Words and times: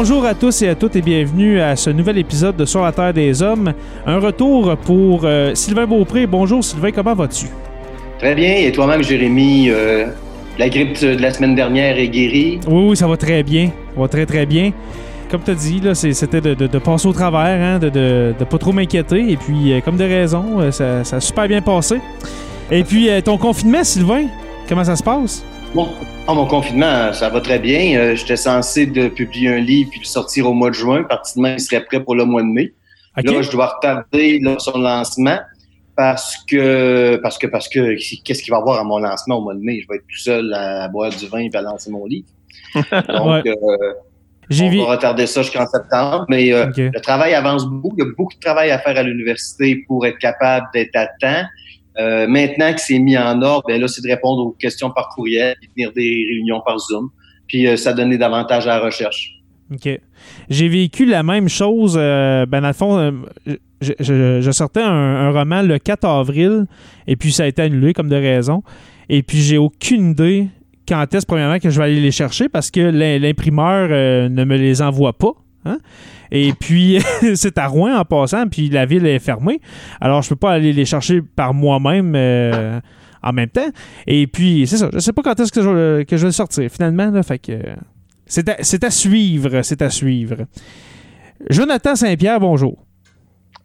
Bonjour 0.00 0.24
à 0.24 0.32
tous 0.32 0.62
et 0.62 0.68
à 0.68 0.76
toutes 0.76 0.94
et 0.94 1.02
bienvenue 1.02 1.60
à 1.60 1.74
ce 1.74 1.90
nouvel 1.90 2.18
épisode 2.18 2.54
de 2.54 2.64
Sur 2.64 2.84
la 2.84 2.92
Terre 2.92 3.12
des 3.12 3.42
Hommes. 3.42 3.72
Un 4.06 4.20
retour 4.20 4.76
pour 4.76 5.22
euh, 5.24 5.56
Sylvain 5.56 5.88
Beaupré. 5.88 6.24
Bonjour 6.28 6.62
Sylvain, 6.62 6.92
comment 6.92 7.14
vas-tu? 7.16 7.46
Très 8.20 8.32
bien. 8.36 8.58
Et 8.58 8.70
toi-même, 8.70 9.02
Jérémy, 9.02 9.70
euh, 9.70 10.06
la 10.56 10.68
grippe 10.68 11.00
de 11.02 11.20
la 11.20 11.32
semaine 11.32 11.56
dernière 11.56 11.98
est 11.98 12.06
guérie? 12.06 12.60
Oui, 12.68 12.90
oui, 12.90 12.96
ça 12.96 13.08
va 13.08 13.16
très 13.16 13.42
bien. 13.42 13.70
Ça 13.96 14.00
va 14.00 14.06
très, 14.06 14.24
très 14.24 14.46
bien. 14.46 14.70
Comme 15.32 15.42
tu 15.42 15.50
as 15.50 15.54
dit, 15.54 15.82
c'était 16.14 16.40
de, 16.40 16.54
de- 16.54 16.68
de 16.68 16.78
passer 16.78 17.08
au 17.08 17.12
travers, 17.12 17.60
hein, 17.60 17.80
de, 17.80 17.88
de, 17.88 18.34
de 18.38 18.44
pas 18.44 18.58
trop 18.58 18.70
m'inquiéter. 18.70 19.32
Et 19.32 19.36
puis, 19.36 19.72
euh, 19.72 19.80
comme 19.80 19.96
de 19.96 20.04
raison, 20.04 20.70
ça, 20.70 21.02
ça 21.02 21.16
a 21.16 21.20
super 21.20 21.48
bien 21.48 21.60
passé. 21.60 21.96
Et 22.70 22.84
puis, 22.84 23.08
ton 23.24 23.36
confinement, 23.36 23.82
Sylvain, 23.82 24.26
comment 24.68 24.84
ça 24.84 24.94
se 24.94 25.02
passe? 25.02 25.44
Bon, 25.74 25.86
oh, 26.26 26.34
mon 26.34 26.46
confinement, 26.46 27.12
ça 27.12 27.28
va 27.28 27.40
très 27.40 27.58
bien. 27.58 27.98
Euh, 27.98 28.16
J'étais 28.16 28.36
censé 28.36 28.86
de 28.86 29.08
publier 29.08 29.50
un 29.50 29.58
livre 29.60 29.90
puis 29.90 30.00
le 30.00 30.06
sortir 30.06 30.48
au 30.48 30.54
mois 30.54 30.70
de 30.70 30.74
juin. 30.74 31.04
Partiellement, 31.04 31.48
il 31.54 31.60
serait 31.60 31.84
prêt 31.84 32.02
pour 32.02 32.14
le 32.14 32.24
mois 32.24 32.42
de 32.42 32.48
mai. 32.48 32.72
Là, 33.22 33.42
je 33.42 33.50
dois 33.50 33.66
retarder 33.66 34.38
là, 34.40 34.56
son 34.58 34.78
lancement 34.78 35.38
parce 35.96 36.36
que, 36.48 37.16
parce 37.22 37.36
que, 37.36 37.46
parce 37.48 37.68
que, 37.68 37.96
qu'est-ce 38.24 38.42
qu'il 38.42 38.50
va 38.52 38.58
y 38.58 38.60
avoir 38.60 38.80
à 38.80 38.84
mon 38.84 38.98
lancement 38.98 39.36
au 39.38 39.42
mois 39.42 39.54
de 39.54 39.60
mai? 39.60 39.80
Je 39.82 39.88
vais 39.88 39.96
être 39.96 40.06
tout 40.08 40.18
seul 40.18 40.52
à 40.54 40.88
boire 40.88 41.10
du 41.10 41.26
vin 41.26 41.40
et 41.40 41.50
à 41.54 41.60
lancer 41.60 41.90
mon 41.90 42.06
livre. 42.06 42.28
Donc, 42.74 42.84
Ouais. 43.26 43.42
euh, 43.50 43.92
J'ai 44.48 44.64
on 44.66 44.70
vu. 44.70 44.78
va 44.78 44.84
retarder 44.92 45.26
ça 45.26 45.42
jusqu'en 45.42 45.66
septembre. 45.66 46.24
Mais 46.28 46.52
euh, 46.52 46.66
le 46.76 47.00
travail 47.00 47.34
avance 47.34 47.66
beaucoup. 47.66 47.94
Il 47.98 48.04
y 48.04 48.06
a 48.06 48.10
beaucoup 48.16 48.34
de 48.34 48.40
travail 48.40 48.70
à 48.70 48.78
faire 48.78 48.96
à 48.96 49.02
l'université 49.02 49.84
pour 49.86 50.06
être 50.06 50.18
capable 50.18 50.66
d'être 50.72 50.94
à 50.96 51.06
temps. 51.20 51.44
Euh, 51.98 52.26
maintenant 52.28 52.72
que 52.72 52.80
c'est 52.80 52.98
mis 52.98 53.16
en 53.18 53.42
ordre, 53.42 53.64
ben 53.68 53.80
là, 53.80 53.88
c'est 53.88 54.02
de 54.02 54.08
répondre 54.08 54.42
aux 54.46 54.52
questions 54.52 54.90
par 54.90 55.08
courriel, 55.08 55.56
puis 55.60 55.68
tenir 55.74 55.92
des 55.92 56.26
réunions 56.30 56.60
par 56.64 56.78
Zoom. 56.78 57.10
Puis 57.48 57.66
euh, 57.66 57.76
ça 57.76 57.92
donnait 57.92 58.18
davantage 58.18 58.66
à 58.66 58.78
la 58.78 58.84
recherche. 58.84 59.32
OK. 59.72 59.88
J'ai 60.48 60.68
vécu 60.68 61.04
la 61.06 61.22
même 61.22 61.48
chose. 61.48 61.96
euh, 61.98 62.46
ben, 62.46 62.60
dans 62.60 62.68
le 62.68 62.72
fond, 62.72 63.12
je, 63.80 64.50
sortais 64.52 64.82
un, 64.82 64.86
un 64.88 65.30
roman 65.32 65.62
le 65.62 65.78
4 65.78 66.04
avril 66.06 66.66
et 67.06 67.16
puis 67.16 67.32
ça 67.32 67.44
a 67.44 67.46
été 67.46 67.62
annulé 67.62 67.92
comme 67.92 68.08
de 68.08 68.16
raison. 68.16 68.62
Et 69.08 69.22
puis, 69.22 69.38
j'ai 69.38 69.58
aucune 69.58 70.10
idée 70.12 70.46
quand 70.86 71.12
est-ce, 71.14 71.26
premièrement, 71.26 71.58
que 71.58 71.68
je 71.70 71.78
vais 71.78 71.84
aller 71.84 72.00
les 72.00 72.10
chercher 72.12 72.48
parce 72.48 72.70
que 72.70 72.80
l'im- 72.80 73.18
l'imprimeur 73.18 73.88
ne 74.30 74.44
me 74.44 74.56
les 74.56 74.80
envoie 74.82 75.12
pas. 75.12 75.32
Hein? 75.68 75.78
Et 76.30 76.52
puis, 76.52 77.00
c'est 77.34 77.58
à 77.58 77.66
Rouen 77.66 77.96
en 77.96 78.04
passant, 78.04 78.46
puis 78.48 78.68
la 78.68 78.86
ville 78.86 79.06
est 79.06 79.18
fermée. 79.18 79.60
Alors, 80.00 80.22
je 80.22 80.30
peux 80.30 80.36
pas 80.36 80.52
aller 80.52 80.72
les 80.72 80.84
chercher 80.84 81.22
par 81.22 81.54
moi-même 81.54 82.14
euh, 82.14 82.80
en 83.22 83.32
même 83.32 83.48
temps. 83.48 83.68
Et 84.06 84.26
puis, 84.26 84.66
c'est 84.66 84.76
ça. 84.76 84.90
Je 84.92 84.98
sais 84.98 85.12
pas 85.12 85.22
quand 85.22 85.38
est-ce 85.40 85.52
que 85.52 85.62
je, 85.62 86.02
que 86.02 86.16
je 86.16 86.22
vais 86.22 86.28
le 86.28 86.32
sortir 86.32 86.70
finalement. 86.70 87.10
Là, 87.10 87.22
fait 87.22 87.38
que. 87.38 87.58
c'est 88.26 88.84
à, 88.84 88.90
suivre, 88.90 89.62
c'est 89.62 89.82
à 89.82 89.90
suivre. 89.90 90.46
Jonathan 91.50 91.94
Saint-Pierre, 91.94 92.40
bonjour. 92.40 92.84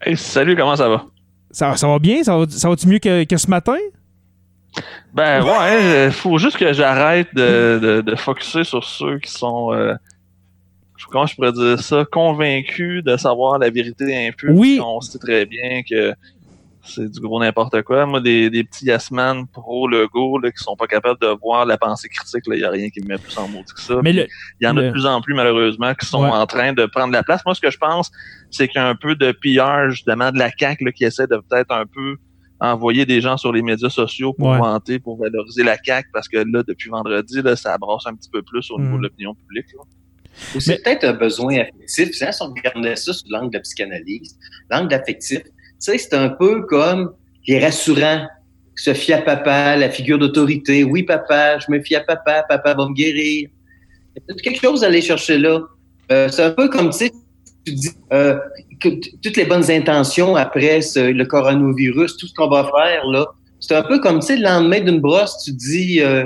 Hey, 0.02 0.18
salut, 0.18 0.56
comment 0.56 0.76
ça 0.76 0.90
va? 0.90 1.06
Ça, 1.52 1.76
ça 1.76 1.88
va 1.88 2.00
bien? 2.00 2.24
Ça 2.24 2.38
va, 2.38 2.46
ça 2.50 2.70
va-tu 2.70 2.88
mieux 2.88 3.00
que, 3.00 3.24
que 3.26 3.38
ce 3.38 3.50
matin? 3.50 3.78
Ben 5.14 5.44
ouais, 5.44 6.08
il 6.08 6.12
faut 6.12 6.38
juste 6.40 6.58
que 6.58 6.74
j'arrête 6.74 7.28
de, 7.36 7.80
de, 7.82 8.02
de 8.02 8.16
focuser 8.16 8.64
sur 8.64 8.84
ceux 8.84 9.20
qui 9.20 9.32
sont, 9.32 9.72
euh, 9.72 9.94
comment 11.10 11.26
je 11.26 11.36
pourrais 11.36 11.52
dire 11.52 11.80
ça, 11.80 12.06
convaincus 12.12 13.04
de 13.04 13.18
savoir 13.18 13.60
la 13.60 13.70
vérité 13.70 14.28
un 14.28 14.32
peu. 14.38 14.52
Oui. 14.52 14.80
On 14.84 15.02
sait 15.02 15.20
très 15.20 15.46
bien 15.46 15.82
que 15.90 16.14
c'est 16.86 17.10
du 17.10 17.20
gros 17.22 17.40
n'importe 17.40 17.82
quoi. 17.84 18.06
Moi, 18.06 18.20
des, 18.20 18.50
des 18.50 18.64
petits 18.66 18.86
Yasman 18.86 19.48
pro 19.48 19.88
Lego 19.88 20.38
là, 20.40 20.52
qui 20.52 20.62
sont 20.62 20.76
pas 20.76 20.86
capables 20.88 21.20
de 21.22 21.28
voir 21.42 21.66
la 21.66 21.78
pensée 21.78 22.10
critique, 22.10 22.44
il 22.48 22.60
y 22.60 22.64
a 22.66 22.70
rien 22.70 22.90
qui 22.90 23.00
me 23.02 23.08
met 23.08 23.18
plus 23.18 23.38
en 23.38 23.48
maudit 23.48 23.74
que 23.74 23.80
ça. 23.82 23.96
Mais 24.04 24.12
le, 24.12 24.28
Il 24.60 24.66
y 24.66 24.68
en 24.68 24.76
a 24.76 24.82
de 24.84 24.92
plus 24.92 25.06
en 25.06 25.22
plus, 25.22 25.34
malheureusement, 25.34 25.94
qui 25.94 26.06
sont 26.06 26.24
Ouais. 26.24 26.30
en 26.30 26.46
train 26.46 26.74
de 26.74 26.86
prendre 26.86 27.14
la 27.14 27.24
place. 27.24 27.42
Moi, 27.46 27.56
ce 27.56 27.62
que 27.62 27.72
je 27.72 27.78
pense, 27.78 28.12
c'est 28.52 28.68
qu'il 28.68 28.82
y 28.82 28.84
a 28.84 28.88
un 28.88 28.96
peu 28.96 29.16
de 29.16 29.32
pillage, 29.32 29.94
justement, 29.94 30.32
de 30.32 30.40
la 30.40 30.50
CAQ, 30.58 30.84
là, 30.86 30.92
qui 30.92 31.06
essaie 31.06 31.26
de 31.28 31.38
peut-être 31.38 31.72
un 31.72 31.86
peu 31.86 32.18
envoyer 32.60 33.06
des 33.06 33.20
gens 33.22 33.36
sur 33.38 33.52
les 33.54 33.62
médias 33.62 33.90
sociaux 33.90 34.34
pour 34.34 34.48
Ouais. 34.50 34.58
vanter, 34.58 35.00
pour 35.00 35.18
valoriser 35.18 35.64
la 35.64 35.78
CAQ, 35.82 36.10
parce 36.14 36.28
que 36.28 36.38
là, 36.38 36.64
depuis 36.68 36.90
vendredi, 36.90 37.42
là, 37.42 37.56
ça 37.56 37.78
brasse 37.78 38.06
un 38.08 38.14
petit 38.16 38.30
peu 38.30 38.42
plus 38.42 38.70
au 38.72 38.80
niveau 38.80 38.96
Mm. 38.96 38.98
de 38.98 39.04
l'opinion 39.04 39.36
publique. 39.36 39.68
là. 39.74 39.84
Ou 40.56 40.60
c'est 40.60 40.84
peut-être 40.84 41.04
un 41.04 41.14
besoin 41.14 41.60
affectif. 41.60 42.14
Si 42.14 42.24
on 42.42 42.46
regardait 42.48 42.96
ça 42.96 43.14
sous 43.14 43.26
l'angle 43.30 43.52
de 43.52 43.58
la 43.58 43.62
psychanalyse, 43.62 44.38
l'angle 44.70 44.94
affectif, 44.94 45.44
tu 45.44 45.52
sais, 45.80 45.98
c'est 45.98 46.14
un 46.14 46.30
peu 46.30 46.64
comme 46.64 47.14
les 47.48 47.60
rassurants. 47.60 48.26
Se 48.76 48.92
fier 48.96 49.20
à 49.20 49.22
papa, 49.22 49.76
la 49.76 49.90
figure 49.90 50.18
d'autorité. 50.18 50.84
Oui, 50.84 51.04
papa, 51.04 51.60
je 51.60 51.72
me 51.72 51.80
fie 51.84 51.96
à 51.96 52.02
papa, 52.02 52.44
papa 52.50 52.74
va 52.74 52.88
me 52.90 52.94
guérir. 52.94 53.50
Il 53.50 53.50
y 54.16 54.18
a 54.18 54.22
peut-être 54.26 54.42
quelque 54.42 54.62
chose 54.62 54.84
à 54.84 54.88
aller 54.88 55.02
chercher 55.02 55.38
là. 55.38 55.62
Euh, 56.12 56.28
c'est 56.30 56.44
un 56.44 56.52
peu 56.52 56.68
comme, 56.70 56.90
tu 56.90 56.98
sais, 56.98 57.12
tu 57.66 57.74
dis 57.74 57.92
euh, 58.12 58.40
que 58.82 58.90
toutes 59.22 59.38
les 59.38 59.46
bonnes 59.46 59.70
intentions 59.70 60.36
après 60.36 60.82
ce- 60.82 61.12
le 61.12 61.26
coronavirus, 61.26 62.18
tout 62.18 62.28
ce 62.28 62.34
qu'on 62.34 62.50
va 62.50 62.64
faire 62.64 63.06
là. 63.06 63.28
C'est 63.60 63.76
un 63.76 63.84
peu 63.84 64.00
comme, 64.00 64.20
tu 64.22 64.26
sais, 64.28 64.38
le 64.38 64.44
lendemain 64.44 64.80
d'une 64.82 65.00
brosse, 65.00 65.38
tu 65.46 65.52
dis, 65.52 66.02
euh, 66.02 66.26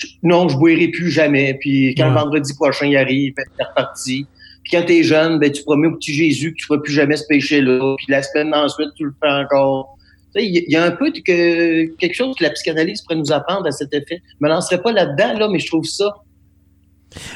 je- 0.00 0.06
non, 0.22 0.48
je 0.48 0.56
boirai 0.56 0.88
plus 0.88 1.10
jamais. 1.10 1.54
Puis 1.60 1.94
quand 1.96 2.04
Ouais. 2.04 2.10
le 2.10 2.14
vendredi 2.16 2.54
prochain 2.54 2.86
y 2.86 2.96
arrive, 2.96 3.34
ben, 3.36 3.44
c'est 3.56 3.64
reparti. 3.64 4.26
Puis 4.62 4.72
quand 4.72 4.84
t'es 4.86 5.02
jeune, 5.02 5.38
ben, 5.38 5.50
tu 5.52 5.62
promets 5.62 5.88
au 5.88 5.96
petit 5.96 6.14
Jésus 6.14 6.52
que 6.52 6.56
tu 6.58 6.66
feras 6.66 6.78
plus 6.80 6.92
jamais 6.92 7.16
ce 7.16 7.24
péché-là. 7.28 7.94
Puis 7.98 8.06
la 8.08 8.22
semaine 8.22 8.54
ensuite, 8.54 8.88
tu 8.96 9.04
le 9.04 9.14
fais 9.22 9.30
encore. 9.30 9.96
Il 10.36 10.56
y, 10.56 10.64
il 10.66 10.76
a 10.76 10.84
un 10.84 10.90
peu 10.90 11.12
que, 11.12 11.84
quelque 11.96 12.14
chose 12.14 12.34
que 12.36 12.42
la 12.42 12.50
psychanalyse 12.50 13.02
pourrait 13.02 13.16
nous 13.20 13.30
apprendre 13.30 13.66
à 13.66 13.70
cet 13.70 13.94
effet. 13.94 14.20
Je 14.28 14.44
me 14.44 14.48
lancerai 14.48 14.82
pas 14.82 14.90
là-dedans, 14.90 15.38
là, 15.38 15.48
mais 15.48 15.60
je 15.60 15.66
trouve 15.68 15.84
ça. 15.84 16.12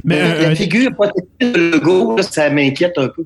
Mais 0.02 0.18
la, 0.42 0.54
figure 0.56 0.92
protectrice 0.92 1.52
de 1.52 1.70
Legault, 1.76 2.16
là, 2.16 2.22
ça 2.24 2.50
m'inquiète 2.50 2.98
un 2.98 3.08
peu. 3.08 3.24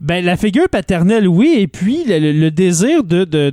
Ben, 0.00 0.24
la 0.24 0.38
figure 0.38 0.66
paternelle, 0.70 1.28
oui, 1.28 1.56
et 1.58 1.66
puis 1.66 2.04
le, 2.06 2.48
désir 2.48 3.04
de, 3.04 3.24
de, 3.24 3.50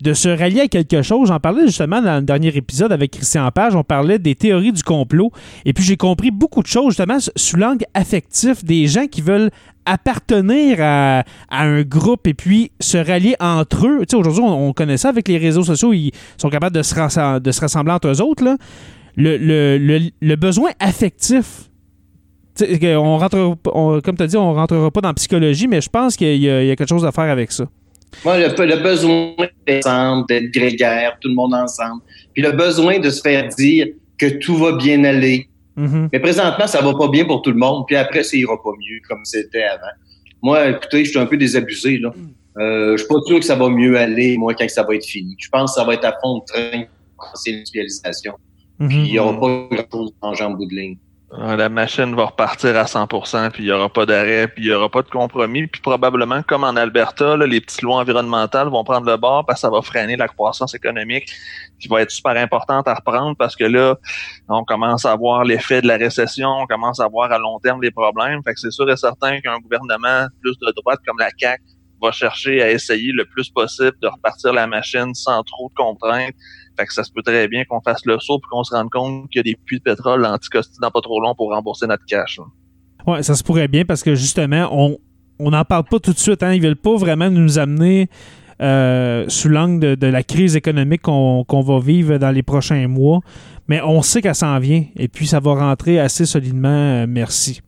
de, 0.00 0.14
se 0.14 0.30
rallier 0.30 0.62
à 0.62 0.68
quelque 0.68 1.02
chose. 1.02 1.28
J'en 1.28 1.40
parlais 1.40 1.66
justement 1.66 2.00
dans 2.00 2.16
le 2.16 2.22
dernier 2.22 2.48
épisode 2.56 2.90
avec 2.90 3.10
Christian 3.10 3.50
Page. 3.50 3.74
On 3.76 3.84
parlait 3.84 4.18
des 4.18 4.34
théories 4.34 4.72
du 4.72 4.82
complot. 4.82 5.30
Et 5.66 5.74
puis 5.74 5.84
j'ai 5.84 5.98
compris 5.98 6.30
beaucoup 6.30 6.62
de 6.62 6.66
choses 6.66 6.92
justement 6.92 7.18
sous 7.36 7.56
l'angle 7.58 7.84
affectif 7.92 8.64
des 8.64 8.86
gens 8.86 9.06
qui 9.06 9.20
veulent 9.20 9.50
appartenir 9.84 10.78
à, 10.80 11.24
à 11.50 11.64
un 11.64 11.82
groupe 11.82 12.26
et 12.26 12.34
puis 12.34 12.70
se 12.80 12.96
rallier 12.96 13.34
entre 13.38 13.86
eux. 13.86 13.98
Tu 14.00 14.06
sais, 14.10 14.16
aujourd'hui, 14.16 14.42
on, 14.42 14.68
on 14.68 14.72
connaît 14.72 14.96
ça 14.96 15.10
avec 15.10 15.28
les 15.28 15.36
réseaux 15.38 15.64
sociaux, 15.64 15.92
ils 15.92 16.12
sont 16.38 16.48
capables 16.48 16.74
de 16.74 16.82
se, 16.82 16.94
rassem- 16.94 17.40
de 17.40 17.50
se 17.52 17.60
rassembler 17.60 17.92
entre 17.92 18.08
eux 18.08 18.22
autres. 18.22 18.42
Là. 18.42 18.56
Le- 19.16 19.36
le- 19.36 20.08
le 20.20 20.36
besoin 20.36 20.70
affectif, 20.80 21.68
on 22.60 23.18
rentre, 23.18 23.56
on- 23.72 24.00
comme 24.00 24.16
tu 24.16 24.22
as 24.22 24.26
dit, 24.26 24.36
on 24.36 24.52
rentrera 24.54 24.90
pas 24.90 25.00
dans 25.00 25.08
la 25.08 25.14
psychologie, 25.14 25.68
mais 25.68 25.80
je 25.80 25.88
pense 25.88 26.16
qu'il 26.16 26.36
y, 26.42 26.50
a 26.50 26.62
il 26.62 26.68
y 26.68 26.70
a 26.70 26.76
quelque 26.76 26.88
chose 26.88 27.04
à 27.04 27.12
faire 27.12 27.24
avec 27.30 27.52
ça. 27.52 27.64
Moi, 28.24 28.38
le, 28.38 28.46
le 28.66 28.82
besoin 28.82 29.32
d'être 29.66 29.86
ensemble, 29.86 30.26
d'être 30.28 30.50
grégaire, 30.52 31.16
tout 31.20 31.28
le 31.28 31.34
monde 31.34 31.54
ensemble. 31.54 32.02
Puis 32.34 32.42
le 32.42 32.52
besoin 32.52 32.98
de 32.98 33.08
se 33.10 33.20
faire 33.22 33.48
dire 33.48 33.86
que 34.18 34.26
tout 34.38 34.56
va 34.56 34.72
bien 34.72 35.02
aller. 35.04 35.48
Mhm. 35.76 36.10
Mais 36.12 36.20
présentement, 36.20 36.66
ça 36.66 36.82
va 36.82 36.92
pas 36.94 37.08
bien 37.08 37.24
pour 37.24 37.40
tout 37.40 37.50
le 37.50 37.56
monde. 37.58 37.84
Puis 37.86 37.96
après, 37.96 38.22
ça 38.22 38.36
ira 38.36 38.54
pas 38.62 38.70
mieux 38.72 39.00
comme 39.08 39.24
c'était 39.24 39.62
avant. 39.62 39.86
Moi, 40.42 40.68
écoutez, 40.68 41.04
je 41.06 41.10
suis 41.10 41.18
un 41.18 41.24
peu 41.26 41.38
désabusé. 41.38 41.96
Là. 41.98 42.12
Euh, 42.58 42.92
je 42.92 42.98
suis 42.98 43.08
pas 43.08 43.20
sûr 43.26 43.38
que 43.40 43.46
ça 43.46 43.54
va 43.56 43.70
mieux 43.70 43.96
aller, 43.98 44.36
moi, 44.36 44.52
quand 44.54 44.68
ça 44.68 44.82
va 44.82 44.94
être 44.94 45.06
fini. 45.06 45.34
Je 45.38 45.48
pense 45.48 45.72
que 45.74 45.80
ça 45.80 45.86
va 45.86 45.94
être 45.94 46.04
à 46.04 46.14
fond 46.22 46.40
de 46.40 46.44
train 46.46 46.82
pour 47.16 47.28
l'industrialisation. 47.46 48.34
Mhm. 48.78 48.88
Puis 48.88 48.98
il 48.98 49.12
y 49.14 49.18
aura 49.18 49.40
pas 49.40 49.68
grand-chose 49.70 50.12
en 50.20 50.32
en 50.34 50.50
bout 50.50 50.66
de 50.66 50.74
ligne. 50.74 50.96
Euh, 51.38 51.56
La 51.56 51.70
machine 51.70 52.14
va 52.14 52.26
repartir 52.26 52.76
à 52.76 52.84
100%, 52.84 53.50
puis 53.52 53.62
il 53.62 53.66
n'y 53.66 53.72
aura 53.72 53.88
pas 53.88 54.04
d'arrêt, 54.04 54.48
puis 54.48 54.64
il 54.64 54.68
n'y 54.68 54.74
aura 54.74 54.90
pas 54.90 55.00
de 55.00 55.08
compromis. 55.08 55.66
Puis 55.66 55.80
probablement, 55.80 56.42
comme 56.42 56.62
en 56.62 56.76
Alberta, 56.76 57.36
les 57.38 57.60
petites 57.60 57.80
lois 57.80 57.96
environnementales 57.96 58.68
vont 58.68 58.84
prendre 58.84 59.06
le 59.06 59.16
bord 59.16 59.46
parce 59.46 59.60
que 59.60 59.60
ça 59.62 59.70
va 59.70 59.80
freiner 59.80 60.16
la 60.16 60.28
croissance 60.28 60.74
économique 60.74 61.32
qui 61.80 61.88
va 61.88 62.02
être 62.02 62.10
super 62.10 62.36
importante 62.36 62.86
à 62.86 62.94
reprendre 62.94 63.34
parce 63.38 63.56
que 63.56 63.64
là, 63.64 63.96
on 64.48 64.62
commence 64.64 65.06
à 65.06 65.16
voir 65.16 65.44
l'effet 65.44 65.80
de 65.80 65.88
la 65.88 65.96
récession, 65.96 66.48
on 66.48 66.66
commence 66.66 67.00
à 67.00 67.08
voir 67.08 67.32
à 67.32 67.38
long 67.38 67.58
terme 67.60 67.80
les 67.80 67.90
problèmes. 67.90 68.40
C'est 68.56 68.70
sûr 68.70 68.90
et 68.90 68.96
certain 68.96 69.40
qu'un 69.40 69.58
gouvernement 69.58 70.26
plus 70.42 70.58
de 70.58 70.70
droite 70.76 71.00
comme 71.06 71.18
la 71.18 71.30
CAQ 71.38 71.62
va 72.02 72.12
chercher 72.12 72.62
à 72.62 72.70
essayer 72.70 73.12
le 73.12 73.24
plus 73.24 73.48
possible 73.48 73.96
de 74.02 74.08
repartir 74.08 74.52
la 74.52 74.66
machine 74.66 75.14
sans 75.14 75.42
trop 75.44 75.70
de 75.70 75.74
contraintes. 75.74 76.34
Fait 76.78 76.86
que 76.86 76.92
ça 76.92 77.04
se 77.04 77.12
peut 77.12 77.22
très 77.22 77.48
bien 77.48 77.64
qu'on 77.64 77.80
fasse 77.80 78.04
le 78.04 78.18
saut 78.18 78.38
puis 78.38 78.48
qu'on 78.50 78.64
se 78.64 78.74
rende 78.74 78.90
compte 78.90 79.28
qu'il 79.30 79.38
y 79.38 79.40
a 79.40 79.42
des 79.42 79.56
puits 79.64 79.78
de 79.78 79.82
pétrole 79.82 80.24
anticosti 80.24 80.78
dans 80.80 80.90
pas 80.90 81.00
trop 81.00 81.20
long 81.20 81.34
pour 81.34 81.50
rembourser 81.50 81.86
notre 81.86 82.04
cash. 82.06 82.38
là. 82.38 82.44
Ouais, 83.06 83.22
ça 83.22 83.34
se 83.34 83.42
pourrait 83.42 83.68
bien 83.68 83.84
parce 83.84 84.02
que 84.02 84.14
justement, 84.14 84.68
on 84.72 84.98
on 85.38 85.50
n'en 85.50 85.64
parle 85.64 85.84
pas 85.84 85.98
tout 85.98 86.12
de 86.12 86.18
suite. 86.18 86.42
Hein. 86.42 86.52
Ils 86.52 86.62
veulent 86.62 86.76
pas 86.76 86.94
vraiment 86.96 87.28
nous 87.28 87.58
amener 87.58 88.08
euh, 88.60 89.24
sous 89.28 89.48
l'angle 89.48 89.96
de, 89.96 90.06
la 90.06 90.22
crise 90.22 90.54
économique 90.54 91.02
qu'on 91.02 91.44
qu'on 91.44 91.62
va 91.62 91.80
vivre 91.80 92.18
dans 92.18 92.30
les 92.30 92.42
prochains 92.42 92.86
mois. 92.86 93.20
Mais 93.68 93.80
on 93.82 94.02
sait 94.02 94.22
qu'elle 94.22 94.34
s'en 94.34 94.58
vient 94.58 94.84
et 94.96 95.08
puis 95.08 95.26
ça 95.26 95.40
va 95.40 95.54
rentrer 95.54 95.98
assez 95.98 96.26
solidement. 96.26 96.68
euh, 96.68 97.06
merci. 97.08 97.60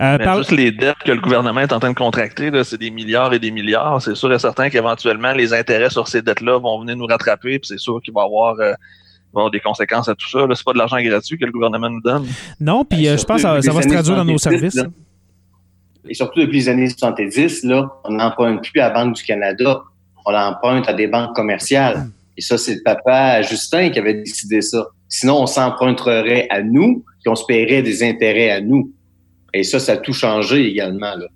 Euh, 0.00 0.16
Mais 0.18 0.24
par- 0.24 0.38
juste 0.38 0.50
les 0.52 0.72
dettes 0.72 0.96
que 1.04 1.12
le 1.12 1.20
gouvernement 1.20 1.60
est 1.60 1.72
en 1.72 1.78
train 1.80 1.90
de 1.90 1.96
contracter, 1.96 2.50
c'est 2.64 2.78
des 2.78 2.90
milliards 2.90 3.32
et 3.34 3.38
des 3.38 3.50
milliards. 3.50 4.00
C'est 4.02 4.14
sûr 4.14 4.32
et 4.32 4.38
certain 4.38 4.70
qu'éventuellement, 4.70 5.32
les 5.32 5.52
intérêts 5.52 5.90
sur 5.90 6.08
ces 6.08 6.22
dettes-là 6.22 6.58
vont 6.58 6.80
venir 6.80 6.96
nous 6.96 7.06
rattraper, 7.06 7.58
puis 7.58 7.68
c'est 7.68 7.78
sûr 7.78 8.00
qu'il 8.02 8.12
va 8.14 8.22
y 8.22 8.24
avoir, 8.24 8.58
euh, 8.60 8.72
avoir 9.34 9.50
des 9.50 9.60
conséquences 9.60 10.08
à 10.08 10.14
tout 10.14 10.28
ça. 10.28 10.46
C'est 10.54 10.64
pas 10.64 10.72
de 10.72 10.78
l'argent 10.78 11.00
gratuit 11.00 11.38
que 11.38 11.44
le 11.44 11.52
gouvernement 11.52 11.90
nous 11.90 12.00
donne. 12.00 12.26
Non, 12.60 12.84
puis 12.84 13.06
euh, 13.08 13.16
je 13.16 13.24
pense 13.24 13.36
que 13.36 13.42
ça, 13.42 13.62
ça 13.62 13.72
va 13.72 13.82
se 13.82 13.88
traduire 13.88 14.16
dans 14.16 14.24
nos 14.24 14.38
services. 14.38 14.74
là. 14.74 14.84
Et 16.08 16.14
surtout 16.14 16.40
depuis 16.40 16.58
les 16.58 16.68
années 16.68 16.88
70, 16.90 17.64
là, 17.64 17.88
on 18.04 18.12
n'emprunte 18.12 18.62
plus 18.70 18.80
à 18.80 18.88
la 18.88 18.94
Banque 18.94 19.14
du 19.16 19.22
Canada. 19.22 19.82
On 20.26 20.32
l'emprunte 20.32 20.88
à 20.88 20.92
des 20.92 21.06
banques 21.06 21.34
commerciales. 21.34 22.08
Et 22.36 22.40
ça, 22.40 22.58
c'est 22.58 22.74
le 22.74 22.82
papa 22.82 23.42
Justin 23.42 23.90
qui 23.90 23.98
avait 23.98 24.14
décidé 24.14 24.60
ça. 24.60 24.86
Sinon, 25.08 25.42
on 25.42 25.46
s'emprunterait 25.46 26.46
à 26.50 26.62
nous, 26.62 27.04
puis 27.22 27.28
on 27.28 27.34
se 27.34 27.44
paierait 27.46 27.82
des 27.82 28.02
intérêts 28.02 28.50
à 28.50 28.60
nous. 28.60 28.92
Et 29.54 29.62
ça, 29.62 29.78
ça 29.78 29.92
a 29.92 29.96
tout 29.96 30.12
changé 30.12 30.66
également. 30.66 31.14
Là. 31.14 31.26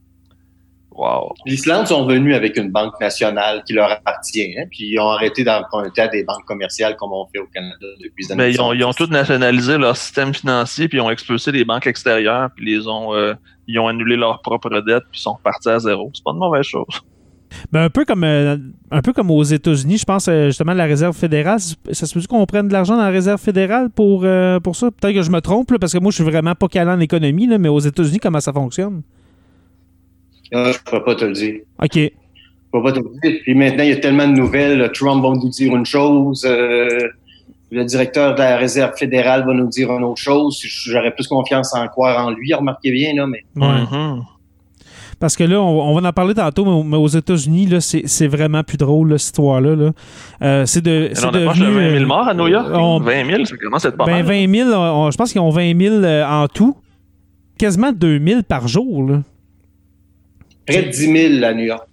Wow. 0.91 1.32
L'Islande 1.47 1.87
sont 1.87 2.05
venus 2.06 2.35
avec 2.35 2.56
une 2.56 2.73
banque 2.73 3.00
nationale 3.00 3.62
qui 3.65 3.73
leur 3.73 3.88
appartient, 3.88 4.53
hein, 4.59 4.65
puis 4.69 4.88
ils 4.88 4.99
ont 4.99 5.11
arrêté 5.11 5.44
d'emprunter 5.44 6.00
à 6.00 6.09
des 6.09 6.25
banques 6.25 6.44
commerciales 6.44 6.97
comme 6.97 7.12
on 7.12 7.25
fait 7.32 7.38
au 7.38 7.47
Canada 7.47 7.87
depuis 8.03 8.25
les 8.25 8.32
années 8.32 8.43
Mais 8.43 8.53
ils 8.53 8.61
ont, 8.61 8.73
ils 8.73 8.85
ont 8.85 8.91
70. 8.91 8.97
tous 8.97 9.12
nationalisé 9.12 9.79
leur 9.79 9.97
système 9.97 10.35
financier, 10.35 10.88
puis 10.88 10.99
ils 10.99 11.00
ont 11.00 11.11
expulsé 11.11 11.53
les 11.53 11.65
banques 11.65 11.87
extérieures, 11.87 12.50
puis 12.56 12.67
les 12.67 12.88
ont, 12.88 13.15
euh, 13.15 13.35
ils 13.69 13.79
ont 13.79 13.87
annulé 13.87 14.17
leurs 14.17 14.43
propres 14.43 14.81
dettes, 14.81 15.05
puis 15.12 15.20
ils 15.20 15.23
sont 15.23 15.35
repartis 15.35 15.69
à 15.69 15.79
zéro. 15.79 16.11
C'est 16.12 16.25
pas 16.25 16.32
une 16.32 16.38
mauvaise 16.38 16.65
chose. 16.65 16.87
Ben, 17.73 17.85
un, 17.85 17.91
peu 17.91 18.05
comme, 18.05 18.25
euh, 18.25 18.56
un 18.91 19.03
peu 19.03 19.12
comme 19.12 19.31
aux 19.31 19.43
États-Unis, 19.43 19.99
je 19.99 20.05
pense 20.05 20.29
euh, 20.29 20.47
justement 20.47 20.75
la 20.75 20.85
réserve 20.85 21.17
fédérale. 21.17 21.59
Ça 21.61 22.06
se 22.06 22.15
peut 22.15 22.21
qu'on 22.29 22.45
prenne 22.47 22.69
de 22.69 22.73
l'argent 22.73 22.97
dans 22.97 23.03
la 23.03 23.11
réserve 23.11 23.41
fédérale 23.41 23.91
pour, 23.91 24.23
euh, 24.25 24.61
pour 24.61 24.77
ça? 24.77 24.91
Peut-être 24.91 25.15
que 25.15 25.23
je 25.23 25.31
me 25.31 25.41
trompe, 25.41 25.71
là, 25.71 25.79
parce 25.79 25.93
que 25.93 25.99
moi, 25.99 26.11
je 26.11 26.17
suis 26.17 26.25
vraiment 26.25 26.55
pas 26.55 26.69
calé 26.69 26.91
en 26.91 27.00
économie, 27.00 27.47
là, 27.47 27.59
mais 27.59 27.69
aux 27.69 27.79
États-Unis, 27.79 28.19
comment 28.19 28.41
ça 28.41 28.53
fonctionne? 28.53 29.03
Ah, 30.53 30.73
je 30.73 30.79
peux 30.91 31.03
pas 31.05 31.15
te 31.15 31.25
le 31.25 31.33
dire. 31.33 31.61
OK. 31.83 31.95
Je 31.95 32.11
peux 32.73 32.83
pas 32.83 32.93
te 32.93 32.99
le 32.99 33.11
dire. 33.23 33.41
Puis 33.43 33.55
maintenant, 33.55 33.85
il 33.85 33.91
y 33.91 33.93
a 33.93 33.97
tellement 33.97 34.27
de 34.27 34.33
nouvelles. 34.33 34.91
Trump 34.93 35.23
va 35.23 35.31
nous 35.31 35.49
dire 35.49 35.75
une 35.75 35.87
chose. 35.87 36.44
euh, 36.47 37.09
le 37.71 37.85
directeur 37.85 38.35
de 38.35 38.41
la 38.41 38.56
réserve 38.56 38.97
fédérale 38.97 39.44
va 39.47 39.53
nous 39.53 39.69
dire 39.69 39.91
une 39.91 40.05
autre 40.05 40.21
chose. 40.21 40.59
J'aurais 40.65 41.15
plus 41.15 41.27
confiance 41.27 41.75
en 41.75 41.87
croire 41.89 42.27
en 42.27 42.31
lui. 42.31 42.53
Remarquez 42.55 42.91
bien, 42.91 43.15
là, 43.15 43.27
mais. 43.27 43.44
Mhm. 43.55 44.23
Parce 45.20 45.35
que 45.37 45.43
là, 45.44 45.61
on, 45.61 45.81
on 45.91 46.00
va 46.00 46.09
en 46.09 46.12
parler 46.12 46.35
tantôt, 46.35 46.65
mais, 46.65 46.91
mais 46.91 46.97
aux 46.97 47.09
États-Unis, 47.09 47.67
là, 47.67 47.81
c'est 47.81 48.26
vraiment 48.29 48.62
plus 48.62 48.76
drôle, 48.76 49.11
là, 49.11 49.19
cette 49.19 49.26
histoire-là. 49.26 49.75
Là. 49.75 49.91
Euh, 50.43 50.67
c'est 50.67 50.81
de. 50.81 51.11
On 51.23 51.29
approche 51.29 51.59
de 51.59 51.65
devenu, 51.67 51.75
20 51.76 51.91
000 51.91 52.03
euh, 52.03 52.06
morts 52.06 52.29
à 52.29 52.35
New 52.35 52.47
York. 52.47 52.69
on- 52.73 53.00
20 53.00 53.25
000, 53.26 53.44
ça 53.44 53.56
commence 53.56 53.85
à 53.85 53.88
être 53.88 53.97
pas 53.97 54.06
ben, 54.06 54.25
mal. 54.25 54.47
20 54.47 54.55
000, 54.55 54.70
on- 54.73 55.11
je 55.11 55.17
pense 55.17 55.32
qu'ils 55.32 55.41
ont 55.41 55.50
20 55.50 55.76
000 55.79 55.94
euh, 55.97 56.25
en 56.25 56.47
tout. 56.47 56.76
Quasiment 57.59 57.91
2 57.91 58.20
000 58.25 58.43
par 58.43 58.69
jour. 58.69 59.03
Là. 59.11 59.23
près 60.67 60.82
de 60.82 60.91
10 60.91 61.38
000 61.41 61.44
à 61.44 61.55
New 61.55 61.65
York. 61.65 61.88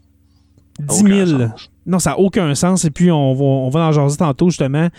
10 0.80 1.00
Aucun 1.02 1.26
000. 1.26 1.40
sens. 1.50 1.70
Non, 1.88 2.00
ça 2.00 2.12
n'a 2.12 2.20
aucun 2.20 2.54
sens. 2.56 2.86
Et 2.86 2.92
puis, 2.92 3.10
on 3.12 3.34
va, 3.34 3.44
on 3.44 3.70
va 3.70 3.80
en 3.88 3.92
jaser 3.92 4.18
tantôt, 4.18 4.50
justement. 4.50 4.90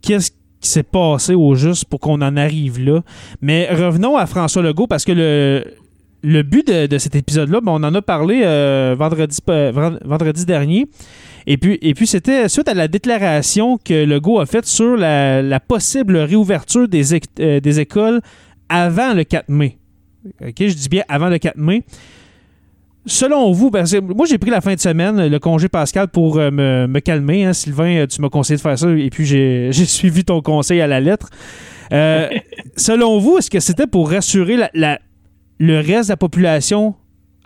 Qu'est-ce 0.00 0.30
qui 0.60 0.68
s'est 0.68 0.82
passé 0.82 1.34
au 1.34 1.54
juste 1.54 1.84
pour 1.84 2.00
qu'on 2.00 2.20
en 2.22 2.36
arrive 2.36 2.80
là? 2.80 3.02
Mais 3.40 3.68
revenons 3.72 4.16
à 4.16 4.26
François 4.26 4.62
Legault, 4.62 4.86
parce 4.86 5.04
que 5.04 5.12
le, 5.12 5.64
le 6.22 6.42
but 6.42 6.66
de, 6.66 6.86
de 6.86 6.98
cet 6.98 7.14
épisode-là, 7.16 7.60
ben, 7.60 7.72
on 7.72 7.82
en 7.82 7.94
a 7.94 8.02
parlé 8.02 8.42
euh, 8.44 8.94
vendredi, 8.98 9.38
vend- 9.46 9.98
vendredi 10.04 10.44
dernier. 10.46 10.86
Et 11.46 11.56
puis, 11.56 11.78
et 11.82 11.94
puis 11.94 12.06
c'était 12.06 12.48
suite 12.48 12.68
à 12.68 12.74
la 12.74 12.86
déclaration 12.86 13.76
que 13.76 14.04
Legault 14.04 14.38
a 14.38 14.46
faite 14.46 14.66
sur 14.66 14.96
la, 14.96 15.42
la 15.42 15.58
possible 15.60 16.16
réouverture 16.18 16.86
des, 16.86 17.14
euh, 17.40 17.58
des 17.60 17.80
écoles 17.80 18.20
avant 18.68 19.12
le 19.14 19.24
4 19.24 19.48
mai. 19.48 19.78
OK, 20.40 20.54
je 20.60 20.74
dis 20.74 20.88
bien 20.88 21.02
avant 21.08 21.28
le 21.28 21.38
4 21.38 21.56
mai. 21.56 21.82
Selon 23.04 23.50
vous, 23.50 23.72
parce 23.72 23.90
que 23.90 23.98
moi 23.98 24.26
j'ai 24.30 24.38
pris 24.38 24.50
la 24.50 24.60
fin 24.60 24.74
de 24.74 24.78
semaine, 24.78 25.26
le 25.26 25.38
congé 25.40 25.68
Pascal, 25.68 26.06
pour 26.06 26.38
euh, 26.38 26.52
me, 26.52 26.86
me 26.86 27.00
calmer. 27.00 27.44
hein. 27.44 27.52
Sylvain, 27.52 28.06
tu 28.08 28.20
m'as 28.20 28.28
conseillé 28.28 28.56
de 28.58 28.60
faire 28.62 28.78
ça 28.78 28.88
et 28.92 29.10
puis 29.10 29.26
j'ai 29.26 29.68
j'ai 29.72 29.86
suivi 29.86 30.24
ton 30.24 30.40
conseil 30.40 30.80
à 30.80 30.86
la 30.86 31.00
lettre. 31.00 31.28
Euh, 31.92 32.28
selon 32.76 33.18
vous, 33.18 33.38
est-ce 33.38 33.50
que 33.50 33.58
c'était 33.58 33.88
pour 33.88 34.08
rassurer 34.12 34.56
la- 34.56 34.70
la- 34.74 35.00
le 35.62 35.76
reste 35.78 36.08
de 36.08 36.12
la 36.12 36.16
population, 36.16 36.96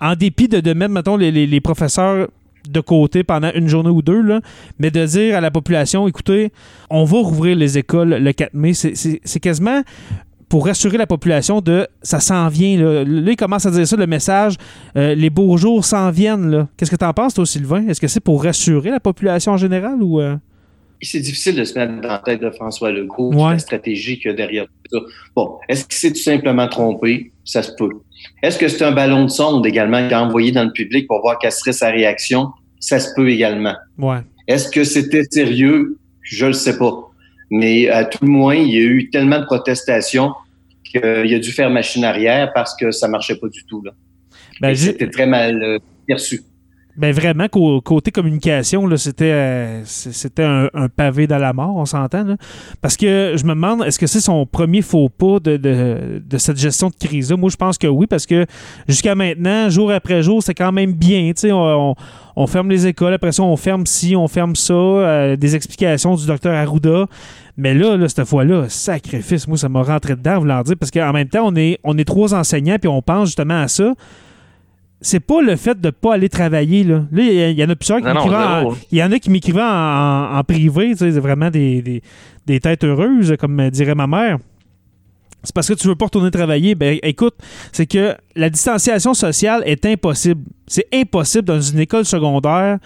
en 0.01 0.15
dépit 0.17 0.49
de, 0.49 0.61
de 0.61 0.73
mettre, 0.73 0.91
mettons, 0.93 1.19
les, 1.19 1.61
professeurs 1.61 2.29
de 2.67 2.81
côté 2.81 3.25
pendant 3.25 3.51
une 3.55 3.69
journée 3.69 3.91
ou 3.91 4.01
deux, 4.01 4.23
là, 4.23 4.41
mais 4.79 4.91
de 4.91 5.05
dire 5.05 5.37
à 5.37 5.43
la 5.43 5.51
population, 5.51 6.09
écoutez, 6.09 6.51
on 6.89 7.05
va 7.05 7.19
rouvrir 7.19 7.57
les 7.57 7.77
écoles 7.77 8.15
le 8.15 8.33
4 8.33 8.55
mai. 8.55 8.73
C'est- 8.73 9.39
quasiment 9.41 9.83
pour 10.49 10.65
rassurer 10.65 10.97
la 10.97 11.07
population 11.07 11.61
de 11.61 11.87
ça 12.01 12.19
s'en 12.21 12.49
vient. 12.49 12.79
Là. 12.79 13.05
Là, 13.05 13.31
il 13.33 13.37
commence 13.37 13.67
à 13.67 13.71
dire 13.71 13.87
ça, 13.87 13.97
le 13.97 14.07
message, 14.07 14.57
euh, 14.97 15.15
les 15.15 15.29
beaux 15.29 15.57
jours 15.59 15.85
s'en 15.85 16.11
viennent. 16.11 16.67
Qu'est-ce 16.79 16.91
que 16.91 16.97
tu 16.97 17.05
en 17.05 17.13
penses, 17.13 17.35
toi, 17.35 17.45
Sylvain? 17.45 17.87
Est-ce 17.87 18.01
que 18.01 18.09
c'est 18.09 18.21
pour 18.21 18.43
rassurer 18.45 18.91
la 18.91 19.01
population 19.01 19.53
en 19.53 19.57
général 19.59 20.03
ou. 20.03 20.21
euh? 20.21 20.37
C'est 21.03 21.21
difficile 21.21 21.55
de 21.57 21.65
se 21.65 21.79
mettre 21.79 22.01
dans 22.01 22.09
la 22.09 22.19
tête 22.19 22.41
de 22.41 22.51
François 22.51 22.91
Legault, 22.91 23.33
Ouais. 23.35 23.53
la 23.53 23.59
stratégie 23.59 24.19
qu'il 24.19 24.31
y 24.31 24.35
a 24.35 24.37
derrière 24.37 24.65
tout 24.67 24.99
ça. 24.99 25.05
Bon, 25.35 25.59
est-ce 25.69 25.85
qu'il 25.85 25.97
s'est 25.99 26.13
tout 26.13 26.23
simplement 26.23 26.69
trompé? 26.69 27.33
Ça 27.45 27.63
se 27.63 27.73
peut. 27.73 27.91
Est-ce 28.43 28.59
que 28.59 28.67
c'est 28.69 28.85
un 28.85 28.93
ballon 28.93 29.25
de 29.25 29.31
sonde 29.31 29.67
également 29.67 30.03
qu'il 30.05 30.15
a 30.15 30.23
envoyé 30.25 30.53
dans 30.53 30.65
le 30.65 30.73
public 30.73 31.07
pour 31.07 31.21
voir 31.21 31.39
quelle 31.39 31.53
serait 31.53 31.73
sa 31.73 31.91
réaction? 31.91 32.49
Ça 32.81 32.99
se 32.99 33.11
peut 33.15 33.29
également. 33.31 33.75
Ouais. 33.99 34.19
Est-ce 34.49 34.69
que 34.71 34.85
c'était 34.85 35.25
sérieux? 35.31 35.99
Je 36.23 36.47
le 36.47 36.53
sais 36.53 36.79
pas. 36.79 36.93
Mais 37.51 37.89
à 37.89 38.05
tout 38.05 38.25
le 38.25 38.31
moins, 38.31 38.55
il 38.57 38.71
y 38.75 38.79
a 38.79 38.83
eu 38.83 39.11
tellement 39.11 39.39
de 39.39 39.45
protestations 39.45 40.33
qu'il 40.85 41.05
a 41.05 41.39
dû 41.39 41.53
faire 41.53 41.71
machine 41.71 42.05
arrière 42.05 42.53
parce 42.55 42.75
que 42.77 42.91
ça 42.91 43.07
marchait 43.07 43.37
pas 43.37 43.49
du 43.49 43.65
tout. 43.67 43.83
Là. 43.85 43.93
Ben, 44.61 44.75
C'était 44.75 45.09
très 45.11 45.27
mal 45.27 45.63
euh, 45.63 45.79
perçu. 46.07 46.41
Ben 46.99 47.13
vraiment, 47.13 47.47
côté 47.49 48.11
communication, 48.11 48.89
c'était, 48.97 49.25
euh, 49.33 49.83
c'était 49.85 50.45
un, 50.45 50.89
pavé 50.89 51.27
dans 51.27 51.37
la 51.37 51.53
mort, 51.53 51.77
on 51.77 51.85
s'entend. 51.85 52.37
Parce 52.81 52.97
que 52.97 53.35
je 53.37 53.45
me 53.45 53.51
demande, 53.51 53.85
est-ce 53.85 53.99
que 53.99 54.07
c'est 54.07 54.21
son 54.21 54.47
premier 54.47 54.81
faux 54.81 55.11
pas 55.11 55.39
de, 55.39 55.59
de, 55.59 56.23
de 56.25 56.39
cette 56.39 56.57
gestion 56.57 56.89
de 56.89 56.95
crise-là? 56.95 57.37
Moi, 57.37 57.51
je 57.51 57.57
pense 57.57 57.77
que 57.77 57.87
oui, 57.87 58.07
parce 58.07 58.25
que 58.25 58.47
jusqu'à 58.89 59.15
maintenant, 59.15 59.69
jour 59.69 59.91
après 59.93 60.23
jour, 60.23 60.43
c'est 60.43 60.55
quand 60.55 60.73
même 60.73 60.93
bien. 60.93 61.33
On, 61.45 61.51
on, 61.53 61.95
on 62.35 62.47
ferme 62.47 62.71
les 62.71 62.87
écoles, 62.87 63.13
après 63.13 63.33
ça, 63.33 63.43
on 63.43 63.57
ferme 63.57 63.85
ci, 63.85 64.17
on 64.17 64.29
ferme 64.29 64.57
ça. 64.57 64.73
euh, 64.73 65.37
des 65.37 65.55
explications 65.55 66.15
du 66.15 66.27
docteur 66.27 66.55
Arruda. 66.55 67.07
Mais 67.59 67.75
là, 67.75 67.97
là, 67.97 68.09
cette 68.09 68.25
fois-là, 68.25 68.69
sacrifice, 68.69 69.49
moi, 69.49 69.57
ça 69.57 69.69
m'a 69.69 69.83
rentré 69.83 70.15
dedans, 70.17 70.39
vouloir 70.41 70.63
dire, 70.65 70.77
parce 70.79 70.91
qu'en 70.91 71.13
même 71.13 71.29
temps, 71.29 71.45
on 71.47 71.57
est, 71.57 71.79
on 71.85 71.97
est 71.97 72.05
trois 72.05 72.35
enseignants, 72.35 72.77
puis 72.79 72.89
on 72.89 73.01
pense 73.03 73.29
justement 73.29 73.63
à 73.63 73.69
ça. 73.69 73.95
C'est 75.01 75.21
pas 75.21 75.43
le 75.43 75.57
fait 75.57 75.81
de 75.81 75.91
pas 75.91 76.15
aller 76.15 76.29
travailler. 76.29 76.85
Là, 76.85 77.05
là 77.11 77.23
il 77.23 77.59
y, 77.59 77.65
en 77.65 77.69
a 77.69 77.77
plusieurs 77.77 77.99
qui 77.99 78.07
m'écrivaient 78.07 78.37
en, 78.37 78.75
il 78.91 78.99
y 78.99 79.03
en 79.03 79.13
a 79.13 79.19
qui 79.19 79.31
m'écrivaient 79.31 79.63
en, 79.63 80.43
privé, 80.47 80.95
c'est 80.97 81.11
vraiment 81.11 81.51
des, 81.51 81.83
des, 81.83 82.03
des, 82.47 82.61
têtes 82.61 82.85
heureuses, 82.85 83.37
comme 83.39 83.71
dirait 83.71 83.95
ma 83.95 84.07
mère. 84.07 84.39
C'est 85.43 85.55
parce 85.55 85.69
que 85.69 85.75
tu 85.75 85.87
veux 85.87 85.95
pas 85.95 86.07
retourner 86.07 86.31
travailler. 86.31 86.75
Ben 86.75 86.99
écoute, 87.03 87.35
c'est 87.71 87.87
que 87.87 88.17
la 88.35 88.51
distanciation 88.51 89.15
sociale 89.15 89.63
est 89.65 89.85
impossible. 89.87 90.43
C'est 90.67 90.87
impossible 90.93 91.45
dans 91.45 91.61
une 91.61 91.79
école 91.79 92.05
secondaire. 92.05 92.79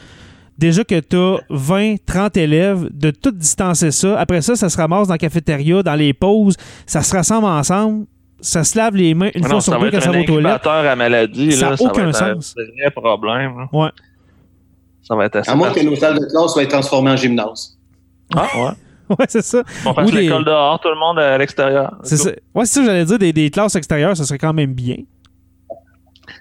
Déjà 0.59 0.85
que 0.85 1.01
tu 1.01 1.17
as 1.17 1.39
20, 1.49 1.97
30 2.05 2.37
élèves, 2.37 2.89
de 2.93 3.11
tout 3.11 3.31
distancer 3.31 3.91
ça. 3.91 4.19
Après 4.21 4.43
ça, 4.43 4.57
ça 4.57 4.69
se 4.69 4.77
ramasse 4.77 5.09
dans 5.09 5.15
la 5.15 5.19
cafétéria, 5.19 5.83
dans 5.83 5.95
les 5.95 6.13
pauses, 6.13 6.57
ça 6.85 7.03
se 7.03 7.17
rassemble 7.17 7.47
ensemble 7.47 8.05
ça 8.43 8.65
se 8.65 8.77
lave 8.77 8.97
les 8.97 9.15
mains 9.15 9.31
une 9.35 9.45
fois 9.45 9.61
sur 9.61 9.79
deux 9.79 9.91
quand 9.91 10.01
ça 10.01 10.11
va 10.11 10.21
aux 10.21 10.25
toilettes. 10.25 10.67
à 10.67 10.97
maladie, 10.97 11.53
ça 11.53 11.71
n'a 11.71 11.77
aucun 11.81 12.13
sens. 12.13 12.55
C'est 12.57 12.63
un 12.63 12.83
vrai 12.83 12.91
problème. 12.91 13.69
Ouais. 13.73 13.91
Ça 15.03 15.17
va 15.17 15.27
être 15.27 15.37
assez 15.37 15.51
À 15.51 15.55
moins 15.55 15.73
que 15.73 15.81
nos 15.81 15.97
salles 15.97 16.19
de 16.21 16.27
classe 16.27 16.53
soient 16.53 16.67
transformées 16.67 17.11
en 17.11 17.17
gymnase. 17.17 17.77
Ah, 18.35 18.47
ouais. 18.57 18.71
ouais, 19.19 19.27
c'est 19.29 19.43
ça. 19.43 19.63
On 19.85 19.93
passe 19.93 20.13
l'école 20.13 20.45
dehors, 20.45 20.79
tout 20.81 20.89
le 20.89 20.99
monde 20.99 21.19
à 21.19 21.37
l'extérieur. 21.37 21.97
C'est 22.05 22.17
ça. 22.17 22.31
Ouais, 22.55 22.65
c'est 22.65 22.81
ça, 22.81 22.85
j'allais 22.85 23.05
dire, 23.05 23.19
des, 23.19 23.33
des, 23.33 23.51
classes 23.51 23.75
extérieures, 23.75 24.17
ça 24.17 24.25
serait 24.25 24.39
quand 24.39 24.53
même 24.53 24.73
bien. 24.73 24.97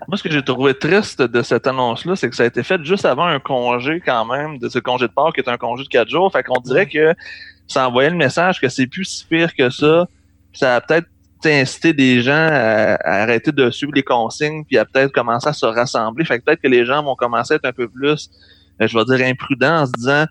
Moi, 0.08 0.18
ce 0.18 0.24
que 0.24 0.30
j'ai 0.30 0.44
trouvé 0.44 0.76
triste 0.76 1.22
de 1.22 1.42
cette 1.42 1.66
annonce-là, 1.66 2.16
c'est 2.16 2.30
que 2.30 2.36
ça 2.36 2.44
a 2.44 2.46
été 2.46 2.62
fait 2.62 2.84
juste 2.84 3.06
avant 3.06 3.26
un 3.26 3.40
congé, 3.40 4.02
quand 4.06 4.26
même, 4.26 4.60
de 4.60 4.70
ce 4.70 4.78
congé 4.80 5.08
de 5.08 5.12
Pâques, 5.12 5.34
qui 5.34 5.42
est 5.42 5.50
un 5.50 5.58
congé 5.58 5.84
de 5.84 5.90
quatre 5.90 6.10
jours. 6.10 6.32
Fait 6.32 6.44
qu'on 6.44 6.62
dirait 6.62 6.86
que 6.86 7.16
ça 7.68 7.88
envoyait 7.88 8.10
le 8.12 8.16
message 8.16 8.62
que 8.62 8.70
c'est 8.70 8.88
plus 8.88 9.06
si 9.06 9.26
pire 9.26 9.56
que 9.56 9.70
ça. 9.70 10.08
Ça 10.54 10.76
a 10.76 10.82
peut-être 10.82 11.08
inciter 11.46 11.94
des 11.94 12.22
gens 12.22 12.48
à, 12.52 12.98
arrêter 13.04 13.52
de 13.52 13.70
suivre 13.72 13.94
les 13.96 14.04
consignes 14.04 14.64
puis 14.66 14.78
à 14.78 14.86
peut-être 14.86 15.12
commencer 15.12 15.50
à 15.50 15.54
se 15.54 15.66
rassembler. 15.66 16.26
Fait 16.26 16.40
que 16.40 16.46
peut-être 16.46 16.62
que 16.62 16.68
les 16.68 16.86
gens 16.86 17.04
vont 17.04 17.16
commencer 17.16 17.54
à 17.54 17.58
être 17.58 17.66
un 17.66 17.74
peu 17.74 17.88
plus, 17.88 18.30
euh, 18.82 18.88
je 18.88 18.98
vais 18.98 19.06
dire, 19.06 19.28
imprudents 19.28 19.82
en 19.82 19.86
se 19.86 19.92
disant 19.98 20.26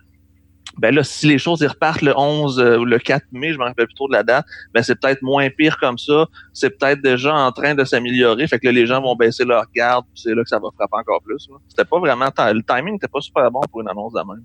ben 0.77 0.93
là, 0.93 1.03
si 1.03 1.27
les 1.27 1.37
choses 1.37 1.61
y 1.61 1.67
repartent 1.67 2.01
le 2.01 2.17
11 2.17 2.59
euh, 2.59 2.77
ou 2.77 2.85
le 2.85 2.99
4 2.99 3.25
mai, 3.31 3.53
je 3.53 3.57
me 3.57 3.63
rappelle 3.63 3.87
plus 3.87 3.95
trop 3.95 4.07
de 4.07 4.13
la 4.13 4.23
date, 4.23 4.45
ben 4.73 4.81
c'est 4.81 4.99
peut-être 4.99 5.21
moins 5.21 5.49
pire 5.49 5.77
comme 5.77 5.97
ça. 5.97 6.27
C'est 6.53 6.77
peut-être 6.77 7.01
déjà 7.01 7.33
en 7.33 7.51
train 7.51 7.75
de 7.75 7.83
s'améliorer. 7.83 8.47
Fait 8.47 8.59
que 8.59 8.65
là, 8.67 8.71
les 8.71 8.85
gens 8.85 9.01
vont 9.01 9.15
baisser 9.15 9.45
leur 9.45 9.65
garde, 9.75 10.05
puis 10.13 10.21
c'est 10.23 10.35
là 10.35 10.43
que 10.43 10.49
ça 10.49 10.59
va 10.59 10.69
frapper 10.75 10.97
encore 10.97 11.21
plus. 11.21 11.49
C'était 11.67 11.85
pas 11.85 11.99
vraiment 11.99 12.29
le 12.37 12.61
timing 12.61 12.93
n'était 12.93 13.07
pas 13.07 13.21
super 13.21 13.49
bon 13.51 13.61
pour 13.71 13.81
une 13.81 13.89
annonce 13.89 14.13
de 14.13 14.19
même, 14.19 14.43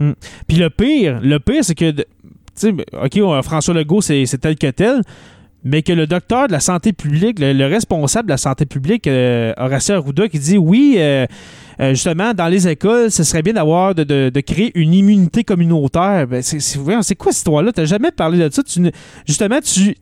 hum. 0.00 0.14
Puis 0.46 0.56
le 0.56 0.70
pire, 0.70 1.20
le 1.20 1.38
pire, 1.38 1.64
c'est 1.64 1.74
que 1.74 1.90
tu 1.90 2.04
sais, 2.54 2.74
OK, 2.92 3.42
François 3.42 3.74
Legault, 3.74 4.00
c'est 4.00 4.24
tel 4.40 4.56
que 4.56 4.70
tel, 4.70 5.02
mais 5.64 5.82
que 5.82 5.92
le 5.92 6.06
docteur 6.06 6.46
de 6.46 6.52
la 6.52 6.60
santé 6.60 6.92
publique, 6.92 7.38
le, 7.40 7.66
responsable 7.66 8.28
de 8.28 8.32
la 8.32 8.38
santé 8.38 8.64
publique, 8.64 9.06
euh, 9.06 9.52
Horacio 9.56 9.96
Arruda, 9.96 10.28
qui 10.28 10.38
dit 10.38 10.56
oui, 10.56 10.94
euh, 10.98 11.26
euh, 11.80 11.90
justement, 11.90 12.32
dans 12.32 12.46
les 12.46 12.68
écoles, 12.68 13.10
ce 13.10 13.24
serait 13.24 13.42
bien 13.42 13.54
d'avoir 13.54 13.94
de, 13.94 14.40
créer 14.40 14.70
une 14.78 14.94
immunité 14.94 15.44
communautaire. 15.44 16.26
Ben, 16.28 16.42
c'est, 16.42 16.60
c'est, 16.60 16.78
quoi 17.16 17.32
cette 17.32 17.38
histoire-là? 17.38 17.72
Tu 17.72 17.80
n'as 17.80 17.86
jamais 17.86 18.12
parlé 18.12 18.38
de 18.38 18.52
ça? 18.52 18.62
justement, 19.26 19.58
tu. 19.60 19.96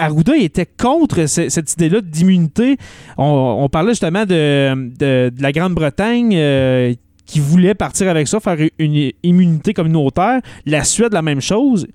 Arruda 0.00 0.36
était 0.36 0.66
contre 0.66 1.26
cette 1.26 1.72
idée-là 1.72 2.00
d'immunité. 2.00 2.76
On, 3.16 3.68
parlait 3.68 3.90
justement 3.90 4.24
de, 4.24 4.92
de, 4.96 5.32
la 5.40 5.50
Grande-Bretagne 5.50 6.96
qui 7.26 7.40
voulait 7.40 7.74
partir 7.74 8.08
avec 8.08 8.28
ça, 8.28 8.38
faire 8.38 8.58
une 8.78 9.10
immunité 9.24 9.74
communautaire. 9.74 10.40
La 10.66 10.84
Suède, 10.84 11.12
la 11.12 11.22
même 11.22 11.40
chose 11.40 11.88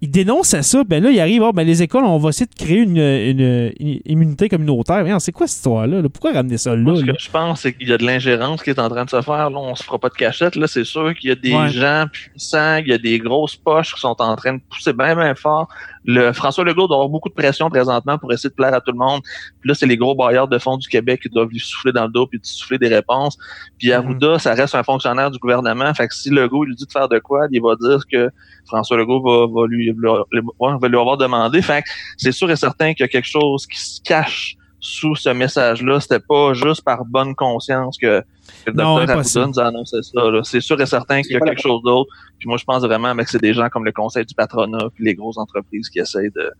il 0.00 0.10
dénonce 0.10 0.60
ça, 0.60 0.84
ben 0.84 1.02
là, 1.02 1.10
il 1.10 1.18
arrive, 1.18 1.42
oh, 1.42 1.52
ben 1.52 1.66
les 1.66 1.82
écoles, 1.82 2.04
on 2.04 2.18
va 2.18 2.28
essayer 2.28 2.46
de 2.46 2.54
créer 2.54 2.78
une, 2.78 3.72
immunité 4.06 4.48
communautaire. 4.48 5.04
C'est 5.20 5.32
quoi 5.32 5.46
cette 5.48 5.56
histoire-là? 5.56 6.02
Pourquoi 6.08 6.32
ramener 6.32 6.56
ça 6.56 6.76
là? 6.76 6.96
ce 6.96 7.04
que 7.04 7.18
je 7.18 7.30
pense, 7.30 7.62
c'est 7.62 7.72
qu'il 7.72 7.88
y 7.88 7.92
a 7.92 7.98
de 7.98 8.04
l'ingérence 8.04 8.62
qui 8.62 8.70
est 8.70 8.78
en 8.78 8.88
train 8.88 9.04
de 9.04 9.10
se 9.10 9.20
faire. 9.22 9.50
Là, 9.50 9.58
on 9.58 9.74
se 9.74 9.82
fera 9.82 9.98
pas 9.98 10.08
de 10.08 10.14
cachette. 10.14 10.54
Là, 10.54 10.68
c'est 10.68 10.84
sûr 10.84 11.14
qu'il 11.14 11.30
y 11.30 11.32
a 11.32 11.34
des 11.34 11.72
gens 11.72 12.06
puissants, 12.12 12.76
il 12.76 12.88
y 12.88 12.92
a 12.92 12.98
des 12.98 13.18
grosses 13.18 13.56
poches 13.56 13.94
qui 13.94 14.00
sont 14.00 14.16
en 14.20 14.36
train 14.36 14.54
de 14.54 14.60
pousser 14.70 14.92
bien, 14.92 15.16
bien 15.16 15.34
fort. 15.34 15.68
Le 16.10 16.32
François 16.32 16.64
Legault 16.64 16.86
doit 16.86 16.96
avoir 16.96 17.10
beaucoup 17.10 17.28
de 17.28 17.34
pression 17.34 17.68
présentement 17.68 18.16
pour 18.16 18.32
essayer 18.32 18.48
de 18.48 18.54
plaire 18.54 18.72
à 18.72 18.80
tout 18.80 18.92
le 18.92 18.98
monde. 18.98 19.20
Puis 19.60 19.68
là, 19.68 19.74
c'est 19.74 19.84
les 19.84 19.98
gros 19.98 20.14
bailleurs 20.14 20.48
de 20.48 20.58
fonds 20.58 20.78
du 20.78 20.88
Québec 20.88 21.20
qui 21.20 21.28
doivent 21.28 21.50
lui 21.50 21.60
souffler 21.60 21.92
dans 21.92 22.04
le 22.04 22.10
dos 22.10 22.26
puis 22.26 22.38
lui 22.38 22.48
souffler 22.48 22.78
des 22.78 22.88
réponses. 22.88 23.36
Puis 23.78 23.92
Arruda, 23.92 24.32
mhm. 24.32 24.38
ça 24.38 24.54
reste 24.54 24.74
un 24.74 24.82
fonctionnaire 24.82 25.30
du 25.30 25.38
gouvernement. 25.38 25.92
Fait 25.92 26.08
que 26.08 26.14
si 26.14 26.30
Legault 26.30 26.64
lui 26.64 26.74
dit 26.74 26.86
de 26.86 26.90
faire 26.90 27.10
de 27.10 27.18
quoi, 27.18 27.46
il 27.52 27.60
va 27.60 27.76
dire 27.76 28.00
que 28.10 28.30
François 28.66 28.96
Legault 28.96 29.20
va, 29.22 29.66
lui, 29.66 29.92
va 29.92 30.88
lui 30.88 30.98
avoir 30.98 31.18
demandé. 31.18 31.60
Fait 31.60 31.84
c'est 32.16 32.32
sûr 32.32 32.50
et 32.50 32.56
certain 32.56 32.94
qu'il 32.94 33.04
y 33.04 33.04
a 33.04 33.08
quelque 33.08 33.28
chose 33.28 33.66
qui 33.66 33.78
se 33.78 34.00
cache 34.00 34.57
sous 34.80 35.14
ce 35.16 35.30
message-là. 35.30 36.00
C'était 36.00 36.20
pas 36.20 36.54
juste 36.54 36.82
par 36.82 37.04
bonne 37.04 37.34
conscience 37.34 37.96
que, 37.98 38.22
le 38.66 38.72
docteur 38.72 39.10
Arruda 39.10 39.46
nous 39.46 39.60
a 39.60 39.66
annoncé 39.66 39.96
ça. 40.02 40.22
C'est 40.44 40.60
sûr 40.60 40.80
et 40.80 40.86
certain 40.86 41.22
qu'il 41.22 41.32
y 41.32 41.36
a 41.36 41.40
quelque 41.40 41.60
chose 41.60 41.82
d'autre. 41.82 42.10
Puis 42.38 42.48
moi, 42.48 42.56
je 42.56 42.64
pense 42.64 42.82
vraiment 42.82 43.14
que 43.16 43.28
c'est 43.28 43.42
des 43.42 43.54
gens 43.54 43.68
comme 43.68 43.84
le 43.84 43.92
conseil 43.92 44.24
du 44.24 44.34
patronat 44.34 44.88
puis 44.94 45.04
les 45.04 45.14
grosses 45.14 45.38
entreprises 45.38 45.88
qui 45.88 45.98
essayent 45.98 46.30
de, 46.34 46.50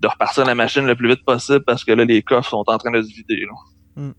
de 0.00 0.08
repartir 0.08 0.44
la 0.44 0.54
machine 0.54 0.84
le 0.84 0.94
plus 0.94 1.08
vite 1.08 1.24
possible 1.24 1.64
parce 1.64 1.84
que 1.84 1.92
là, 1.92 2.04
les 2.04 2.22
coffres 2.22 2.50
sont 2.50 2.64
en 2.66 2.78
train 2.78 2.90
de 2.90 3.02
se 3.02 3.08
vider. 3.08 3.46
Hmm. 3.96 4.10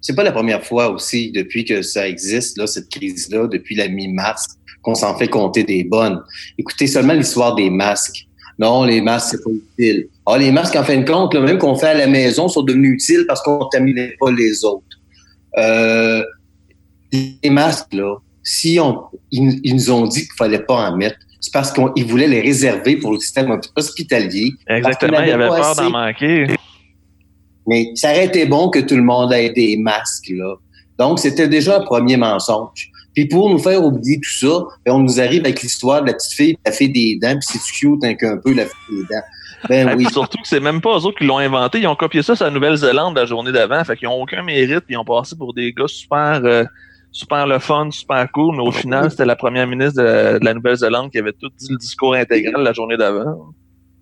C'est 0.00 0.14
pas 0.14 0.22
la 0.22 0.32
première 0.32 0.64
fois 0.64 0.90
aussi, 0.90 1.32
depuis 1.32 1.64
que 1.64 1.82
ça 1.82 2.08
existe, 2.08 2.56
là, 2.56 2.66
cette 2.66 2.88
crise-là, 2.88 3.46
depuis 3.48 3.74
la 3.74 3.88
mi-mars, 3.88 4.58
qu'on 4.82 4.94
s'en 4.94 5.16
fait 5.16 5.28
compter 5.28 5.64
des 5.64 5.84
bonnes. 5.84 6.22
Écoutez 6.58 6.86
seulement 6.86 7.12
l'histoire 7.12 7.54
des 7.54 7.68
masques. 7.70 8.26
Non, 8.60 8.84
les 8.84 9.00
masques, 9.00 9.30
c'est 9.30 9.42
pas 9.42 9.50
utile. 9.50 10.08
Ah, 10.26 10.36
les 10.36 10.52
masques, 10.52 10.76
en 10.76 10.84
fin 10.84 10.98
de 10.98 11.10
compte, 11.10 11.34
même 11.34 11.56
qu'on 11.56 11.76
fait 11.76 11.88
à 11.88 11.94
la 11.94 12.06
maison, 12.06 12.46
sont 12.46 12.60
devenus 12.60 12.92
utiles 12.92 13.24
parce 13.26 13.40
qu'on 13.40 13.58
contaminait 13.58 14.14
pas 14.20 14.30
les 14.30 14.62
autres. 14.66 14.84
Euh, 15.56 16.22
les 17.10 17.48
masques, 17.48 17.94
là, 17.94 18.16
si 18.42 18.78
on, 18.78 19.04
ils, 19.30 19.74
nous 19.74 19.90
ont 19.90 20.06
dit 20.06 20.20
qu'il 20.20 20.36
fallait 20.36 20.62
pas 20.62 20.90
en 20.90 20.96
mettre, 20.96 21.16
c'est 21.40 21.52
parce 21.54 21.72
qu'ils 21.72 22.04
voulaient 22.04 22.28
les 22.28 22.42
réserver 22.42 22.96
pour 22.96 23.12
le 23.12 23.18
système 23.18 23.58
hospitalier. 23.74 24.50
Exactement, 24.68 25.20
il 25.22 25.28
y 25.28 25.32
avait 25.32 25.48
peur 25.48 25.74
d'en 25.74 25.90
manquer. 25.90 26.48
Mais 27.66 27.92
ça 27.94 28.10
aurait 28.10 28.26
été 28.26 28.44
bon 28.44 28.68
que 28.68 28.80
tout 28.80 28.96
le 28.96 29.02
monde 29.02 29.32
ait 29.32 29.50
des 29.50 29.78
masques, 29.78 30.32
là. 30.36 30.56
Donc, 30.98 31.18
c'était 31.18 31.48
déjà 31.48 31.78
un 31.78 31.84
premier 31.84 32.18
mensonge. 32.18 32.90
Puis 33.20 33.28
pour 33.28 33.50
nous 33.50 33.58
faire 33.58 33.84
oublier 33.84 34.18
tout 34.18 34.32
ça, 34.32 34.64
ben, 34.86 34.94
on 34.94 35.00
nous 35.00 35.20
arrive 35.20 35.42
avec 35.42 35.60
l'histoire 35.60 36.00
de 36.00 36.06
la 36.06 36.14
petite 36.14 36.32
fille 36.32 36.54
qui 36.54 36.60
a 36.64 36.72
fait 36.72 36.88
des 36.88 37.18
dents, 37.20 37.38
puis 37.38 37.58
c'est 37.60 37.70
cute 37.70 38.02
un, 38.02 38.12
un 38.12 38.38
peu 38.38 38.54
la 38.54 38.64
fille 38.64 38.96
des 38.96 39.02
dents. 39.02 39.22
Ben 39.68 39.94
oui. 39.94 40.06
surtout 40.10 40.38
que 40.38 40.48
c'est 40.48 40.58
même 40.58 40.80
pas 40.80 40.96
eux 40.96 41.04
autres 41.04 41.18
qui 41.18 41.26
l'ont 41.26 41.36
inventé. 41.36 41.80
Ils 41.80 41.86
ont 41.86 41.96
copié 41.96 42.22
ça 42.22 42.34
sur 42.34 42.46
la 42.46 42.50
Nouvelle-Zélande 42.50 43.14
la 43.14 43.26
journée 43.26 43.52
d'avant. 43.52 43.84
Fait 43.84 43.94
qu'ils 43.94 44.08
ont 44.08 44.22
aucun 44.22 44.42
mérite. 44.42 44.84
Ils 44.88 44.96
ont 44.96 45.04
passé 45.04 45.36
pour 45.36 45.52
des 45.52 45.74
gars 45.74 45.86
super, 45.86 46.40
euh, 46.44 46.64
super 47.12 47.46
le 47.46 47.58
fun, 47.58 47.90
super 47.90 48.26
cool. 48.32 48.56
Mais 48.56 48.62
au 48.62 48.72
final, 48.72 49.10
c'était 49.10 49.26
la 49.26 49.36
première 49.36 49.66
ministre 49.66 50.02
de, 50.02 50.42
la 50.42 50.54
Nouvelle-Zélande 50.54 51.10
qui 51.10 51.18
avait 51.18 51.34
tout 51.34 51.50
dit 51.58 51.66
le 51.68 51.76
discours 51.76 52.14
intégral 52.14 52.62
la 52.62 52.72
journée 52.72 52.96
d'avant. 52.96 53.50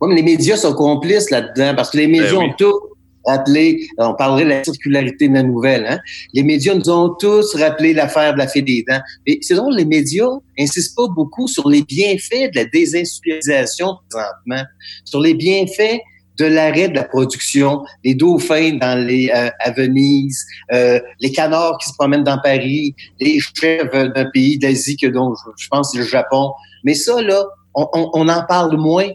Oui, 0.01 0.11
mais 0.11 0.15
les 0.15 0.23
médias 0.23 0.57
sont 0.57 0.75
complices 0.75 1.33
là-dedans 1.33 1.75
parce 1.75 1.91
que 1.91 1.97
les 1.97 2.07
médias 2.07 2.37
ont 2.37 2.53
tout 2.57 2.79
rappelé, 3.27 3.87
on 3.99 4.15
parlerait 4.15 4.45
de 4.45 4.49
la 4.51 4.65
circularité 4.65 5.29
de 5.29 5.35
la 5.35 5.43
nouvelle, 5.43 5.87
hein? 5.87 5.99
les 6.33 6.43
médias 6.43 6.75
nous 6.75 6.91
ont 6.91 7.15
tous 7.19 7.55
rappelé 7.57 7.93
l'affaire 7.93 8.33
de 8.35 8.39
la 8.39 8.49
fée 8.49 8.63
des 8.63 8.85
dents. 8.89 9.01
Mais 9.27 9.39
c'est 9.43 9.55
drôle, 9.55 9.77
les 9.77 9.85
médias 9.85 10.29
insistent 10.59 10.97
pas 10.97 11.09
beaucoup 11.09 11.49
sur 11.49 11.69
les 11.69 11.83
bienfaits 11.83 12.53
de 12.53 12.57
la 12.57 12.65
désindustrialisation 12.65 13.97
présentement, 14.09 14.69
sur 15.05 15.21
les 15.21 15.35
bienfaits 15.35 16.01
de 16.39 16.47
l'arrêt 16.47 16.89
de 16.89 16.95
la 16.95 17.05
production, 17.05 17.83
les 18.05 18.15
dauphins 18.15 18.75
dans 18.81 19.07
les 19.07 19.29
euh, 19.35 19.51
à 19.59 19.71
Venise, 19.73 20.47
euh, 20.73 21.01
les 21.21 21.33
canards 21.33 21.79
qui 21.79 21.89
se 21.89 21.95
promènent 21.95 22.25
dans 22.25 22.39
Paris, 22.39 22.95
les 23.21 23.41
chèvres 23.41 24.13
d'un 24.15 24.27
pays 24.27 24.57
d'Asie 24.57 24.97
que 24.97 25.09
dont 25.09 25.35
je, 25.57 25.67
pense 25.69 25.91
c'est 25.93 25.99
le 25.99 26.05
Japon. 26.05 26.53
Mais 26.85 26.95
ça 26.95 27.21
là, 27.21 27.45
on, 27.75 27.89
on 27.93 28.29
en 28.29 28.45
parle 28.47 28.77
moins 28.77 29.09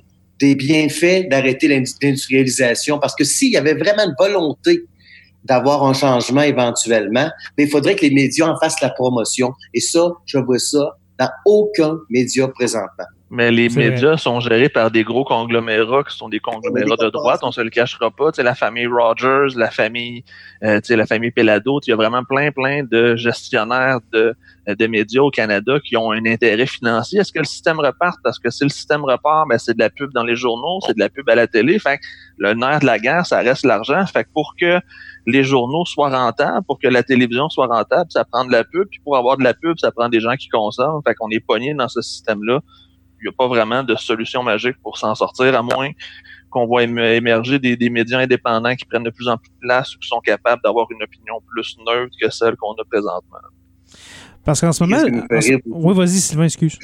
des 0.43 0.55
bienfaits 0.55 1.29
d'arrêter 1.29 1.69
l'industrialisation. 1.69 2.99
Parce 2.99 3.15
que 3.15 3.23
s'il 3.23 3.53
y 3.53 3.57
avait 3.57 3.75
vraiment 3.75 4.03
une 4.03 4.15
volonté 4.19 4.83
d'avoir 5.45 5.85
un 5.85 5.93
changement 5.93 6.41
éventuellement, 6.41 7.29
mais 7.57 7.63
il 7.63 7.69
faudrait 7.69 7.95
que 7.95 8.01
les 8.01 8.11
médias 8.11 8.47
en 8.47 8.59
fassent 8.59 8.81
la 8.81 8.89
promotion. 8.89 9.53
Et 9.73 9.79
ça, 9.79 10.11
je 10.25 10.37
vois 10.39 10.59
ça 10.59 10.97
dans 11.17 11.29
aucun 11.45 11.97
média 12.09 12.47
présentement. 12.49 13.05
Mais 13.35 13.49
les 13.49 13.67
médias 13.69 14.15
sont 14.15 14.39
gérés 14.41 14.69
par 14.69 14.91
des 14.91 15.03
gros 15.03 15.23
conglomérats 15.23 16.03
qui 16.03 16.15
sont 16.15 16.29
des 16.29 16.39
conglomérats 16.39 16.97
de 17.03 17.09
droite, 17.09 17.39
on 17.41 17.51
se 17.51 17.61
le 17.61 17.71
cachera 17.71 18.11
pas. 18.11 18.31
Tu 18.31 18.35
sais, 18.35 18.43
la 18.43 18.53
famille 18.53 18.85
Rogers, 18.85 19.55
la 19.55 19.71
famille, 19.71 20.23
euh, 20.63 20.79
tu 20.79 20.89
sais, 20.89 20.95
la 20.95 21.07
famille 21.07 21.31
Pelado, 21.31 21.79
il 21.87 21.89
y 21.89 21.93
a 21.93 21.95
vraiment 21.95 22.23
plein, 22.23 22.51
plein 22.51 22.83
de 22.83 23.15
gestionnaires 23.15 24.01
de, 24.11 24.35
de 24.67 24.85
médias 24.85 25.23
au 25.23 25.31
Canada 25.31 25.79
qui 25.83 25.97
ont 25.97 26.11
un 26.11 26.23
intérêt 26.27 26.67
financier. 26.67 27.21
Est-ce 27.21 27.31
que 27.31 27.39
le 27.39 27.45
système 27.45 27.79
repart? 27.79 28.19
Parce 28.23 28.37
que 28.37 28.51
si 28.51 28.65
le 28.65 28.69
système 28.69 29.03
repart, 29.03 29.47
ben, 29.49 29.57
c'est 29.57 29.73
de 29.73 29.79
la 29.79 29.89
pub 29.89 30.11
dans 30.13 30.23
les 30.23 30.35
journaux, 30.35 30.79
c'est 30.85 30.93
de 30.93 30.99
la 30.99 31.09
pub 31.09 31.27
à 31.27 31.33
la 31.33 31.47
télé. 31.47 31.79
Fait 31.79 31.97
que 31.97 32.03
le 32.37 32.53
nerf 32.53 32.81
de 32.81 32.85
la 32.85 32.99
guerre, 32.99 33.25
ça 33.25 33.39
reste 33.39 33.65
l'argent. 33.65 34.05
Fait 34.05 34.25
que 34.25 34.29
pour 34.31 34.53
que 34.61 34.79
les 35.25 35.43
journaux 35.43 35.85
soient 35.85 36.09
rentables, 36.09 36.63
pour 36.67 36.77
que 36.77 36.87
la 36.87 37.01
télévision 37.01 37.49
soit 37.49 37.65
rentable, 37.65 38.11
ça 38.11 38.25
prend 38.25 38.45
de 38.45 38.51
la 38.51 38.63
pub. 38.63 38.87
Puis 38.91 38.99
pour 39.03 39.17
avoir 39.17 39.37
de 39.37 39.43
la 39.43 39.55
pub, 39.55 39.79
ça 39.79 39.91
prend 39.91 40.07
des 40.07 40.19
gens 40.19 40.35
qui 40.35 40.49
consomment. 40.49 41.01
Fait 41.03 41.15
qu'on 41.15 41.29
est 41.31 41.43
pogné 41.43 41.73
dans 41.73 41.87
ce 41.87 42.03
système-là 42.03 42.59
n'y 43.23 43.29
a 43.29 43.37
pas 43.37 43.47
vraiment 43.47 43.83
de 43.83 43.95
solution 43.95 44.43
magique 44.43 44.75
pour 44.81 44.97
s'en 44.97 45.15
sortir, 45.15 45.55
à 45.55 45.61
moins 45.61 45.91
qu'on 46.49 46.67
voit 46.67 46.83
émerger 46.83 47.57
des, 47.57 47.75
des, 47.75 47.89
médias 47.89 48.19
indépendants 48.19 48.75
qui 48.75 48.85
prennent 48.85 49.03
de 49.03 49.09
plus 49.09 49.27
en 49.27 49.37
plus 49.37 49.49
de 49.49 49.59
place 49.59 49.95
ou 49.95 49.99
qui 49.99 50.07
sont 50.07 50.19
capables 50.19 50.61
d'avoir 50.63 50.87
une 50.91 51.01
opinion 51.01 51.41
plus 51.47 51.75
neutre 51.79 52.15
que 52.21 52.29
celle 52.29 52.55
qu'on 52.57 52.73
a 52.73 52.83
présentement. 52.89 53.39
Parce 54.43 54.61
qu'en 54.61 54.71
ce 54.71 54.83
moment. 54.83 55.01
Oui, 55.65 55.93
vas-y, 55.95 56.19
Sylvain, 56.19 56.45
excuse. 56.45 56.77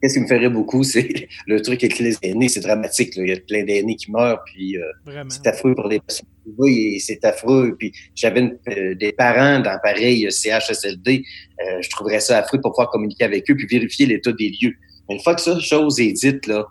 Qu'est-ce 0.00 0.14
qui 0.14 0.20
me 0.20 0.26
ferait 0.26 0.50
beaucoup, 0.50 0.84
c'est 0.84 1.28
le 1.46 1.62
truc 1.62 1.82
avec 1.82 1.98
les 1.98 2.16
aînés, 2.22 2.48
c'est 2.48 2.60
dramatique. 2.60 3.14
Il 3.16 3.26
y 3.26 3.32
a 3.32 3.40
plein 3.40 3.64
d'aînés 3.64 3.96
qui 3.96 4.10
meurent, 4.10 4.42
puis 4.44 4.76
euh, 4.76 5.24
c'est 5.28 5.46
affreux 5.46 5.74
pour 5.74 5.88
les 5.88 5.98
personnes. 5.98 6.28
Oui, 6.58 7.00
c'est 7.00 7.24
affreux. 7.24 7.74
Puis 7.78 7.92
j'avais 8.14 8.52
euh, 8.68 8.94
des 8.94 9.12
parents 9.12 9.60
dans 9.60 9.78
pareil 9.82 10.30
CHSLD, 10.30 11.24
euh, 11.58 11.80
je 11.80 11.88
trouverais 11.88 12.20
ça 12.20 12.38
affreux 12.38 12.60
pour 12.60 12.72
pouvoir 12.72 12.90
communiquer 12.90 13.24
avec 13.24 13.50
eux 13.50 13.56
puis 13.56 13.66
vérifier 13.66 14.04
l'état 14.04 14.32
des 14.32 14.52
lieux. 14.60 14.74
Une 15.08 15.20
fois 15.20 15.34
que 15.34 15.40
ça 15.40 15.58
chose 15.60 16.00
est 16.00 16.12
dite, 16.12 16.46
là, 16.46 16.66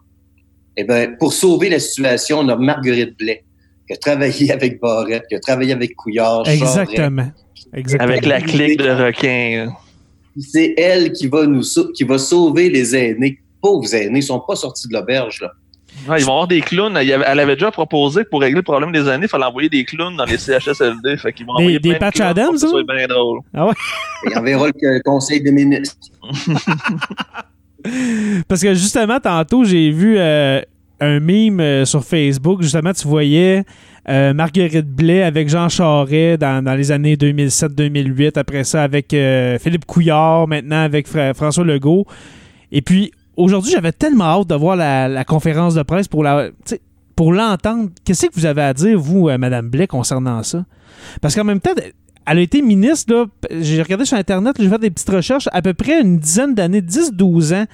eh 0.76 0.84
ben, 0.84 1.16
pour 1.18 1.34
sauver 1.34 1.70
la 1.70 1.80
situation, 1.80 2.40
on 2.40 2.50
a 2.50 2.56
Marguerite 2.56 3.18
Blais, 3.18 3.44
qui 3.88 3.94
a 3.94 3.98
travaillé 3.98 4.52
avec 4.52 4.80
Barrette, 4.80 5.26
qui 5.30 5.36
a 5.36 5.40
travaillé 5.40 5.74
avec 5.74 5.96
Couillard. 5.96 6.48
Exactement. 6.48 7.32
Exactement. 7.74 8.10
Avec 8.10 8.26
la 8.26 8.42
clique 8.42 8.80
de 8.80 8.90
requins. 8.90 9.74
C'est 10.38 10.74
elle 10.78 11.12
qui 11.12 11.28
va 11.28 11.46
nous 11.46 11.62
qui 11.96 12.04
va 12.04 12.18
sauver 12.18 12.70
les 12.70 12.96
aînés. 12.96 13.40
Pauvres 13.62 13.94
aînés, 13.94 14.20
ils 14.20 14.24
sont 14.24 14.40
pas 14.40 14.56
sortis 14.56 14.88
de 14.88 14.94
l'auberge, 14.94 15.42
là. 15.42 15.52
ils 16.18 16.26
vont 16.26 16.34
avoir 16.34 16.48
des 16.48 16.60
clowns. 16.62 16.98
Elle 16.98 17.40
avait 17.40 17.56
déjà 17.56 17.72
proposé 17.72 18.24
que 18.24 18.30
pour 18.30 18.42
régler 18.42 18.58
le 18.58 18.64
problème 18.64 18.92
des 18.92 19.08
aînés, 19.08 19.26
il 19.26 19.30
fallait 19.30 19.46
envoyer 19.46 19.70
des 19.70 19.86
clowns 19.86 20.18
dans 20.18 20.26
les 20.26 20.38
CHSLD. 20.38 21.18
Fait 21.18 21.32
qu'ils 21.34 21.46
vont 21.46 21.58
des, 21.60 21.80
des 21.80 21.96
Patch 21.96 22.20
Adams, 22.20 22.58
ça? 22.58 22.68
bien 22.68 23.08
drôle. 23.08 23.40
Ah 23.54 23.68
ouais? 23.68 23.74
Il 24.26 24.38
enverra 24.38 24.68
le 24.68 25.02
conseil 25.04 25.42
des 25.42 25.52
ministres. 25.52 25.98
Parce 28.48 28.62
que 28.62 28.74
justement, 28.74 29.20
tantôt, 29.20 29.64
j'ai 29.64 29.92
vu 29.92 30.16
euh, 30.18 30.62
un 31.00 31.20
meme 31.20 31.60
euh, 31.60 31.86
sur 31.86 32.04
Facebook. 32.04 32.62
Justement, 32.62 32.94
tu 32.94 33.08
voyais 33.08 33.64
euh, 34.10 34.34
Marguerite 34.34 34.88
Blais 34.88 35.24
avec 35.24 35.50
Jean 35.50 35.70
Charest 35.70 36.40
dans, 36.40 36.76
les 36.76 36.92
années 36.92 37.16
2007-2008. 37.16 38.38
Après 38.38 38.64
ça, 38.64 38.84
avec 38.84 39.16
Philippe 39.60 39.86
Couillard, 39.86 40.48
maintenant 40.48 40.84
avec 40.84 41.08
François 41.08 41.64
Legault. 41.64 42.06
Et 42.72 42.82
puis, 42.82 43.12
aujourd'hui, 43.38 43.72
j'avais 43.72 43.92
tellement 43.92 44.26
hâte 44.26 44.48
de 44.48 44.56
voir 44.56 44.76
la, 44.76 45.24
conférence 45.26 45.76
de 45.76 45.84
presse 45.84 46.08
pour 46.08 46.24
la. 46.24 46.50
Pour 47.16 47.32
l'entendre, 47.32 47.92
qu'est-ce 48.04 48.26
que 48.26 48.34
vous 48.34 48.48
avez 48.48 48.64
à 48.64 48.74
dire, 48.74 48.98
vous, 48.98 49.30
Madame 49.38 49.70
Blais, 49.70 49.86
concernant 49.86 50.42
ça? 50.42 50.66
Parce 51.22 51.36
qu'en 51.36 51.44
même 51.44 51.60
temps, 51.60 51.76
elle 52.26 52.38
a 52.38 52.42
été 52.42 52.62
ministre, 52.62 53.28
j'ai 53.52 53.82
regardé 53.82 54.06
sur 54.06 54.18
Internet, 54.18 54.56
j'ai 54.60 54.70
fait 54.70 54.80
des 54.80 54.90
petites 54.90 55.10
recherches, 55.10 55.50
à 55.52 55.62
peu 55.62 55.74
près 55.74 56.02
une 56.02 56.20
dizaine 56.20 56.56
d'années, 56.56 56.82
10-12 56.82 57.54
ans, 57.54 57.66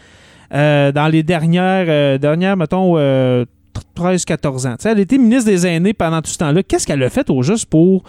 euh, 0.53 0.91
dans 0.91 1.07
les 1.07 1.21
dernières, 1.21 1.85
euh, 1.87 2.17
dernières 2.17 2.57
mettons, 2.57 2.95
13-14 2.95 2.97
euh, 2.97 4.69
ans. 4.69 4.75
elle 4.85 4.97
a 4.97 5.01
été 5.01 5.17
ministre 5.17 5.49
des 5.49 5.67
aînés 5.67 5.93
pendant 5.93 6.21
tout 6.21 6.31
ce 6.31 6.37
temps-là. 6.39 6.63
Qu'est-ce 6.63 6.87
qu'elle 6.87 7.03
a 7.03 7.09
fait 7.09 7.29
au 7.29 7.43
juste 7.43 7.67
pour 7.67 8.03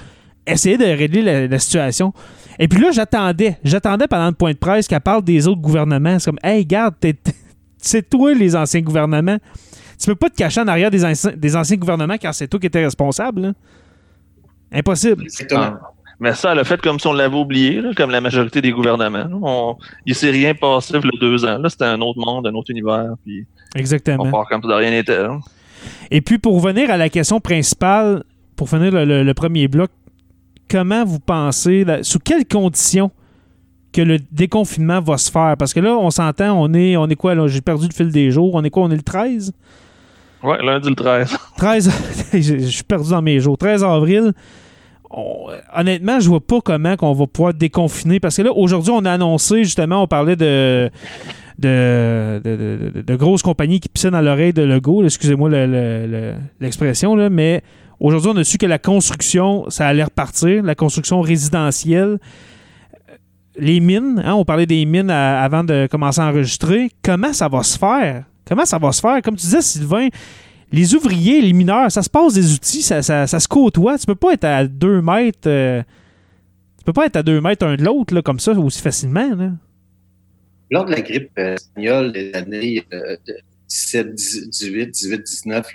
essayer 0.47 0.78
de 0.78 0.85
régler 0.85 1.49
la, 1.49 1.59
situation? 1.59 2.14
Et 2.59 2.68
puis 2.68 2.80
là, 2.80 2.90
j'attendais, 2.92 3.59
j'attendais 3.62 4.06
pendant 4.06 4.28
le 4.28 4.35
point 4.35 4.52
de 4.52 4.59
presse 4.59 4.88
qu'elle 4.88 5.00
parle 5.00 5.23
des 5.23 5.47
autres 5.47 5.61
gouvernements. 5.61 6.18
C'est 6.18 6.30
comme, 6.30 6.40
hey, 6.42 6.64
garde, 6.64 6.94
c'est 7.78 8.09
toi 8.09 8.32
les 8.32 8.56
anciens 8.56 8.80
gouvernements. 8.80 9.38
Tu 9.99 10.06
peux 10.06 10.14
pas 10.14 10.30
te 10.30 10.37
cacher 10.37 10.62
en 10.62 10.68
arrière 10.68 10.90
des, 10.90 11.04
anciens, 11.04 11.32
des 11.37 11.56
anciens 11.56 11.76
gouvernements 11.76 12.16
car 12.16 12.35
c'est 12.35 12.49
toi 12.49 12.59
qui 12.59 12.66
étais 12.66 12.82
responsable. 12.82 13.52
Impossible. 14.73 15.25
Exactement. 15.25 15.75
Mais 16.21 16.35
ça, 16.35 16.53
elle 16.53 16.59
a 16.59 16.65
fait 16.65 16.81
comme 16.83 17.00
si 17.00 17.07
on 17.07 17.15
l'avait 17.15 17.35
oublié, 17.35 17.83
comme 17.97 18.11
la 18.11 18.21
majorité 18.21 18.61
des 18.61 18.73
gouvernements. 18.73 19.27
On, 19.43 19.77
il 20.05 20.15
s'est 20.15 20.31
rien 20.31 20.55
passé 20.55 20.93
le 20.93 21.19
deux 21.19 21.47
ans. 21.47 21.57
Là, 21.57 21.71
c'était 21.71 21.87
un 21.87 22.00
autre 22.03 22.19
monde, 22.19 22.47
un 22.47 22.55
autre 22.55 22.71
univers. 22.71 23.15
Puis 23.25 23.47
Exactement. 23.75 24.25
On 24.25 24.31
part 24.31 24.47
comme 24.47 24.61
si 24.61 24.69
de 24.69 24.75
rien 24.75 24.91
n'était. 24.91 25.19
Et 26.11 26.21
puis, 26.21 26.37
pour 26.37 26.61
revenir 26.61 26.91
à 26.91 26.99
la 26.99 27.09
question 27.09 27.41
principale, 27.41 28.23
pour 28.55 28.69
finir 28.69 28.91
le, 28.93 29.33
premier 29.33 29.67
bloc, 29.67 29.91
comment 30.71 31.07
vous 31.07 31.21
pensez, 31.21 31.87
sous 32.03 32.19
quelles 32.19 32.47
conditions 32.47 33.11
que 33.91 34.03
le 34.03 34.19
déconfinement 34.31 35.00
va 35.00 35.17
se 35.17 35.31
faire? 35.31 35.57
Parce 35.59 35.73
que 35.73 35.81
là, 35.81 35.97
on 35.97 36.11
s'entend, 36.11 36.53
on 36.53 36.75
est, 36.75 36.99
on 36.99 37.09
est 37.09 37.17
quoi, 37.17 37.35
là? 37.35 37.49
J'ai 37.49 37.62
perdu 37.62 37.89
le 37.89 37.95
fil 37.95 38.13
des 38.13 38.30
jours. 38.30 38.54
On 38.54 38.63
est 38.63 38.71
quoi? 38.71 38.83
On 38.83 38.91
est 38.91 38.97
le 38.97 39.02
13? 39.02 39.54
Ouais, 40.43 40.63
lundi 40.63 40.91
le 40.91 40.95
13. 40.95 41.35
13, 41.56 41.91
je 42.35 42.67
suis 42.67 42.85
perdu 42.85 43.09
dans 43.09 43.23
mes 43.23 43.41
jours. 43.41 43.56
13 43.56 43.83
avril 43.85 44.35
honnêtement, 45.10 46.20
je 46.20 46.28
vois 46.28 46.40
pas 46.40 46.60
comment 46.60 46.96
qu'on 46.96 47.12
va 47.12 47.26
pouvoir 47.26 47.54
déconfiner. 47.54 48.20
Parce 48.20 48.36
que 48.36 48.42
là, 48.42 48.52
aujourd'hui, 48.52 48.92
on 48.94 49.04
a 49.04 49.12
annoncé, 49.12 49.64
justement, 49.64 50.02
on 50.02 50.06
parlait 50.06 50.36
de, 50.36 50.90
de, 51.58 53.16
grosses 53.16 53.42
compagnies 53.42 53.80
qui 53.80 53.88
pissaient 53.88 54.10
dans 54.10 54.20
l'oreille 54.20 54.52
de 54.52 54.62
Lego. 54.62 55.04
Excusez-moi 55.04 55.50
l'expression, 56.60 57.16
mais 57.30 57.62
aujourd'hui, 57.99 58.30
on 58.34 58.36
a 58.36 58.44
su 58.44 58.58
que 58.58 58.66
la 58.66 58.78
construction, 58.78 59.68
ça 59.68 59.86
allait 59.86 60.04
repartir, 60.04 60.62
la 60.62 60.75
construction 60.75 61.20
résidentielle. 61.20 62.18
Les 63.58 63.80
mines, 63.80 64.23
hein, 64.25 64.34
on 64.34 64.44
parlait 64.44 64.66
des 64.66 64.84
mines 64.84 65.10
avant 65.10 65.64
de 65.64 65.88
commencer 65.90 66.20
à 66.20 66.28
enregistrer. 66.28 66.90
Comment 67.02 67.32
ça 67.32 67.49
va 67.49 67.62
se 67.62 67.76
faire? 67.76 68.25
Comment 68.46 68.64
ça 68.64 68.78
va 68.78 68.92
se 68.92 69.00
faire? 69.00 69.20
Comme 69.23 69.36
tu 69.36 69.42
disais, 69.42 69.60
Sylvain, 69.60 70.08
les 70.73 70.95
ouvriers, 70.95 71.41
les 71.41 71.52
mineurs, 71.52 71.91
ça 71.91 72.02
se 72.02 72.11
passe 72.11 72.35
des 72.35 72.52
outils, 72.52 72.83
ça, 72.83 73.02
se 73.02 73.49
côtoie. 73.49 73.99
Tu 73.99 74.06
peux 74.06 74.15
pas 74.15 74.33
être 74.35 74.45
à 74.45 74.67
deux 74.67 75.02
mètres. 75.02 75.47
Euh, 75.47 75.83
tu 76.78 76.85
peux 76.85 76.93
pas 76.93 77.06
être 77.06 77.17
à 77.17 77.23
deux 77.23 77.41
mètres 77.41 77.67
un 77.67 77.76
de 77.76 77.85
l'autre 77.85 78.21
comme 78.21 78.41
ça 78.41 78.52
aussi 78.52 78.80
facilement. 78.80 79.56
Lors 80.71 80.85
de 80.85 80.93
la 80.93 81.00
grippe 81.00 81.37
espagnole 81.37 82.13
des 82.13 82.33
années 82.33 82.85
17, 83.71 84.15
18, 84.15 84.91
18, 84.91 85.23
19, 85.23 85.67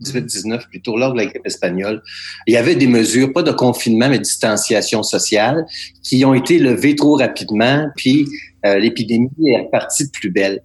18, 0.00 0.26
19 0.26 0.68
plutôt, 0.68 0.96
lors 0.96 1.12
de 1.12 1.18
la 1.18 1.26
grippe 1.26 1.46
espagnole, 1.46 2.02
il 2.46 2.54
y 2.54 2.56
avait 2.56 2.76
des 2.76 2.86
mesures, 2.86 3.32
pas 3.32 3.42
de 3.42 3.50
confinement, 3.50 4.08
mais 4.08 4.18
de 4.18 4.22
distanciation 4.22 5.02
sociale, 5.02 5.66
qui 6.02 6.24
ont 6.24 6.34
été 6.34 6.58
levées 6.58 6.94
trop 6.94 7.16
rapidement, 7.16 7.88
puis 7.96 8.26
euh, 8.66 8.78
l'épidémie 8.78 9.30
est 9.46 9.62
repartie 9.62 10.06
de 10.06 10.10
plus 10.10 10.30
belle. 10.30 10.62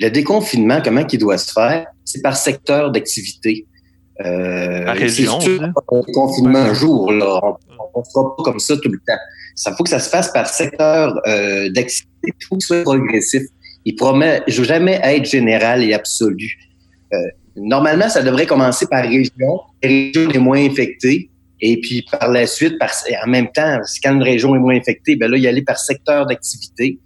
Le 0.00 0.10
déconfinement, 0.10 0.80
comment 0.82 1.04
il 1.10 1.18
doit 1.18 1.38
se 1.38 1.52
faire? 1.52 1.86
c'est 2.08 2.22
par 2.22 2.36
secteur 2.36 2.90
d'activité. 2.90 3.66
Euh, 4.24 4.84
par 4.84 4.96
région. 4.96 5.38
confinement 5.86 6.58
un 6.58 6.74
jour, 6.74 7.12
là. 7.12 7.40
On 7.94 8.00
ne 8.00 8.04
fera 8.04 8.36
pas 8.36 8.42
comme 8.42 8.58
ça 8.58 8.76
tout 8.76 8.88
le 8.88 8.98
temps. 8.98 9.20
Ça 9.54 9.74
faut 9.76 9.84
que 9.84 9.90
ça 9.90 10.00
se 10.00 10.08
fasse 10.08 10.32
par 10.32 10.48
secteur 10.48 11.20
euh, 11.26 11.68
d'activité. 11.70 12.08
Il 12.24 12.46
faut 12.48 12.56
que 12.56 12.62
ce 12.62 12.68
soit 12.68 12.82
progressif. 12.82 13.42
Il 13.84 13.94
promet 13.94 14.42
jamais 14.48 15.00
être 15.02 15.24
général 15.24 15.84
et 15.84 15.94
absolu. 15.94 16.58
Euh, 17.12 17.16
normalement, 17.56 18.08
ça 18.08 18.22
devrait 18.22 18.46
commencer 18.46 18.86
par 18.86 19.04
région, 19.04 19.60
les 19.82 20.12
régions 20.14 20.30
les 20.30 20.38
moins 20.38 20.58
infectées, 20.58 21.30
et 21.60 21.80
puis 21.80 22.04
par 22.10 22.30
la 22.30 22.46
suite, 22.46 22.78
par, 22.78 22.90
en 23.24 23.28
même 23.28 23.48
temps, 23.52 23.78
quand 24.02 24.14
une 24.14 24.22
région 24.22 24.54
est 24.54 24.58
moins 24.58 24.76
infectée, 24.76 25.16
ben 25.16 25.30
là, 25.30 25.36
y 25.36 25.46
aller 25.46 25.62
par 25.62 25.78
secteur 25.78 26.26
d'activité, 26.26 26.98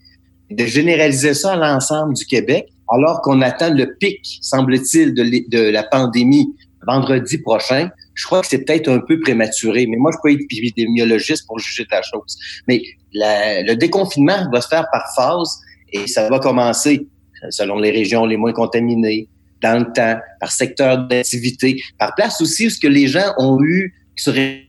de 0.51 0.65
généraliser 0.65 1.35
ça 1.35 1.53
à 1.53 1.57
l'ensemble 1.57 2.15
du 2.15 2.27
Québec 2.27 2.72
alors 2.93 3.21
qu'on 3.23 3.41
attend 3.43 3.73
le 3.73 3.95
pic, 3.99 4.39
semble-t-il, 4.41 5.15
de, 5.15 5.71
la 5.71 5.83
pandémie 5.83 6.49
vendredi 6.87 7.39
prochain, 7.39 7.91
je 8.15 8.27
crois 8.27 8.41
que 8.41 8.49
c'est 8.49 8.65
peut-être 8.65 8.89
un 8.89 8.99
peu 8.99 9.21
prématuré, 9.21 9.87
mais 9.87 9.97
moi, 9.97 10.11
je 10.13 10.19
peux 10.23 10.33
être 10.33 10.45
épidémiologiste 10.51 11.47
pour 11.47 11.59
juger 11.59 11.85
de 11.85 11.89
la 11.93 12.03
chose. 12.03 12.37
Mais 12.67 12.83
le 13.13 13.75
déconfinement 13.75 14.49
va 14.53 14.61
se 14.61 14.69
faire 14.69 14.87
par 14.93 15.05
phase 15.15 15.61
et 15.93 16.07
ça 16.07 16.29
va 16.29 16.39
commencer 16.39 17.07
selon 17.51 17.79
les 17.79 17.91
régions 17.91 18.25
les 18.27 18.37
moins 18.37 18.53
contaminées, 18.53 19.29
dans 19.63 19.79
le 19.79 19.93
temps, 19.93 20.21
par 20.41 20.51
secteur 20.51 21.07
d'activité, 21.07 21.81
par 21.99 22.15
place 22.15 22.41
aussi 22.41 22.67
où 22.67 22.71
ce 22.71 22.81
que 22.81 22.89
les 22.89 23.07
gens 23.07 23.33
ont 23.39 23.59
eu, 23.63 23.95
qui 24.17 24.25
seraient 24.25 24.69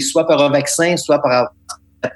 soit 0.00 0.26
par 0.26 0.42
un 0.42 0.50
vaccin, 0.50 0.96
soit 0.96 1.20
par 1.20 1.54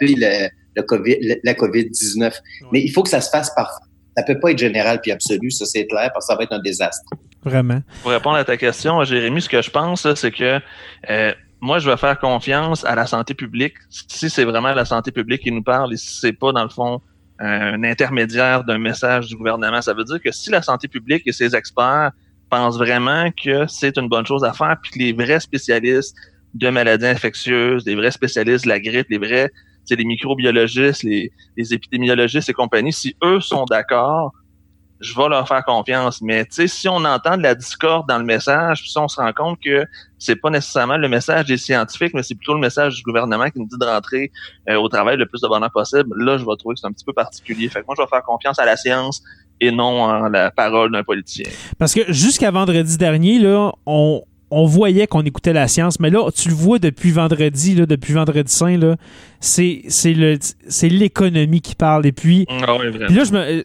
le, 0.00 0.48
le 0.76 0.82
COVID, 0.82 1.38
la 1.42 1.54
COVID-19. 1.54 2.32
Mais 2.72 2.82
il 2.82 2.90
faut 2.90 3.02
que 3.02 3.08
ça 3.08 3.20
se 3.20 3.30
fasse 3.30 3.50
par 3.54 3.80
ça 4.16 4.22
peut 4.22 4.38
pas 4.40 4.50
être 4.50 4.58
général 4.58 5.00
puis 5.00 5.12
absolu, 5.12 5.50
ça 5.50 5.66
c'est 5.66 5.86
clair, 5.86 6.10
parce 6.12 6.26
que 6.26 6.32
ça 6.32 6.36
va 6.36 6.44
être 6.44 6.52
un 6.52 6.60
désastre. 6.60 7.08
Vraiment. 7.44 7.80
Pour 8.02 8.10
répondre 8.10 8.36
à 8.36 8.44
ta 8.44 8.56
question, 8.56 9.02
Jérémy, 9.04 9.42
ce 9.42 9.48
que 9.48 9.62
je 9.62 9.70
pense, 9.70 10.12
c'est 10.14 10.30
que 10.30 10.58
euh, 11.10 11.32
moi, 11.60 11.78
je 11.78 11.88
vais 11.88 11.96
faire 11.96 12.18
confiance 12.18 12.84
à 12.84 12.94
la 12.94 13.06
santé 13.06 13.34
publique. 13.34 13.74
Si 13.90 14.28
c'est 14.30 14.44
vraiment 14.44 14.72
la 14.72 14.84
santé 14.84 15.10
publique 15.10 15.42
qui 15.42 15.52
nous 15.52 15.62
parle 15.62 15.92
et 15.92 15.96
si 15.96 16.18
c'est 16.20 16.32
pas, 16.32 16.52
dans 16.52 16.62
le 16.62 16.68
fond, 16.68 17.00
un 17.38 17.84
intermédiaire 17.84 18.64
d'un 18.64 18.78
message 18.78 19.26
du 19.26 19.36
gouvernement, 19.36 19.82
ça 19.82 19.92
veut 19.92 20.04
dire 20.04 20.20
que 20.22 20.32
si 20.32 20.50
la 20.50 20.62
santé 20.62 20.88
publique 20.88 21.22
et 21.26 21.32
ses 21.32 21.54
experts 21.54 22.12
pensent 22.50 22.78
vraiment 22.78 23.30
que 23.32 23.66
c'est 23.66 23.98
une 23.98 24.08
bonne 24.08 24.26
chose 24.26 24.44
à 24.44 24.52
faire, 24.52 24.76
puis 24.82 24.92
que 24.92 24.98
les 24.98 25.12
vrais 25.12 25.40
spécialistes 25.40 26.16
de 26.54 26.70
maladies 26.70 27.06
infectieuses, 27.06 27.84
les 27.84 27.94
vrais 27.94 28.10
spécialistes 28.10 28.64
de 28.64 28.70
la 28.70 28.80
grippe, 28.80 29.08
les 29.10 29.18
vrais 29.18 29.50
les 29.94 30.04
microbiologistes, 30.04 31.02
les, 31.02 31.30
les 31.56 31.74
épidémiologistes 31.74 32.48
et 32.48 32.52
compagnie, 32.52 32.92
si 32.92 33.14
eux 33.22 33.40
sont 33.40 33.64
d'accord, 33.64 34.32
je 35.00 35.14
vais 35.14 35.28
leur 35.28 35.46
faire 35.46 35.64
confiance. 35.64 36.22
Mais 36.22 36.46
si 36.50 36.88
on 36.88 37.04
entend 37.04 37.36
de 37.36 37.42
la 37.42 37.54
discorde 37.54 38.08
dans 38.08 38.18
le 38.18 38.24
message, 38.24 38.80
puis 38.80 38.90
si 38.90 38.98
on 38.98 39.08
se 39.08 39.20
rend 39.20 39.32
compte 39.32 39.58
que 39.62 39.84
c'est 40.18 40.36
pas 40.36 40.50
nécessairement 40.50 40.96
le 40.96 41.08
message 41.08 41.46
des 41.46 41.56
scientifiques, 41.56 42.14
mais 42.14 42.22
c'est 42.22 42.34
plutôt 42.34 42.54
le 42.54 42.60
message 42.60 42.96
du 42.96 43.02
gouvernement 43.02 43.48
qui 43.50 43.58
nous 43.58 43.66
dit 43.66 43.76
de 43.78 43.84
rentrer 43.84 44.30
euh, 44.68 44.76
au 44.76 44.88
travail 44.88 45.16
le 45.16 45.26
plus 45.26 45.40
de 45.40 45.48
bonheur 45.48 45.70
possible, 45.70 46.10
là, 46.16 46.38
je 46.38 46.44
vais 46.44 46.56
trouver 46.58 46.74
que 46.74 46.80
c'est 46.80 46.86
un 46.86 46.92
petit 46.92 47.04
peu 47.04 47.12
particulier. 47.12 47.68
Fait 47.68 47.80
que 47.80 47.86
moi, 47.86 47.94
je 47.96 48.02
vais 48.02 48.08
faire 48.08 48.22
confiance 48.22 48.58
à 48.58 48.64
la 48.64 48.76
science 48.76 49.22
et 49.60 49.70
non 49.70 50.02
en 50.02 50.28
la 50.28 50.50
parole 50.50 50.92
d'un 50.92 51.02
politicien. 51.02 51.50
Parce 51.78 51.94
que 51.94 52.12
jusqu'à 52.12 52.50
vendredi 52.50 52.96
dernier, 52.96 53.38
là, 53.38 53.72
on, 53.86 54.22
on 54.50 54.64
voyait 54.66 55.06
qu'on 55.06 55.22
écoutait 55.22 55.52
la 55.52 55.68
science, 55.68 55.98
mais 55.98 56.10
là, 56.10 56.30
tu 56.30 56.48
le 56.48 56.54
vois 56.54 56.78
depuis 56.78 57.10
vendredi, 57.10 57.74
là, 57.74 57.86
depuis 57.86 58.12
vendredi 58.12 58.52
saint, 58.52 58.76
là, 58.76 58.96
c'est, 59.40 59.82
c'est, 59.88 60.14
le, 60.14 60.38
c'est 60.68 60.88
l'économie 60.88 61.60
qui 61.60 61.74
parle. 61.74 62.06
Et 62.06 62.12
puis, 62.12 62.46
Ah 62.48 62.76
oui, 62.78 62.86
puis 62.90 63.14
là, 63.14 63.24
je 63.24 63.32
me, 63.32 63.64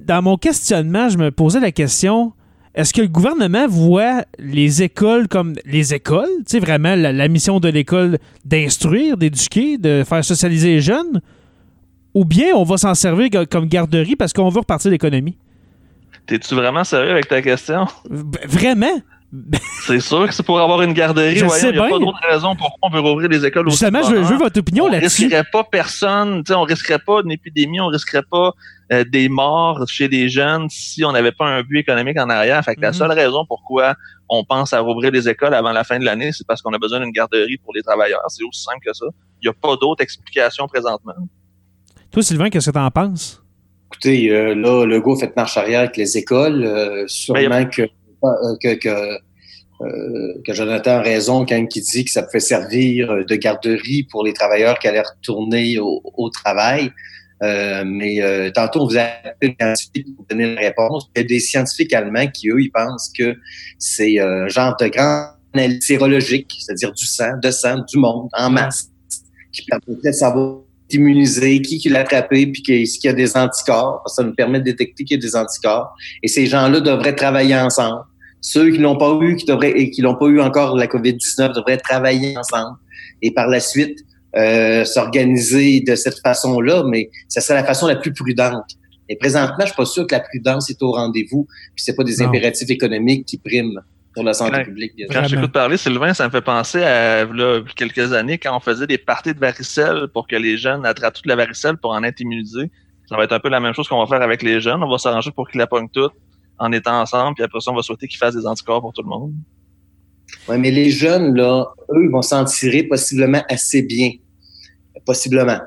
dans 0.00 0.22
mon 0.22 0.36
questionnement, 0.36 1.08
je 1.08 1.18
me 1.18 1.30
posais 1.30 1.60
la 1.60 1.72
question 1.72 2.32
est-ce 2.74 2.92
que 2.92 3.00
le 3.00 3.08
gouvernement 3.08 3.66
voit 3.66 4.24
les 4.38 4.82
écoles 4.82 5.28
comme 5.28 5.54
les 5.64 5.94
écoles, 5.94 6.28
tu 6.40 6.44
sais, 6.46 6.58
vraiment 6.58 6.94
la, 6.94 7.10
la 7.10 7.28
mission 7.28 7.58
de 7.58 7.68
l'école 7.68 8.18
d'instruire, 8.44 9.16
d'éduquer, 9.16 9.78
de 9.78 10.04
faire 10.06 10.22
socialiser 10.22 10.74
les 10.74 10.80
jeunes, 10.82 11.22
ou 12.12 12.26
bien 12.26 12.54
on 12.54 12.64
va 12.64 12.76
s'en 12.76 12.94
servir 12.94 13.30
comme 13.50 13.66
garderie 13.66 14.14
parce 14.14 14.34
qu'on 14.34 14.50
veut 14.50 14.60
repartir 14.60 14.90
l'économie? 14.90 15.38
T'es-tu 16.26 16.54
vraiment 16.54 16.84
sérieux 16.84 17.12
avec 17.12 17.28
ta 17.28 17.40
question? 17.40 17.86
Vraiment? 18.10 19.00
C'est 19.86 20.00
sûr 20.00 20.26
que 20.26 20.32
c'est 20.34 20.44
pour 20.44 20.58
avoir 20.60 20.82
une 20.82 20.92
garderie. 20.92 21.36
Je 21.36 21.44
voyons, 21.44 21.60
sais 21.60 21.68
il 21.70 21.72
n'y 21.72 21.78
a 21.78 21.82
bien. 21.82 21.90
pas 21.90 21.98
d'autre 21.98 22.18
raison 22.28 22.54
pourquoi 22.56 22.78
on 22.82 22.90
veut 22.90 23.00
rouvrir 23.00 23.28
les 23.28 23.44
écoles 23.44 23.66
aussi 23.68 23.78
Justement, 23.78 24.02
je 24.02 24.14
veux, 24.14 24.22
je 24.22 24.28
veux 24.28 24.38
votre 24.38 24.58
opinion 24.60 24.84
on 24.84 24.88
là-dessus. 24.88 25.24
risquerait 25.24 25.44
pas 25.52 25.64
personne, 25.64 26.42
tu 26.44 26.52
sais, 26.52 26.54
on 26.54 26.62
risquerait 26.62 27.00
pas 27.00 27.20
une 27.24 27.32
épidémie, 27.32 27.80
on 27.80 27.88
risquerait 27.88 28.22
pas 28.30 28.52
euh, 28.92 29.04
des 29.04 29.28
morts 29.28 29.84
chez 29.88 30.08
des 30.08 30.28
jeunes 30.28 30.68
si 30.70 31.04
on 31.04 31.10
n'avait 31.12 31.32
pas 31.32 31.44
un 31.46 31.62
but 31.62 31.78
économique 31.80 32.18
en 32.20 32.30
arrière. 32.30 32.62
Fait 32.64 32.76
que 32.76 32.80
la 32.80 32.88
Mhm. 32.90 32.94
seule 32.94 33.12
raison 33.12 33.44
pourquoi 33.46 33.94
on 34.28 34.44
pense 34.44 34.72
à 34.72 34.80
rouvrir 34.80 35.10
les 35.10 35.28
écoles 35.28 35.54
avant 35.54 35.72
la 35.72 35.82
fin 35.84 35.98
de 35.98 36.04
l'année, 36.04 36.30
c'est 36.32 36.46
parce 36.46 36.62
qu'on 36.62 36.72
a 36.72 36.78
besoin 36.78 37.00
d'une 37.00 37.10
garderie 37.12 37.58
pour 37.58 37.74
les 37.74 37.82
travailleurs. 37.82 38.20
C'est 38.28 38.44
aussi 38.44 38.62
simple 38.62 38.78
que 38.86 38.92
ça. 38.92 39.06
Il 39.42 39.48
n'y 39.48 39.50
a 39.50 39.54
pas 39.60 39.76
d'autre 39.76 40.02
explication 40.02 40.66
présentement. 40.68 41.14
Toi, 42.12 42.22
Sylvain, 42.22 42.48
qu'est-ce 42.48 42.70
que 42.70 42.74
t'en 42.74 42.90
penses? 42.90 43.42
Écoutez, 43.92 44.30
euh, 44.30 44.54
là, 44.54 44.84
Legault 44.86 45.16
fait 45.16 45.34
marche 45.36 45.56
arrière 45.56 45.80
avec 45.80 45.96
les 45.96 46.16
écoles. 46.16 46.64
euh, 46.64 47.04
sûrement 47.06 47.40
que, 47.66 47.82
euh, 47.82 47.86
que, 47.86 47.90
que, 48.22 49.18
euh, 49.82 50.34
que 50.44 50.52
Jonathan 50.54 50.98
a 50.98 51.00
raison 51.02 51.44
quand 51.44 51.76
il 51.76 51.82
dit 51.82 52.04
que 52.04 52.10
ça 52.10 52.22
pouvait 52.22 52.40
servir 52.40 53.10
euh, 53.10 53.24
de 53.24 53.36
garderie 53.36 54.04
pour 54.10 54.24
les 54.24 54.32
travailleurs 54.32 54.78
qui 54.78 54.88
allaient 54.88 55.02
retourner 55.02 55.78
au, 55.78 56.00
au 56.04 56.30
travail. 56.30 56.90
Euh, 57.42 57.84
mais 57.86 58.22
euh, 58.22 58.50
tantôt, 58.50 58.82
on 58.82 58.86
vous 58.86 58.96
a 58.96 59.08
appelé 59.24 59.54
pour 60.16 60.24
donner 60.30 60.54
la 60.54 60.60
réponse. 60.60 61.10
Il 61.14 61.20
y 61.20 61.24
a 61.24 61.26
des 61.26 61.40
scientifiques 61.40 61.92
allemands 61.92 62.26
qui, 62.28 62.48
eux, 62.48 62.60
ils 62.60 62.70
pensent 62.70 63.12
que 63.16 63.36
c'est 63.78 64.18
euh, 64.18 64.44
un 64.44 64.48
genre 64.48 64.76
de 64.80 64.86
grand 64.88 65.32
analyse 65.52 65.86
sérologique, 65.86 66.50
c'est-à-dire 66.58 66.92
du 66.92 67.06
sang, 67.06 67.36
de 67.42 67.50
sang, 67.50 67.84
du 67.86 67.98
monde, 67.98 68.28
en 68.32 68.50
masse, 68.50 68.90
qui 69.52 69.62
permettrait 69.66 70.10
de 70.10 70.16
savoir 70.16 70.60
immuniser, 70.90 71.60
qui, 71.62 71.78
qui 71.78 71.88
l'a 71.88 72.00
attrapé, 72.00 72.46
puis 72.46 72.62
qu'il 72.62 72.84
y 73.04 73.08
a 73.08 73.12
des 73.12 73.36
anticorps. 73.36 74.02
Ça 74.06 74.22
nous 74.22 74.34
permet 74.34 74.60
de 74.60 74.64
détecter 74.64 75.04
qu'il 75.04 75.16
y 75.16 75.20
a 75.20 75.22
des 75.22 75.36
anticorps. 75.36 75.94
Et 76.22 76.28
ces 76.28 76.46
gens-là 76.46 76.80
devraient 76.80 77.14
travailler 77.14 77.56
ensemble. 77.56 78.02
Ceux 78.40 78.70
qui 78.70 78.78
l'ont 78.78 78.96
pas 78.96 79.16
eu, 79.20 79.36
qui 79.36 79.44
devraient 79.44 79.72
et 79.72 79.90
qui 79.90 80.02
l'ont 80.02 80.14
pas 80.14 80.26
eu 80.26 80.40
encore 80.40 80.76
la 80.76 80.86
COVID-19 80.86 81.54
devraient 81.54 81.78
travailler 81.78 82.36
ensemble. 82.38 82.76
Et 83.22 83.32
par 83.32 83.48
la 83.48 83.60
suite, 83.60 83.98
euh, 84.36 84.84
s'organiser 84.84 85.80
de 85.80 85.94
cette 85.94 86.20
façon-là, 86.20 86.84
mais 86.88 87.10
ça 87.28 87.40
serait 87.40 87.54
la 87.54 87.64
façon 87.64 87.86
la 87.86 87.96
plus 87.96 88.12
prudente. 88.12 88.64
Et 89.08 89.16
présentement, 89.16 89.60
je 89.60 89.66
suis 89.66 89.76
pas 89.76 89.86
sûr 89.86 90.06
que 90.06 90.14
la 90.14 90.20
prudence 90.20 90.68
est 90.68 90.82
au 90.82 90.92
rendez-vous, 90.92 91.46
puis 91.74 91.84
c'est 91.84 91.94
pas 91.94 92.04
des 92.04 92.16
Non. 92.18 92.26
impératifs 92.26 92.68
économiques 92.70 93.24
qui 93.24 93.38
priment 93.38 93.80
sur 94.16 94.24
la 94.24 94.32
santé 94.32 94.56
Ouais. 94.56 94.64
publique. 94.64 94.96
bien. 94.96 95.06
Quand 95.12 95.26
t'écoute 95.28 95.52
parler, 95.52 95.76
Sylvain, 95.76 96.14
ça 96.14 96.24
me 96.24 96.30
fait 96.30 96.40
penser 96.40 96.82
à 96.82 97.24
là, 97.26 97.60
quelques 97.76 98.12
années 98.14 98.38
quand 98.38 98.56
on 98.56 98.60
faisait 98.60 98.86
des 98.86 98.96
parties 98.98 99.34
de 99.34 99.38
varicelle 99.38 100.08
pour 100.12 100.26
que 100.26 100.36
les 100.36 100.56
jeunes 100.56 100.86
attrapent 100.86 101.14
toute 101.14 101.26
la 101.26 101.36
varicelle 101.36 101.76
pour 101.76 101.90
en 101.92 102.02
être 102.02 102.18
immunisés. 102.20 102.70
Ça 103.08 103.16
va 103.16 103.24
être 103.24 103.32
un 103.32 103.40
peu 103.40 103.50
la 103.50 103.60
même 103.60 103.74
chose 103.74 103.86
qu'on 103.88 104.00
va 104.00 104.06
faire 104.06 104.22
avec 104.22 104.42
les 104.42 104.60
jeunes. 104.60 104.82
On 104.82 104.90
va 104.90 104.98
s'arranger 104.98 105.30
pour 105.32 105.48
qu'ils 105.48 105.58
la 105.58 105.66
pognent 105.66 105.88
toutes 105.92 106.14
en 106.58 106.72
étant 106.72 107.00
ensemble, 107.02 107.34
puis 107.34 107.44
après 107.44 107.60
ça, 107.60 107.70
on 107.70 107.74
va 107.76 107.82
souhaiter 107.82 108.08
qu'ils 108.08 108.18
fassent 108.18 108.34
des 108.36 108.46
anticorps 108.46 108.80
pour 108.80 108.92
tout 108.94 109.02
le 109.02 109.08
monde. 109.08 109.32
Ouais, 110.48 110.56
mais 110.58 110.70
les 110.70 110.90
jeunes, 110.90 111.36
là, 111.36 111.66
eux, 111.94 112.04
ils 112.04 112.10
vont 112.10 112.22
s'en 112.22 112.44
tirer 112.46 112.82
possiblement 112.84 113.42
assez 113.50 113.82
bien. 113.82 114.10
Possiblement. 115.04 115.58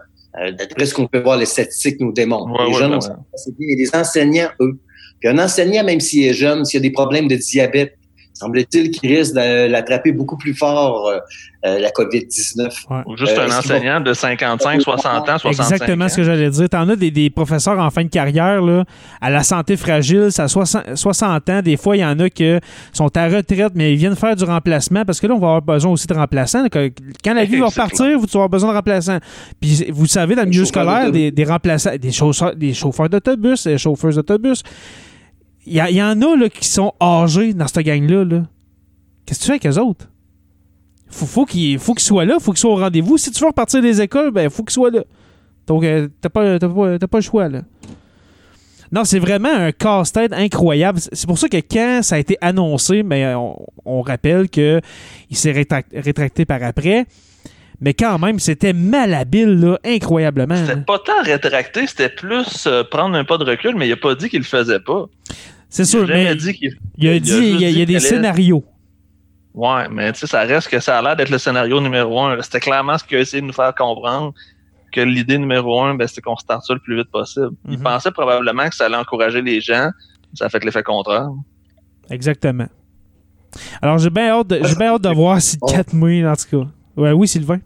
Euh, 0.41 0.51
D'après 0.51 0.85
ce 0.87 0.93
qu'on 0.93 1.07
peut 1.07 1.19
voir, 1.21 1.37
les 1.37 1.45
statistiques 1.45 1.99
nous 1.99 2.11
démontrent. 2.11 2.51
Ouais, 2.51 2.65
les 2.65 2.73
ouais, 2.73 2.79
jeunes 2.79 2.89
ouais, 2.89 2.95
vont 2.95 3.01
s'en 3.01 3.25
assez 3.33 3.51
bien. 3.57 3.67
Et 3.69 3.75
les 3.77 3.95
enseignants, 3.95 4.49
eux. 4.59 4.79
Puis 5.19 5.29
un 5.29 5.37
enseignant, 5.39 5.83
même 5.83 5.99
s'il 5.99 6.25
est 6.25 6.33
jeune, 6.33 6.65
s'il 6.65 6.79
a 6.79 6.81
des 6.81 6.91
problèmes 6.91 7.27
de 7.27 7.35
diabète, 7.35 7.97
semble-t-il 8.39 8.91
qu'il 8.91 9.15
risque 9.15 9.33
de 9.35 9.67
l'attraper 9.67 10.11
beaucoup 10.11 10.37
plus 10.37 10.53
fort, 10.53 11.07
euh, 11.09 11.19
euh, 11.65 11.79
la 11.79 11.89
COVID-19. 11.89 12.69
Ou 13.05 13.17
juste 13.17 13.37
Euh, 13.37 13.47
un 13.47 13.57
enseignant 13.57 13.99
de 13.99 14.13
55, 14.13 14.81
60 14.81 15.29
ans, 15.29 15.37
65 15.37 15.49
Exactement 15.73 16.05
ans. 16.05 16.09
ce 16.09 16.15
que 16.15 16.23
j'allais 16.23 16.49
dire. 16.49 16.69
T'en 16.69 16.87
as 16.89 16.95
des, 16.95 17.11
des 17.11 17.29
professeurs 17.29 17.77
en 17.77 17.89
fin 17.89 18.03
de 18.03 18.09
carrière, 18.09 18.61
là, 18.61 18.85
à 19.19 19.29
la 19.29 19.43
santé 19.43 19.75
fragile, 19.75 20.31
ça 20.31 20.43
a 20.43 20.47
60, 20.47 20.95
60 20.95 21.49
ans. 21.49 21.61
Des 21.61 21.75
fois, 21.77 21.97
il 21.97 21.99
y 21.99 22.05
en 22.05 22.17
a 22.19 22.29
qui 22.29 22.57
sont 22.93 23.15
à 23.17 23.27
retraite, 23.27 23.73
mais 23.75 23.93
ils 23.93 23.97
viennent 23.97 24.15
faire 24.15 24.35
du 24.35 24.43
remplacement 24.45 25.03
parce 25.05 25.19
que 25.19 25.27
là, 25.27 25.33
on 25.35 25.39
va 25.39 25.47
avoir 25.47 25.61
besoin 25.61 25.91
aussi 25.91 26.07
de 26.07 26.13
remplaçants. 26.13 26.65
Quand 26.71 27.33
la 27.33 27.43
vie 27.45 27.57
va 27.57 27.67
repartir, 27.67 28.05
vous 28.17 28.23
allez 28.25 28.35
avoir 28.35 28.49
besoin 28.49 28.71
de 28.71 28.75
remplaçants. 28.77 29.19
Puis, 29.59 29.85
vous 29.89 30.05
savez, 30.05 30.35
dans 30.35 30.43
le 30.43 30.49
milieu 30.49 30.65
scolaire, 30.65 31.11
des, 31.11 31.31
des 31.31 31.43
remplaçants, 31.43 31.95
des 31.99 32.11
chauffeurs, 32.11 32.55
des 32.55 32.73
chauffeurs 32.73 33.09
d'autobus, 33.09 33.65
des 33.65 33.77
chauffeurs 33.77 34.13
d'autobus, 34.13 34.63
il 35.69 35.75
y, 35.75 35.91
il 35.91 35.97
y 35.97 36.03
en 36.03 36.21
a 36.21 36.35
là, 36.35 36.49
qui 36.49 36.67
sont 36.67 36.93
âgés 37.01 37.53
dans 37.53 37.67
cette 37.67 37.85
gang-là. 37.85 38.25
Là. 38.25 38.43
Qu'est-ce 39.25 39.39
que 39.39 39.43
tu 39.45 39.47
fais 39.59 39.65
avec 39.65 39.77
eux 39.77 39.81
autres? 39.81 40.07
Faut, 41.09 41.25
faut 41.25 41.45
qu'ils 41.45 41.79
soient 41.99 42.25
là, 42.25 42.37
faut 42.39 42.51
qu'ils 42.51 42.59
soient 42.59 42.71
au 42.73 42.75
rendez-vous. 42.77 43.17
Si 43.17 43.31
tu 43.31 43.39
veux 43.41 43.47
repartir 43.47 43.81
des 43.81 43.99
écoles, 44.01 44.31
ben 44.31 44.49
faut 44.49 44.63
qu'ils 44.63 44.73
soient 44.73 44.91
là. 44.91 45.03
Donc, 45.65 45.83
euh, 45.83 46.07
t'as 46.21 46.29
pas, 46.29 46.59
t'as 46.59 46.67
pas, 46.69 46.99
t'as 46.99 47.07
pas 47.07 47.17
le 47.17 47.23
choix, 47.23 47.47
là. 47.49 47.61
Non, 48.91 49.03
c'est 49.05 49.19
vraiment 49.19 49.53
un 49.53 49.71
casse-tête 49.71 50.33
incroyable. 50.33 50.99
C'est 50.99 51.27
pour 51.27 51.37
ça 51.37 51.47
que 51.47 51.57
quand 51.57 51.99
ça 52.01 52.15
a 52.15 52.17
été 52.17 52.37
annoncé, 52.41 53.03
mais 53.03 53.35
on, 53.35 53.55
on 53.85 54.01
rappelle 54.01 54.49
qu'il 54.49 54.81
s'est 55.31 55.51
rétrac- 55.51 55.85
rétracté 55.93 56.45
par 56.45 56.63
après. 56.63 57.05
Mais 57.81 57.93
quand 57.93 58.17
même, 58.19 58.39
c'était 58.39 58.73
malhabile, 58.73 59.59
là, 59.59 59.79
incroyablement. 59.85 60.55
C'était 60.55 60.81
pas 60.81 60.99
tant 60.99 61.21
rétracté, 61.23 61.87
c'était 61.87 62.09
plus 62.09 62.65
euh, 62.67 62.83
prendre 62.83 63.15
un 63.15 63.23
pas 63.23 63.37
de 63.37 63.45
recul, 63.45 63.75
mais 63.77 63.87
il 63.87 63.91
a 63.93 63.97
pas 63.97 64.15
dit 64.15 64.27
qu'il 64.27 64.39
le 64.39 64.45
faisait 64.45 64.79
pas. 64.81 65.05
C'est 65.69 65.85
sûr, 65.85 66.07
mais 66.07 66.35
dit 66.35 66.57
il 66.61 66.67
a 66.69 66.71
il 66.97 67.07
a 67.09 67.19
dit, 67.19 67.31
il 67.31 67.61
y 67.61 67.65
a, 67.65 67.69
il 67.69 67.77
y 67.77 67.81
a 67.81 67.85
dit 67.85 67.93
des 67.93 67.99
scénarios. 67.99 68.63
Ouais, 69.53 69.87
mais 69.89 70.11
tu 70.13 70.19
sais, 70.21 70.27
ça 70.27 70.41
reste 70.41 70.67
que 70.69 70.79
ça 70.79 70.97
a 70.97 71.01
l'air 71.01 71.15
d'être 71.15 71.29
le 71.29 71.37
scénario 71.37 71.79
numéro 71.81 72.19
un. 72.21 72.41
C'était 72.41 72.59
clairement 72.59 72.97
ce 72.97 73.03
qu'il 73.03 73.17
a 73.17 73.21
essayé 73.21 73.41
de 73.41 73.47
nous 73.47 73.53
faire 73.53 73.73
comprendre. 73.75 74.33
Que 74.91 75.01
l'idée 75.01 75.37
numéro 75.37 75.81
un, 75.83 75.93
ben, 75.95 76.07
c'était 76.07 76.21
qu'on 76.21 76.35
starte 76.37 76.65
ça 76.65 76.73
le 76.73 76.79
plus 76.79 76.95
vite 76.97 77.11
possible. 77.11 77.51
Il 77.67 77.77
Mhm. 77.77 77.83
pensait 77.83 78.11
probablement 78.11 78.67
que 78.69 78.75
ça 78.75 78.85
allait 78.85 78.95
encourager 78.95 79.41
les 79.41 79.61
gens. 79.61 79.89
Ça 80.33 80.45
a 80.45 80.49
fait 80.49 80.63
l'effet 80.63 80.81
contraire. 80.81 81.29
Exactement. 82.09 82.67
Alors, 83.81 83.97
j'ai 83.99 84.09
bien 84.09 84.29
hâte, 84.29 84.47
de- 84.47 84.61
j'ai 84.63 84.75
bien 84.75 84.93
hâte 84.93 85.01
de 85.03 85.09
voir 85.09 85.39
si 85.41 85.55
le 85.57 85.59
Oh. 85.61 85.71
4 85.71 85.93
mai, 85.93 86.25
en 86.25 86.35
tout 86.35 86.63
cas. 86.63 86.67
Ouais, 86.95 87.11
oui, 87.11 87.27
Sylvain? 87.27 87.59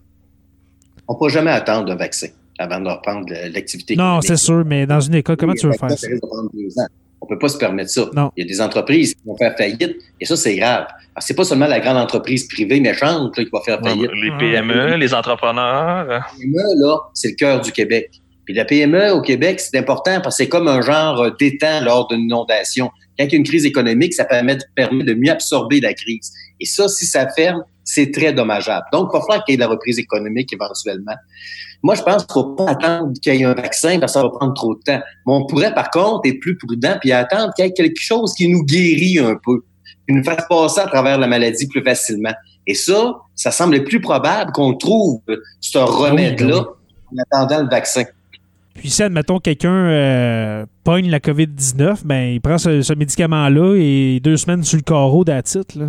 On 1.08 1.14
ne 1.14 1.18
peut 1.18 1.28
jamais 1.30 1.50
attendre 1.50 1.90
un 1.92 1.96
vaccin 1.96 2.28
avant 2.58 2.80
de 2.80 2.88
reprendre 2.88 3.26
l'activité. 3.52 3.96
Non, 3.96 4.20
c'est 4.20 4.36
sûr, 4.36 4.62
mais 4.66 4.86
dans 4.86 5.00
une 5.00 5.14
école, 5.14 5.36
comment 5.36 5.52
Oui, 5.52 5.58
tu 5.58 5.66
veux 5.66 5.72
faire 5.72 5.90
ça? 5.90 6.06
On 7.24 7.26
peut 7.26 7.38
pas 7.38 7.48
se 7.48 7.56
permettre 7.56 7.88
ça. 7.88 8.04
Non. 8.14 8.30
Il 8.36 8.44
y 8.44 8.46
a 8.46 8.48
des 8.52 8.60
entreprises 8.60 9.14
qui 9.14 9.20
vont 9.24 9.34
faire 9.36 9.54
faillite, 9.56 9.96
et 10.20 10.26
ça, 10.26 10.36
c'est 10.36 10.56
grave. 10.56 10.82
Alors, 10.88 11.22
c'est 11.22 11.34
pas 11.34 11.44
seulement 11.44 11.66
la 11.66 11.80
grande 11.80 11.96
entreprise 11.96 12.46
privée 12.48 12.80
méchante 12.80 13.34
là, 13.38 13.44
qui 13.44 13.50
va 13.50 13.60
faire 13.64 13.80
faillite. 13.82 14.10
Les 14.12 14.30
Ah, 14.30 14.38
PME, 14.38 14.96
les 14.96 15.14
entrepreneurs. 15.14 16.04
euh, 16.10 16.18
La 16.18 16.26
PME, 16.38 16.82
là, 16.84 16.98
c'est 17.14 17.28
le 17.30 17.34
cœur 17.36 17.60
du 17.62 17.72
Québec. 17.72 18.10
Puis 18.44 18.52
la 18.54 18.66
PME 18.66 19.10
au 19.12 19.22
Québec, 19.22 19.58
c'est 19.58 19.78
important 19.78 20.20
parce 20.20 20.36
que 20.36 20.44
c'est 20.44 20.48
comme 20.50 20.68
un 20.68 20.82
genre 20.82 21.18
euh, 21.22 21.30
d'étang 21.40 21.80
lors 21.82 22.08
d'une 22.08 22.20
inondation. 22.20 22.90
Quand 23.18 23.24
il 23.24 23.32
y 23.32 23.34
a 23.36 23.38
une 23.38 23.44
crise 23.44 23.64
économique, 23.64 24.12
ça 24.12 24.26
permet, 24.26 24.58
permet 24.74 25.02
de 25.04 25.14
mieux 25.14 25.30
absorber 25.32 25.80
la 25.80 25.94
crise. 25.94 26.30
Et 26.60 26.66
ça, 26.66 26.88
si 26.88 27.06
ça 27.06 27.26
ferme, 27.34 27.62
c'est 27.84 28.10
très 28.10 28.32
dommageable. 28.32 28.86
Donc, 28.92 29.10
il 29.12 29.16
va 29.16 29.20
falloir 29.20 29.44
qu'il 29.44 29.52
y 29.52 29.54
ait 29.54 29.56
de 29.58 29.62
la 29.62 29.68
reprise 29.68 29.98
économique 29.98 30.52
éventuellement. 30.52 31.14
Moi, 31.82 31.94
je 31.94 32.02
pense 32.02 32.24
qu'il 32.24 32.40
ne 32.40 32.42
faut 32.42 32.54
pas 32.54 32.70
attendre 32.70 33.12
qu'il 33.22 33.34
y 33.34 33.42
ait 33.42 33.44
un 33.44 33.54
vaccin 33.54 33.98
parce 34.00 34.12
que 34.12 34.20
ça 34.20 34.22
va 34.22 34.30
prendre 34.30 34.54
trop 34.54 34.74
de 34.74 34.80
temps. 34.80 35.00
Mais 35.26 35.32
on 35.32 35.46
pourrait, 35.46 35.74
par 35.74 35.90
contre, 35.90 36.26
être 36.28 36.40
plus 36.40 36.56
prudent 36.56 36.96
puis 37.00 37.12
attendre 37.12 37.52
qu'il 37.54 37.64
y 37.64 37.68
ait 37.68 37.72
quelque 37.72 38.00
chose 38.00 38.32
qui 38.34 38.48
nous 38.48 38.64
guérit 38.64 39.18
un 39.18 39.36
peu, 39.44 39.62
qui 40.08 40.14
nous 40.14 40.24
fasse 40.24 40.46
passer 40.48 40.80
à 40.80 40.86
travers 40.86 41.18
la 41.18 41.26
maladie 41.26 41.68
plus 41.68 41.82
facilement. 41.82 42.32
Et 42.66 42.74
ça, 42.74 43.16
ça 43.34 43.50
semble 43.50 43.84
plus 43.84 44.00
probable 44.00 44.52
qu'on 44.52 44.74
trouve 44.74 45.20
ce 45.60 45.78
remède-là 45.78 46.60
en 46.60 47.22
attendant 47.22 47.62
le 47.62 47.68
vaccin. 47.68 48.04
Puis 48.74 48.90
si, 48.90 49.02
admettons, 49.02 49.38
quelqu'un 49.38 49.70
euh, 49.70 50.66
pogne 50.82 51.10
la 51.10 51.20
COVID-19, 51.20 51.98
ben, 52.04 52.32
il 52.32 52.40
prend 52.40 52.58
ce, 52.58 52.82
ce 52.82 52.92
médicament-là 52.94 53.76
et 53.76 54.20
deux 54.20 54.36
semaines 54.38 54.64
sur 54.64 54.78
le 54.78 54.82
carreau 54.82 55.24
d'attitude, 55.24 55.76
là. 55.76 55.86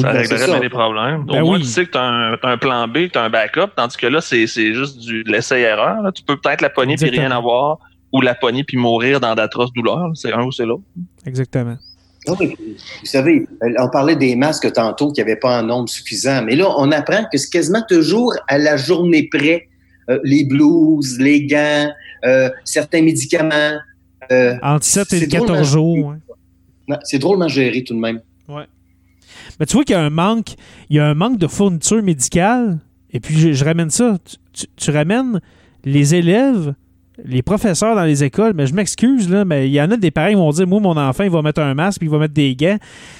Ça 0.00 0.24
ça. 0.24 0.46
bien 0.46 0.60
les 0.60 0.68
problèmes. 0.70 1.24
Ben 1.26 1.42
Au 1.42 1.46
moins, 1.46 1.56
oui. 1.56 1.62
tu 1.62 1.68
sais 1.68 1.84
que 1.84 1.90
tu 1.92 1.98
as, 1.98 2.38
un 2.42 2.56
plan 2.56 2.88
B, 2.88 3.10
tu 3.12 3.18
as 3.18 3.22
un 3.24 3.30
backup, 3.30 3.68
tandis 3.76 3.96
que 3.96 4.06
là, 4.06 4.20
c'est 4.20 4.46
c'est 4.46 4.72
juste 4.74 4.98
du, 4.98 5.24
de 5.24 5.30
l'essai-erreur. 5.30 6.10
Tu 6.14 6.22
peux 6.22 6.36
peut-être 6.38 6.60
la 6.62 6.70
pogner 6.70 6.96
puis 6.96 7.10
rien 7.10 7.30
avoir, 7.30 7.78
ou 8.12 8.20
la 8.20 8.34
pogner 8.34 8.64
puis 8.64 8.76
mourir 8.78 9.20
dans 9.20 9.34
d'atroces 9.34 9.72
douleurs. 9.74 10.10
C'est 10.14 10.32
un 10.32 10.42
ou 10.44 10.52
c'est 10.52 10.64
l'autre. 10.64 10.84
Exactement. 11.26 11.76
Oui, 12.40 12.56
Vous 12.58 13.06
savez, 13.06 13.46
euh, 13.62 13.68
on 13.78 13.90
parlait 13.90 14.16
des 14.16 14.34
masques 14.34 14.72
tantôt 14.72 15.12
qui 15.12 15.20
n'avaient 15.20 15.36
pas 15.36 15.58
un 15.58 15.62
nombre 15.62 15.90
suffisant, 15.90 16.42
mais 16.42 16.56
là, 16.56 16.68
on 16.78 16.90
apprend 16.90 17.22
que 17.30 17.36
c'est 17.36 17.50
quasiment 17.50 17.82
toujours 17.86 18.32
à 18.48 18.56
la 18.58 18.76
journée 18.78 19.28
près. 19.30 19.68
euh, 20.10 20.18
les 20.22 20.44
blouses, 20.44 21.18
les 21.18 21.46
gants, 21.46 21.88
euh, 22.26 22.50
certains 22.64 23.00
médicaments, 23.02 23.72
Euh, 24.32 24.54
Entre 24.62 24.84
7 24.86 25.12
et 25.14 25.18
c'est 25.20 25.28
14 25.28 25.46
drôlement- 25.48 25.64
jours. 25.64 26.14
ouais. 26.88 26.96
c'est 27.04 27.18
drôlement 27.18 27.48
géré 27.48 27.84
tout 27.84 27.94
de 27.94 28.00
même. 28.00 28.20
Mais 29.60 29.66
tu 29.66 29.74
vois 29.74 29.84
qu'il 29.84 29.94
y 29.94 29.98
a 29.98 30.02
un 30.02 30.10
manque, 30.10 30.54
il 30.90 30.96
y 30.96 30.98
a 31.00 31.06
un 31.06 31.14
manque 31.14 31.38
de 31.38 31.46
fourniture 31.46 32.02
médicale. 32.02 32.78
Et 33.12 33.20
puis 33.20 33.34
je, 33.38 33.52
je 33.52 33.64
ramène 33.64 33.90
ça. 33.90 34.16
Tu, 34.24 34.36
tu- 34.52 34.66
tu 34.76 34.90
ramènes 34.90 35.40
les 35.84 36.14
élèves, 36.14 36.74
les 37.24 37.42
professeurs 37.42 37.94
dans 37.94 38.02
les 38.04 38.24
écoles, 38.24 38.52
mais 38.56 38.66
je 38.66 38.74
m'excuse 38.74 39.30
là, 39.30 39.44
mais 39.44 39.68
il 39.68 39.72
y 39.72 39.80
en 39.80 39.90
a 39.92 39.96
des 39.96 40.10
parents 40.10 40.30
qui 40.30 40.34
vont 40.34 40.50
dire 40.50 40.66
moi 40.66 40.80
mon 40.80 40.96
enfant 40.96 41.22
il 41.22 41.30
va 41.30 41.42
mettre 41.42 41.60
un 41.60 41.74
masque 41.74 41.98
puis 41.98 42.08
il 42.08 42.10
va 42.10 42.18
mettre 42.18 42.34
des 42.34 42.56
gants. 42.56 42.78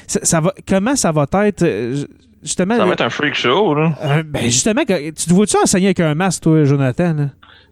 Ça, 0.08 0.20
ça 0.24 0.40
va 0.40 0.52
comment 0.68 0.96
ça 0.96 1.12
va 1.12 1.26
être 1.46 1.62
euh, 1.62 2.04
justement 2.42 2.76
Ça 2.76 2.84
va 2.86 2.92
être 2.94 3.02
un 3.02 3.10
freak 3.10 3.34
show, 3.34 3.74
là. 3.74 3.94
euh, 4.02 4.22
ben 4.26 4.42
justement 4.44 4.82
tu 4.84 5.12
te 5.12 5.32
vois-tu 5.32 5.56
enseigner 5.62 5.86
avec 5.86 6.00
un 6.00 6.14
masque 6.16 6.42
toi 6.42 6.64
Jonathan 6.64 7.14
là? 7.14 7.28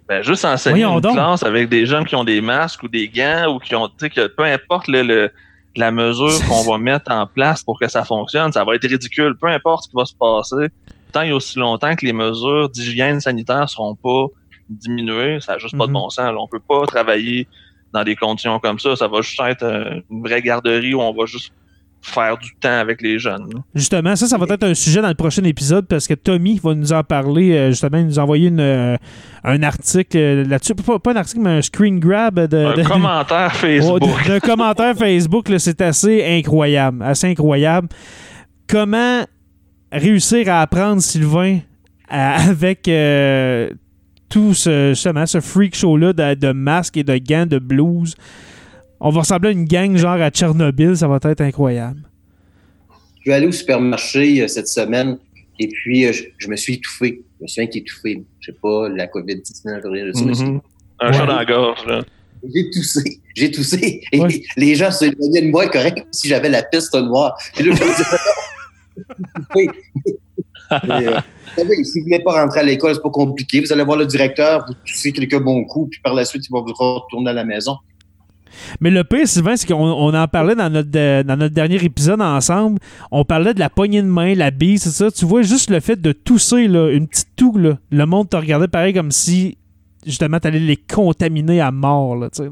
Ben, 0.09 0.22
juste 0.22 0.44
enseigner 0.44 0.81
Voyons 0.85 0.96
une 0.96 1.01
donc. 1.01 1.14
classe 1.14 1.42
avec 1.42 1.68
des 1.68 1.87
jeunes 1.87 2.05
qui 2.05 2.14
ont 2.14 2.25
des 2.25 2.40
masques 2.40 2.83
ou 2.85 2.88
des 2.88 3.09
gants 3.09 3.55
ou 3.55 3.59
qui 3.59 3.75
ont, 3.75 3.88
tu 3.88 3.94
sais, 4.01 4.11
que 4.11 4.27
peu 4.29 4.42
importe 4.44 4.87
le, 4.88 5.03
le- 5.03 5.31
la 5.76 5.90
mesure 5.90 6.38
qu'on 6.48 6.62
va 6.62 6.78
mettre 6.78 7.11
en 7.11 7.26
place 7.26 7.62
pour 7.62 7.78
que 7.78 7.88
ça 7.88 8.04
fonctionne, 8.04 8.52
ça 8.52 8.64
va 8.64 8.74
être 8.74 8.87
ridicule. 8.88 9.37
Peu 9.40 9.48
importe 9.48 9.85
ce 9.85 9.88
qui 9.90 9.96
va 9.96 10.04
se 10.04 10.14
passer, 10.14 10.68
tant 11.12 11.22
et 11.22 11.32
aussi 11.32 11.58
longtemps 11.58 11.94
que 11.96 12.04
les 12.06 12.12
mesures 12.12 12.68
d'hygiène 12.68 13.20
sanitaire 13.20 13.68
seront 13.68 13.94
pas 13.94 14.26
diminuées, 14.68 15.38
ça 15.40 15.52
n'a 15.52 15.58
juste 15.58 15.76
pas 15.76 15.85
de 15.87 15.90
Mhm. 15.90 15.94
bon 15.94 16.11
sens. 16.11 16.26
là. 16.26 16.37
On 16.38 16.48
peut 16.48 16.61
pas 16.66 16.87
travailler 16.87 17.46
dans 17.92 18.04
des 18.04 18.16
conditions 18.16 18.58
comme 18.58 18.78
ça. 18.78 18.96
Ça 18.96 19.08
va 19.08 19.20
juste 19.20 19.38
être 19.40 19.62
euh, 19.64 20.00
une 20.11 20.22
vraie 20.22 20.40
garderie 20.40 20.94
où 20.94 21.00
on 21.02 21.12
va 21.12 21.26
juste 21.26 21.52
faire 22.04 22.36
du 22.36 22.50
temps 22.60 22.78
avec 22.80 23.00
les 23.00 23.18
jeunes. 23.18 23.48
Justement, 23.74 24.16
ça, 24.16 24.26
ça 24.26 24.36
va 24.36 24.44
être 24.52 24.64
un 24.64 24.74
sujet 24.74 25.00
dans 25.00 25.08
le 25.08 25.14
prochain 25.14 25.44
épisode 25.44 25.86
parce 25.86 26.08
que 26.08 26.14
Tommy 26.14 26.60
va 26.62 26.74
nous 26.74 26.92
en 26.92 27.04
parler. 27.04 27.52
euh, 27.52 27.70
justement, 27.70 27.98
il 27.98 28.06
nous 28.06 28.18
a 28.18 28.22
envoyé 28.24 28.48
une, 28.48 28.58
euh, 28.60 28.96
un 29.44 29.62
article 29.62 30.16
euh, 30.16 30.44
là-dessus. 30.44 30.74
Pas, 30.74 30.98
pas 30.98 31.12
un 31.12 31.16
article, 31.16 31.40
mais 31.42 31.50
un 31.50 31.62
screen 31.62 32.00
grab 32.00 32.40
de, 32.48 32.56
Un 32.56 32.74
de- 32.74 32.82
commentaire 32.82 33.50
Oh, 33.54 33.56
Facebook. 33.56 34.00
de- 34.00 34.28
d'un 34.28 34.40
commentaire 34.40 34.96
Facebook. 34.96 35.46
C'est 35.58 35.80
assez 35.80 36.24
incroyable. 36.26 37.02
Assez 37.04 37.28
incroyable. 37.28 37.88
Comment 38.68 39.22
réussir 39.92 40.48
à 40.52 40.62
apprendre 40.62 41.00
Sylvain 41.02 41.58
à- 42.08 42.34
avec 42.48 42.88
euh, 42.88 43.70
tout 44.28 44.54
ce, 44.54 44.88
justement, 44.90 45.26
ce 45.26 45.40
freak 45.40 45.76
show-là 45.76 46.12
de, 46.12 46.34
de 46.34 46.52
masques 46.52 46.96
et 46.96 47.04
de 47.04 47.16
gants 47.18 47.46
de 47.46 47.58
blues? 47.58 48.14
On 49.04 49.10
va 49.10 49.20
ressembler 49.20 49.48
à 49.50 49.52
une 49.52 49.64
gang 49.64 49.96
genre 49.96 50.20
à 50.20 50.30
Tchernobyl. 50.30 50.96
Ça 50.96 51.08
va 51.08 51.18
être 51.22 51.40
incroyable. 51.40 52.00
Je 53.24 53.30
vais 53.30 53.36
aller 53.36 53.46
au 53.46 53.52
supermarché 53.52 54.42
euh, 54.42 54.48
cette 54.48 54.68
semaine 54.68 55.18
et 55.58 55.68
puis 55.68 56.06
euh, 56.06 56.12
je, 56.12 56.22
je 56.38 56.48
me 56.48 56.56
suis 56.56 56.74
étouffé. 56.74 57.22
Je 57.40 57.42
me 57.42 57.48
suis 57.48 57.62
étouffé. 57.62 58.22
Je 58.40 58.52
sais 58.52 58.58
pas, 58.62 58.88
la 58.88 59.06
COVID-19, 59.08 59.80
rien 59.84 60.06
de 60.06 60.12
ça. 60.12 60.24
Mhm. 60.44 60.60
Un 61.00 61.06
Ouais. 61.08 61.12
chat 61.14 61.26
dans 61.26 61.36
la 61.36 61.44
gorge. 61.44 61.84
là. 61.86 62.02
J'ai 62.54 62.70
toussé. 62.70 63.20
J'ai 63.36 63.50
toussé. 63.50 64.00
Et 64.12 64.20
Ouais. 64.20 64.42
les 64.56 64.74
gens 64.76 64.90
se 64.90 65.04
éloignaient 65.04 65.42
de 65.42 65.50
moi 65.50 65.68
correct 65.68 65.98
comme 65.98 66.12
si 66.12 66.28
j'avais 66.28 66.48
la 66.48 66.62
peste 66.62 66.94
noire. 66.94 67.36
Et 67.58 67.62
là, 67.64 67.74
je 67.74 67.82
me 67.82 67.88
disais, 67.88 68.16
oui. 69.56 69.68
Mais, 70.88 71.06
euh, 71.06 71.20
vous 71.56 71.62
savez, 71.62 71.84
si 71.84 71.98
vous 72.00 72.04
voulez 72.06 72.22
pas 72.24 72.40
rentrer 72.42 72.60
à 72.60 72.62
l'école, 72.62 72.94
c'est 72.94 73.02
pas 73.02 73.10
compliqué. 73.10 73.60
Vous 73.60 73.72
allez 73.72 73.84
voir 73.84 73.98
le 73.98 74.06
directeur, 74.06 74.64
vous 74.66 74.74
toussez 74.86 75.12
quelques 75.12 75.38
bons 75.40 75.64
coups, 75.64 75.90
puis 75.90 76.00
par 76.00 76.14
la 76.14 76.24
suite, 76.24 76.44
il 76.48 76.52
va 76.52 76.60
vous 76.60 76.72
retourner 76.72 77.30
à 77.30 77.34
la 77.34 77.44
maison. 77.44 77.76
Mais 78.80 78.90
le 78.90 79.04
pire, 79.04 79.26
Sylvain, 79.26 79.56
c'est 79.56 79.66
qu'on 79.66 79.76
on 79.84 80.14
en 80.14 80.28
parlait 80.28 80.54
dans 80.54 80.70
notre, 80.70 80.90
euh, 80.94 81.22
dans 81.22 81.36
notre 81.36 81.54
dernier 81.54 81.82
épisode 81.84 82.20
ensemble. 82.20 82.78
On 83.10 83.24
parlait 83.24 83.54
de 83.54 83.60
la 83.60 83.70
poignée 83.70 84.02
de 84.02 84.06
main, 84.06 84.34
la 84.34 84.50
bise, 84.50 84.82
c'est 84.82 84.90
ça. 84.90 85.10
Tu 85.10 85.24
vois, 85.24 85.42
juste 85.42 85.70
le 85.70 85.80
fait 85.80 86.00
de 86.00 86.12
tousser, 86.12 86.68
là, 86.68 86.90
une 86.90 87.08
petite 87.08 87.34
toux, 87.36 87.56
là, 87.58 87.78
le 87.90 88.06
monde 88.06 88.28
te 88.28 88.36
regardait 88.36 88.68
pareil 88.68 88.94
comme 88.94 89.10
si, 89.10 89.58
justement, 90.06 90.38
t'allais 90.40 90.58
les 90.60 90.76
contaminer 90.76 91.60
à 91.60 91.70
mort, 91.70 92.16
là, 92.16 92.30
tu 92.30 92.42
sais. 92.42 92.50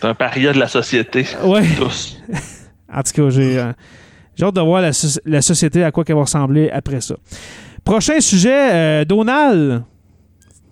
C'est 0.00 0.08
un 0.08 0.14
paria 0.14 0.52
de 0.52 0.58
la 0.58 0.68
société. 0.68 1.26
Ouais. 1.44 1.62
Tous. 1.76 2.18
En 2.94 3.02
tout 3.02 3.12
cas, 3.12 3.30
j'ai 3.30 3.58
euh, 3.58 3.72
j'ai 4.36 4.44
hâte 4.44 4.54
de 4.54 4.60
voir 4.60 4.82
la, 4.82 4.90
la 5.24 5.40
société 5.40 5.82
à 5.82 5.90
quoi 5.90 6.04
qu'elle 6.04 6.16
va 6.16 6.22
ressembler 6.22 6.68
après 6.70 7.00
ça. 7.00 7.14
Prochain 7.84 8.20
sujet, 8.20 8.72
euh, 8.72 9.04
Donald. 9.06 9.82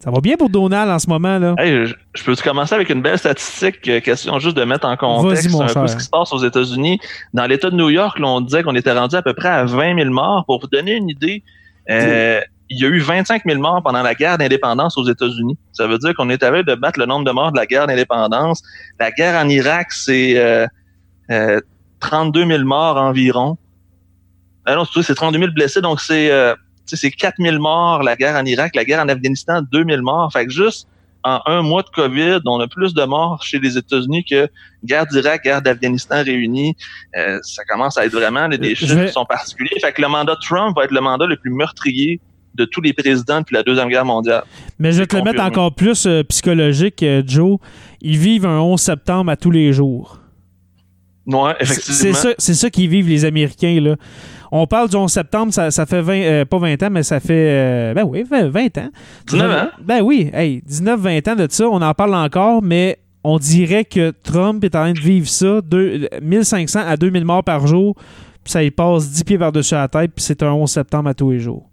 Ça 0.00 0.10
va 0.10 0.20
bien 0.20 0.36
pour 0.36 0.48
Donald 0.48 0.90
en 0.90 0.98
ce 0.98 1.08
moment, 1.08 1.38
là? 1.38 1.54
Hey, 1.58 1.84
je, 1.84 1.94
je 2.14 2.24
peux 2.24 2.34
commencer 2.36 2.74
avec 2.74 2.88
une 2.88 3.02
belle 3.02 3.18
statistique, 3.18 3.86
euh, 3.86 4.00
question 4.00 4.38
juste 4.38 4.56
de 4.56 4.64
mettre 4.64 4.86
en 4.86 4.96
contexte 4.96 5.54
un 5.54 5.68
cher. 5.68 5.82
peu 5.82 5.88
ce 5.88 5.96
qui 5.96 6.04
se 6.04 6.08
passe 6.08 6.32
aux 6.32 6.42
États-Unis. 6.42 6.98
Dans 7.34 7.46
l'État 7.46 7.68
de 7.68 7.76
New 7.76 7.90
York, 7.90 8.18
là, 8.18 8.28
on 8.28 8.40
disait 8.40 8.62
qu'on 8.62 8.74
était 8.74 8.92
rendu 8.92 9.14
à 9.14 9.22
peu 9.22 9.34
près 9.34 9.48
à 9.48 9.64
20 9.66 9.96
000 9.96 10.10
morts. 10.10 10.44
Pour 10.46 10.58
vous 10.58 10.68
donner 10.68 10.94
une 10.94 11.10
idée, 11.10 11.42
euh, 11.90 12.40
il 12.70 12.80
y 12.80 12.84
a 12.86 12.88
eu 12.88 13.00
25 13.00 13.42
000 13.44 13.60
morts 13.60 13.82
pendant 13.82 14.02
la 14.02 14.14
guerre 14.14 14.38
d'indépendance 14.38 14.96
aux 14.96 15.04
États-Unis. 15.04 15.58
Ça 15.72 15.86
veut 15.86 15.98
dire 15.98 16.14
qu'on 16.14 16.30
est 16.30 16.42
à 16.42 16.50
de 16.50 16.74
battre 16.76 16.98
le 17.00 17.06
nombre 17.06 17.24
de 17.24 17.32
morts 17.32 17.52
de 17.52 17.56
la 17.58 17.66
guerre 17.66 17.86
d'indépendance. 17.88 18.62
La 18.98 19.10
guerre 19.10 19.34
en 19.44 19.48
Irak, 19.48 19.92
c'est 19.92 20.38
euh, 20.38 20.66
euh, 21.30 21.60
32 21.98 22.46
000 22.46 22.64
morts 22.64 22.96
environ. 22.96 23.58
Ah 24.64 24.76
non, 24.76 24.84
c'est 24.84 25.02
c'est 25.02 25.14
32 25.14 25.38
000 25.38 25.52
blessés, 25.52 25.80
donc 25.80 26.00
c'est 26.00 26.30
euh, 26.30 26.54
c'est 26.96 27.11
4 27.11 27.37
000 27.38 27.59
morts 27.59 28.03
la 28.03 28.16
guerre 28.16 28.37
en 28.37 28.44
Irak, 28.44 28.74
la 28.74 28.85
guerre 28.85 29.00
en 29.03 29.09
Afghanistan, 29.09 29.61
2 29.70 29.85
000 29.88 30.03
morts. 30.03 30.33
Fait 30.33 30.46
que 30.46 30.53
juste 30.53 30.87
en 31.22 31.40
un 31.46 31.61
mois 31.62 31.83
de 31.83 31.88
COVID, 31.90 32.38
on 32.46 32.61
a 32.61 32.66
plus 32.68 32.94
de 32.94 33.05
morts 33.05 33.42
chez 33.42 33.59
les 33.59 33.76
États-Unis 33.76 34.24
que 34.24 34.48
guerre 34.85 35.07
d'Irak, 35.07 35.44
guerre 35.44 35.61
d'Afghanistan 35.61 36.22
réunis. 36.24 36.74
Euh, 37.18 37.38
ça 37.42 37.62
commence 37.68 37.98
à 37.98 38.07
être 38.07 38.12
vraiment 38.12 38.46
là, 38.48 38.57
des 38.57 38.70
Je 38.70 38.87
chiffres 38.87 38.94
vais- 38.94 39.07
qui 39.09 39.12
sont 39.12 39.26
particuliers. 39.26 39.79
Fait 39.83 39.92
que 39.92 40.00
le 40.00 40.09
mandat 40.09 40.35
de 40.35 40.40
Trump 40.40 40.74
va 40.76 40.85
être 40.85 40.92
le 40.92 41.00
mandat 41.03 41.26
le 41.26 41.37
plus 41.37 41.50
meurtrier 41.53 42.20
de 42.55 42.64
tous 42.64 42.81
les 42.81 42.92
présidents 42.94 43.40
depuis 43.40 43.55
la 43.55 43.62
Deuxième 43.62 43.88
Guerre 43.88 44.05
mondiale. 44.07 44.42
Mais 44.79 44.92
je 44.92 45.00
vais 45.00 45.07
te 45.07 45.14
le 45.16 45.22
mettre 45.22 45.42
encore 45.42 45.74
plus 45.74 46.07
euh, 46.07 46.22
psychologique, 46.24 47.03
euh, 47.03 47.22
Joe. 47.26 47.59
Ils 48.00 48.16
vivent 48.16 48.46
un 48.46 48.59
11 48.59 48.81
septembre 48.81 49.31
à 49.31 49.37
tous 49.37 49.50
les 49.50 49.72
jours. 49.74 50.19
Ouais, 51.26 51.52
C'est 51.61 51.64
effectivement. 51.72 52.14
ça, 52.14 52.28
c'est 52.38 52.54
ça 52.54 52.70
qu'ils 52.70 52.88
vivent, 52.88 53.09
les 53.09 53.24
Américains. 53.24 53.78
Là. 53.80 53.96
On 54.50 54.66
parle 54.66 54.88
du 54.88 54.96
11 54.96 55.12
septembre, 55.12 55.52
ça, 55.52 55.70
ça 55.70 55.87
fait 55.87 56.00
20, 56.02 56.14
euh, 56.22 56.44
pas 56.44 56.59
20 56.59 56.83
ans, 56.83 56.88
mais 56.90 57.02
ça 57.02 57.20
fait, 57.20 57.33
euh, 57.50 57.94
ben 57.94 58.04
oui, 58.04 58.24
20, 58.28 58.48
20 58.48 58.78
ans. 58.78 58.88
19 59.28 59.50
ans? 59.62 59.68
Ben 59.83 60.00
oui, 60.02 60.30
hey, 60.33 60.62
19-20 60.68 61.28
ans 61.30 61.37
de 61.37 61.46
ça, 61.50 61.68
on 61.68 61.80
en 61.83 61.94
parle 61.94 62.14
encore, 62.14 62.62
mais 62.62 62.98
on 63.22 63.38
dirait 63.38 63.85
que 63.85 64.11
Trump 64.24 64.64
est 64.64 64.74
en 64.74 64.80
train 64.80 64.92
de 64.92 64.98
vivre 64.98 65.28
ça, 65.28 65.61
deux- 65.61 66.09
1500 66.22 66.80
à 66.87 66.96
2000 66.96 67.24
morts 67.24 67.44
par 67.44 67.66
jour, 67.66 67.94
puis 68.42 68.50
ça 68.52 68.64
y 68.64 68.70
passe 68.70 69.11
10 69.11 69.22
pieds 69.24 69.38
par-dessus 69.38 69.74
la 69.74 69.88
tête, 69.88 70.12
puis 70.16 70.24
c'est 70.24 70.42
un 70.42 70.52
11 70.52 70.70
septembre 70.70 71.11
à 71.11 71.14
tous 71.14 71.30
les 71.30 71.38
jours. 71.38 71.68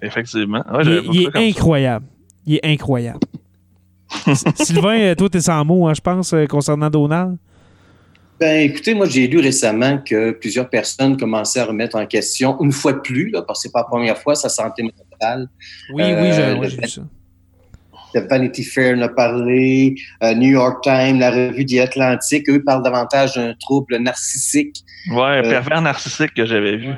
Effectivement. 0.00 0.62
Ouais, 0.72 0.82
il 0.84 0.90
est, 0.92 1.02
il 1.12 1.30
ça. 1.32 1.38
incroyable. 1.40 2.06
Il 2.46 2.54
est 2.54 2.64
incroyable. 2.64 3.18
Sylvain, 4.54 4.98
euh, 5.00 5.14
toi, 5.14 5.28
t'es 5.28 5.40
sans 5.40 5.64
mots, 5.64 5.86
hein, 5.88 5.94
je 5.94 6.00
pense, 6.00 6.34
concernant 6.48 6.88
Donald. 6.88 7.36
Ben, 8.40 8.70
écoutez, 8.70 8.94
moi, 8.94 9.06
j'ai 9.06 9.26
lu 9.26 9.38
récemment 9.40 9.98
que 9.98 10.30
plusieurs 10.30 10.68
personnes 10.70 11.16
commençaient 11.16 11.60
à 11.60 11.64
remettre 11.64 11.96
en 11.96 12.06
question, 12.06 12.56
une 12.62 12.70
fois 12.72 12.92
de 12.92 13.00
plus, 13.00 13.30
là, 13.30 13.42
parce 13.42 13.60
que 13.60 13.62
c'est 13.68 13.72
pas 13.72 13.80
la 13.80 13.86
première 13.86 14.16
fois, 14.18 14.34
sa 14.36 14.48
santé 14.48 14.82
mentale. 14.84 15.48
Oui, 15.92 16.02
Euh, 16.04 16.54
oui, 16.54 16.60
ouais, 16.60 16.68
j'ai 16.70 16.76
vu 16.76 16.88
ça. 16.88 17.02
The 18.14 18.26
Vanity 18.30 18.62
Fair 18.64 18.96
en 18.96 19.02
a 19.02 19.08
parlé, 19.08 19.94
euh, 20.22 20.34
New 20.34 20.50
York 20.50 20.82
Times, 20.82 21.18
la 21.18 21.30
revue 21.30 21.66
The 21.66 21.78
Atlantic, 21.80 22.48
eux 22.48 22.62
parlent 22.64 22.82
davantage 22.82 23.34
d'un 23.34 23.54
trouble 23.60 23.96
narcissique. 23.98 24.82
Ouais, 25.10 25.20
un 25.20 25.44
Euh, 25.44 25.50
pervers 25.50 25.82
narcissique 25.82 26.32
que 26.34 26.46
j'avais 26.46 26.76
vu. 26.76 26.92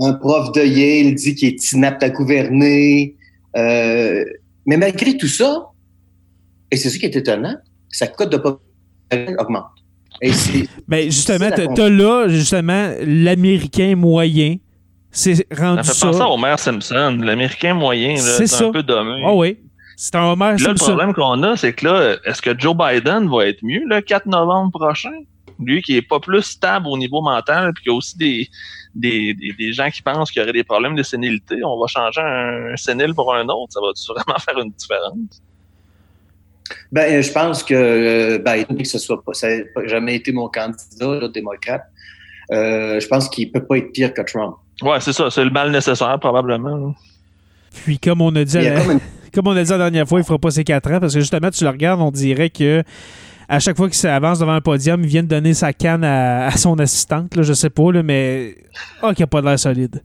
Un 0.00 0.14
prof 0.14 0.50
de 0.52 0.62
Yale 0.62 1.14
dit 1.14 1.34
qu'il 1.34 1.48
est 1.50 1.72
inapte 1.72 2.02
à 2.02 2.10
gouverner. 2.10 3.14
Euh, 3.56 4.24
mais 4.66 4.76
malgré 4.76 5.16
tout 5.16 5.28
ça, 5.28 5.66
et 6.70 6.76
c'est 6.76 6.88
ça 6.90 6.98
qui 6.98 7.04
est 7.04 7.14
étonnant, 7.14 7.56
sa 7.90 8.06
cote 8.08 8.32
de 8.32 8.38
popularité 8.38 9.36
augmente. 9.38 9.66
Et 10.22 10.30
Ben, 10.88 11.04
justement, 11.10 11.50
t'as 11.50 11.88
là, 11.88 12.28
justement, 12.28 12.92
l'Américain 13.02 13.96
moyen. 13.96 14.56
C'est 15.10 15.34
Ça 15.34 15.42
rendu 15.58 15.82
fait 15.82 15.92
ça. 15.92 16.06
penser 16.06 16.20
à 16.22 16.28
Homer 16.30 16.54
Simpson, 16.56 17.18
l'Américain 17.20 17.74
moyen, 17.74 18.14
là, 18.14 18.46
C'est 18.46 18.64
un 18.64 18.70
peu 18.72 18.82
dommé. 18.82 19.22
Ah 19.26 19.34
oui. 19.34 19.58
C'est 19.96 20.14
un 20.14 20.24
Homer 20.24 20.44
là, 20.46 20.52
le 20.52 20.58
Simpson. 20.58 20.84
problème 20.86 21.12
qu'on 21.12 21.42
a, 21.42 21.56
c'est 21.56 21.74
que 21.74 21.86
là, 21.86 22.16
est-ce 22.24 22.40
que 22.40 22.58
Joe 22.58 22.74
Biden 22.74 23.28
va 23.28 23.46
être 23.46 23.62
mieux 23.62 23.82
le 23.84 24.00
4 24.00 24.24
novembre 24.26 24.70
prochain? 24.72 25.12
Lui 25.58 25.82
qui 25.82 25.96
est 25.96 26.02
pas 26.02 26.18
plus 26.18 26.42
stable 26.42 26.86
au 26.88 26.96
niveau 26.96 27.20
mental, 27.20 27.72
puis 27.74 27.84
qu'il 27.84 27.92
y 27.92 27.94
a 27.94 27.96
aussi 27.98 28.16
des, 28.16 28.48
des, 28.94 29.34
des, 29.34 29.52
des 29.58 29.72
gens 29.74 29.90
qui 29.90 30.00
pensent 30.02 30.30
qu'il 30.30 30.40
y 30.40 30.42
aurait 30.42 30.52
des 30.54 30.64
problèmes 30.64 30.96
de 30.96 31.02
sénilité. 31.02 31.56
On 31.62 31.78
va 31.78 31.86
changer 31.88 32.20
un 32.22 32.74
sénile 32.76 33.12
pour 33.14 33.34
un 33.34 33.44
autre. 33.48 33.70
Ça 33.70 33.80
va 33.80 33.92
vraiment 34.14 34.38
faire 34.44 34.58
une 34.58 34.70
différence? 34.70 35.42
Ben, 36.90 37.12
euh, 37.18 37.22
je 37.22 37.32
pense 37.32 37.62
que 37.62 37.74
euh, 37.74 38.38
Biden, 38.38 38.78
que 38.78 38.88
ce 38.88 38.98
soit 38.98 39.22
pas, 39.22 39.34
ça 39.34 39.48
n'a 39.48 39.86
jamais 39.86 40.16
été 40.16 40.32
mon 40.32 40.48
candidat, 40.48 41.20
là, 41.20 41.28
démocrate. 41.28 41.82
Euh, 42.50 43.00
je 43.00 43.06
pense 43.06 43.28
qu'il 43.28 43.50
peut 43.50 43.64
pas 43.64 43.78
être 43.78 43.92
pire 43.92 44.12
que 44.14 44.22
Trump. 44.22 44.56
Ouais, 44.82 45.00
c'est 45.00 45.12
ça. 45.12 45.30
C'est 45.30 45.44
le 45.44 45.50
mal 45.50 45.70
nécessaire, 45.70 46.18
probablement. 46.20 46.94
Puis, 47.84 47.98
comme 47.98 48.20
on 48.20 48.34
a 48.36 48.44
dit, 48.44 48.60
la- 48.60 48.80
comme 48.80 48.92
une- 48.92 49.00
comme 49.34 49.46
on 49.48 49.56
a 49.56 49.62
dit 49.62 49.70
la 49.70 49.78
dernière 49.78 50.08
fois, 50.08 50.20
il 50.20 50.24
fera 50.24 50.38
pas 50.38 50.50
ses 50.50 50.64
4 50.64 50.90
ans 50.92 51.00
parce 51.00 51.14
que 51.14 51.20
justement, 51.20 51.50
tu 51.50 51.64
le 51.64 51.70
regardes, 51.70 52.00
on 52.00 52.10
dirait 52.10 52.50
que 52.50 52.82
à 53.48 53.58
chaque 53.58 53.76
fois 53.76 53.86
qu'il 53.88 53.96
s'avance 53.96 54.38
devant 54.38 54.52
un 54.52 54.60
podium, 54.60 55.02
il 55.02 55.08
vient 55.08 55.22
de 55.22 55.28
donner 55.28 55.52
sa 55.54 55.72
canne 55.72 56.04
à, 56.04 56.46
à 56.48 56.50
son 56.52 56.78
assistante. 56.78 57.34
Là, 57.36 57.42
je 57.42 57.52
sais 57.52 57.70
pas, 57.70 57.90
là, 57.92 58.02
mais. 58.02 58.56
Ah, 59.02 59.14
qu'il 59.14 59.24
a 59.24 59.26
pas 59.26 59.40
de 59.40 59.46
l'air 59.46 59.58
solide. 59.58 60.02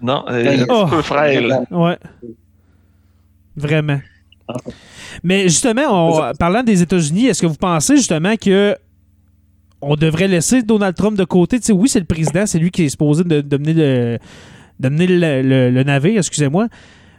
Non, 0.00 0.24
Ben, 0.28 0.38
il 0.40 0.60
est 0.60 0.62
un 0.62 0.66
oh. 0.68 0.86
peu 0.86 1.02
frêle. 1.02 1.58
Ouais. 1.70 1.98
Vraiment. 3.56 4.00
Mais 5.22 5.44
justement, 5.44 5.82
en 5.86 6.32
parlant 6.34 6.62
des 6.62 6.82
États-Unis, 6.82 7.26
est-ce 7.26 7.42
que 7.42 7.46
vous 7.46 7.56
pensez 7.56 7.96
justement 7.96 8.36
que 8.36 8.76
on 9.80 9.94
devrait 9.94 10.28
laisser 10.28 10.62
Donald 10.62 10.96
Trump 10.96 11.16
de 11.16 11.24
côté? 11.24 11.58
sais, 11.60 11.72
oui, 11.72 11.88
c'est 11.88 12.00
le 12.00 12.04
président, 12.04 12.46
c'est 12.46 12.58
lui 12.58 12.70
qui 12.70 12.84
est 12.84 12.88
supposé 12.88 13.24
de, 13.24 13.40
de 13.40 13.56
mener, 13.56 13.74
le, 13.74 14.18
de 14.80 14.88
mener 14.88 15.06
le, 15.06 15.70
le 15.70 15.82
navire, 15.84 16.18
excusez-moi. 16.18 16.66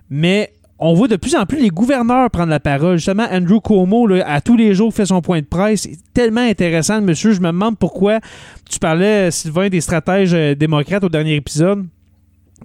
Mais 0.10 0.52
on 0.80 0.94
voit 0.94 1.10
de 1.10 1.18
plus 1.18 1.36
en 1.36 1.46
plus 1.46 1.60
les 1.60 1.70
gouverneurs 1.70 2.30
prendre 2.32 2.50
la 2.50 2.60
parole. 2.60 2.98
Justement, 2.98 3.28
Andrew 3.30 3.60
Cuomo, 3.60 4.08
à 4.26 4.40
tous 4.42 4.56
les 4.56 4.74
jours, 4.74 4.94
fait 4.94 5.06
son 5.06 5.22
point 5.22 5.42
de 5.42 5.46
presse. 5.46 5.82
C'est 5.82 5.98
tellement 6.14 6.42
intéressant, 6.42 7.02
monsieur. 7.02 7.34
Je 7.34 7.42
me 7.42 7.48
demande 7.48 7.78
pourquoi 7.78 8.20
tu 8.70 8.80
parlais, 8.80 9.30
Sylvain, 9.30 9.68
des 9.68 9.82
stratèges 9.82 10.34
euh, 10.34 10.56
démocrates 10.56 11.04
au 11.04 11.10
dernier 11.10 11.36
épisode. 11.36 11.86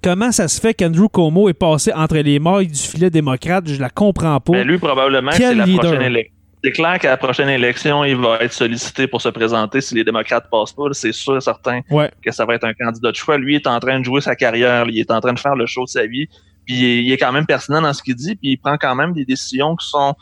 Comment 0.05 0.31
ça 0.31 0.47
se 0.47 0.61
fait 0.61 0.75
qu'Andrew 0.75 1.09
Cuomo 1.09 1.49
est 1.49 1.55
passé 1.55 1.91
entre 1.91 2.17
les 2.17 2.37
mailles 2.37 2.67
du 2.67 2.79
filet 2.79 3.09
démocrate? 3.09 3.67
Je 3.67 3.81
la 3.81 3.89
comprends 3.89 4.39
pas. 4.39 4.51
Mais 4.51 4.59
ben, 4.59 4.67
lui, 4.67 4.77
probablement, 4.77 5.31
c'est 5.31 5.55
la 5.55 5.65
prochaine 5.65 6.01
élection. 6.03 6.31
C'est 6.63 6.71
clair 6.73 6.99
qu'à 6.99 7.09
la 7.09 7.17
prochaine 7.17 7.49
élection, 7.49 8.03
il 8.03 8.15
va 8.15 8.37
être 8.41 8.53
sollicité 8.53 9.07
pour 9.07 9.19
se 9.19 9.29
présenter 9.29 9.81
si 9.81 9.95
les 9.95 10.03
démocrates 10.03 10.47
passent 10.51 10.73
pas. 10.73 10.83
C'est 10.91 11.11
sûr 11.11 11.37
et 11.37 11.41
certain 11.41 11.81
que 11.81 12.31
ça 12.31 12.45
va 12.45 12.53
être 12.53 12.65
un 12.65 12.73
candidat 12.75 13.09
de 13.09 13.15
choix. 13.15 13.39
Lui 13.39 13.53
il 13.53 13.55
est 13.55 13.65
en 13.65 13.79
train 13.79 13.99
de 13.99 14.05
jouer 14.05 14.21
sa 14.21 14.35
carrière. 14.35 14.85
Il 14.87 14.99
est 14.99 15.09
en 15.09 15.19
train 15.21 15.33
de 15.33 15.39
faire 15.39 15.55
le 15.55 15.65
show 15.65 15.85
de 15.85 15.89
sa 15.89 16.05
vie. 16.05 16.27
Puis 16.67 16.75
il 16.75 17.11
est 17.11 17.17
quand 17.17 17.31
même 17.31 17.47
pertinent 17.47 17.81
dans 17.81 17.93
ce 17.93 18.03
qu'il 18.03 18.15
dit, 18.15 18.35
puis 18.35 18.51
il 18.51 18.57
prend 18.57 18.77
quand 18.77 18.93
même 18.93 19.11
des 19.11 19.25
décisions 19.25 19.75
qui 19.75 19.87
sont 19.87 20.13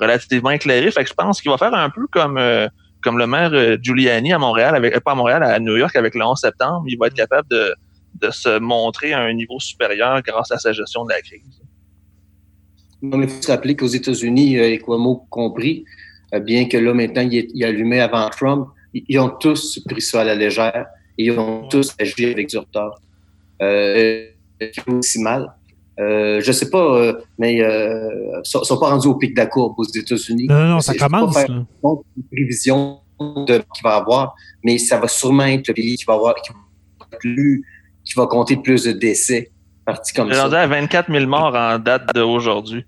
relativement 0.00 0.50
éclairées. 0.50 0.90
Fait 0.90 1.04
que 1.04 1.10
je 1.10 1.14
pense 1.14 1.40
qu'il 1.40 1.52
va 1.52 1.58
faire 1.58 1.74
un 1.74 1.90
peu 1.90 2.08
comme 2.10 2.38
euh, 2.38 2.66
comme 3.02 3.18
le 3.18 3.28
maire 3.28 3.50
euh, 3.52 3.76
Giuliani 3.80 4.32
à 4.32 4.38
Montréal, 4.40 4.74
avec 4.74 4.96
euh, 4.96 5.00
pas 5.00 5.12
à 5.12 5.14
Montréal, 5.14 5.44
à 5.44 5.60
New 5.60 5.76
York 5.76 5.94
avec 5.94 6.16
le 6.16 6.24
11 6.24 6.36
septembre. 6.40 6.82
Il 6.88 6.98
va 6.98 7.06
être 7.06 7.14
capable 7.14 7.46
de, 7.48 7.72
de 8.20 8.30
se 8.30 8.58
montrer 8.58 9.12
à 9.12 9.20
un 9.20 9.32
niveau 9.32 9.60
supérieur 9.60 10.22
grâce 10.22 10.50
à 10.50 10.58
sa 10.58 10.72
gestion 10.72 11.04
de 11.04 11.10
la 11.10 11.20
crise. 11.20 11.62
il 13.02 13.28
faut 13.28 13.42
se 13.42 13.50
rappeler 13.50 13.76
qu'aux 13.76 13.86
États-Unis, 13.86 14.56
et 14.56 14.78
Cuomo 14.78 15.26
compris, 15.30 15.84
bien 16.42 16.66
que 16.66 16.76
là 16.76 16.94
maintenant 16.94 17.22
il 17.22 17.36
est, 17.36 17.48
il 17.54 17.64
allumé 17.64 18.00
avant 18.00 18.28
Trump, 18.30 18.68
ils 18.94 19.18
ont 19.18 19.30
tous 19.30 19.80
pris 19.86 20.00
ça 20.00 20.22
à 20.22 20.24
la 20.24 20.34
légère. 20.34 20.86
Ils 21.16 21.38
ont 21.38 21.66
tous 21.68 21.94
agi 21.98 22.26
avec 22.26 22.48
du 22.48 22.58
retard. 22.58 23.00
Euh, 23.60 24.26
aussi 24.86 25.20
mal. 25.20 25.52
Euh, 25.98 26.40
je 26.40 26.52
sais 26.52 26.70
pas, 26.70 26.96
euh, 26.96 27.12
mais 27.38 27.60
euh, 27.60 28.40
sont, 28.44 28.62
sont 28.62 28.78
pas 28.78 28.90
rendus 28.90 29.08
au 29.08 29.16
pic 29.16 29.34
de 29.34 29.40
la 29.40 29.46
courbe 29.46 29.74
aux 29.78 29.84
États-Unis. 29.84 30.46
Non, 30.48 30.64
non, 30.64 30.80
ça 30.80 30.94
commence. 30.94 31.34
Pas 31.34 31.40
faire 31.46 31.50
une 31.50 32.24
prévision 32.30 33.00
de 33.18 33.58
qu'il 33.58 33.82
va 33.82 33.96
avoir, 33.96 34.36
mais 34.62 34.78
ça 34.78 34.98
va 34.98 35.08
sûrement 35.08 35.46
être 35.46 35.66
le 35.66 35.74
pays 35.74 35.96
qui 35.96 36.04
va 36.04 36.14
avoir, 36.14 36.36
qui 36.36 36.52
va, 36.52 37.18
plus, 37.18 37.64
qui 38.08 38.14
va 38.14 38.26
compter 38.26 38.56
plus 38.56 38.84
de 38.84 38.92
décès, 38.92 39.50
parti 39.84 40.12
comme 40.12 40.32
ça. 40.32 40.44
rendu 40.44 40.54
à 40.56 40.66
24 40.66 41.12
000 41.12 41.26
morts 41.26 41.54
en 41.54 41.78
date 41.78 42.14
d'aujourd'hui. 42.14 42.84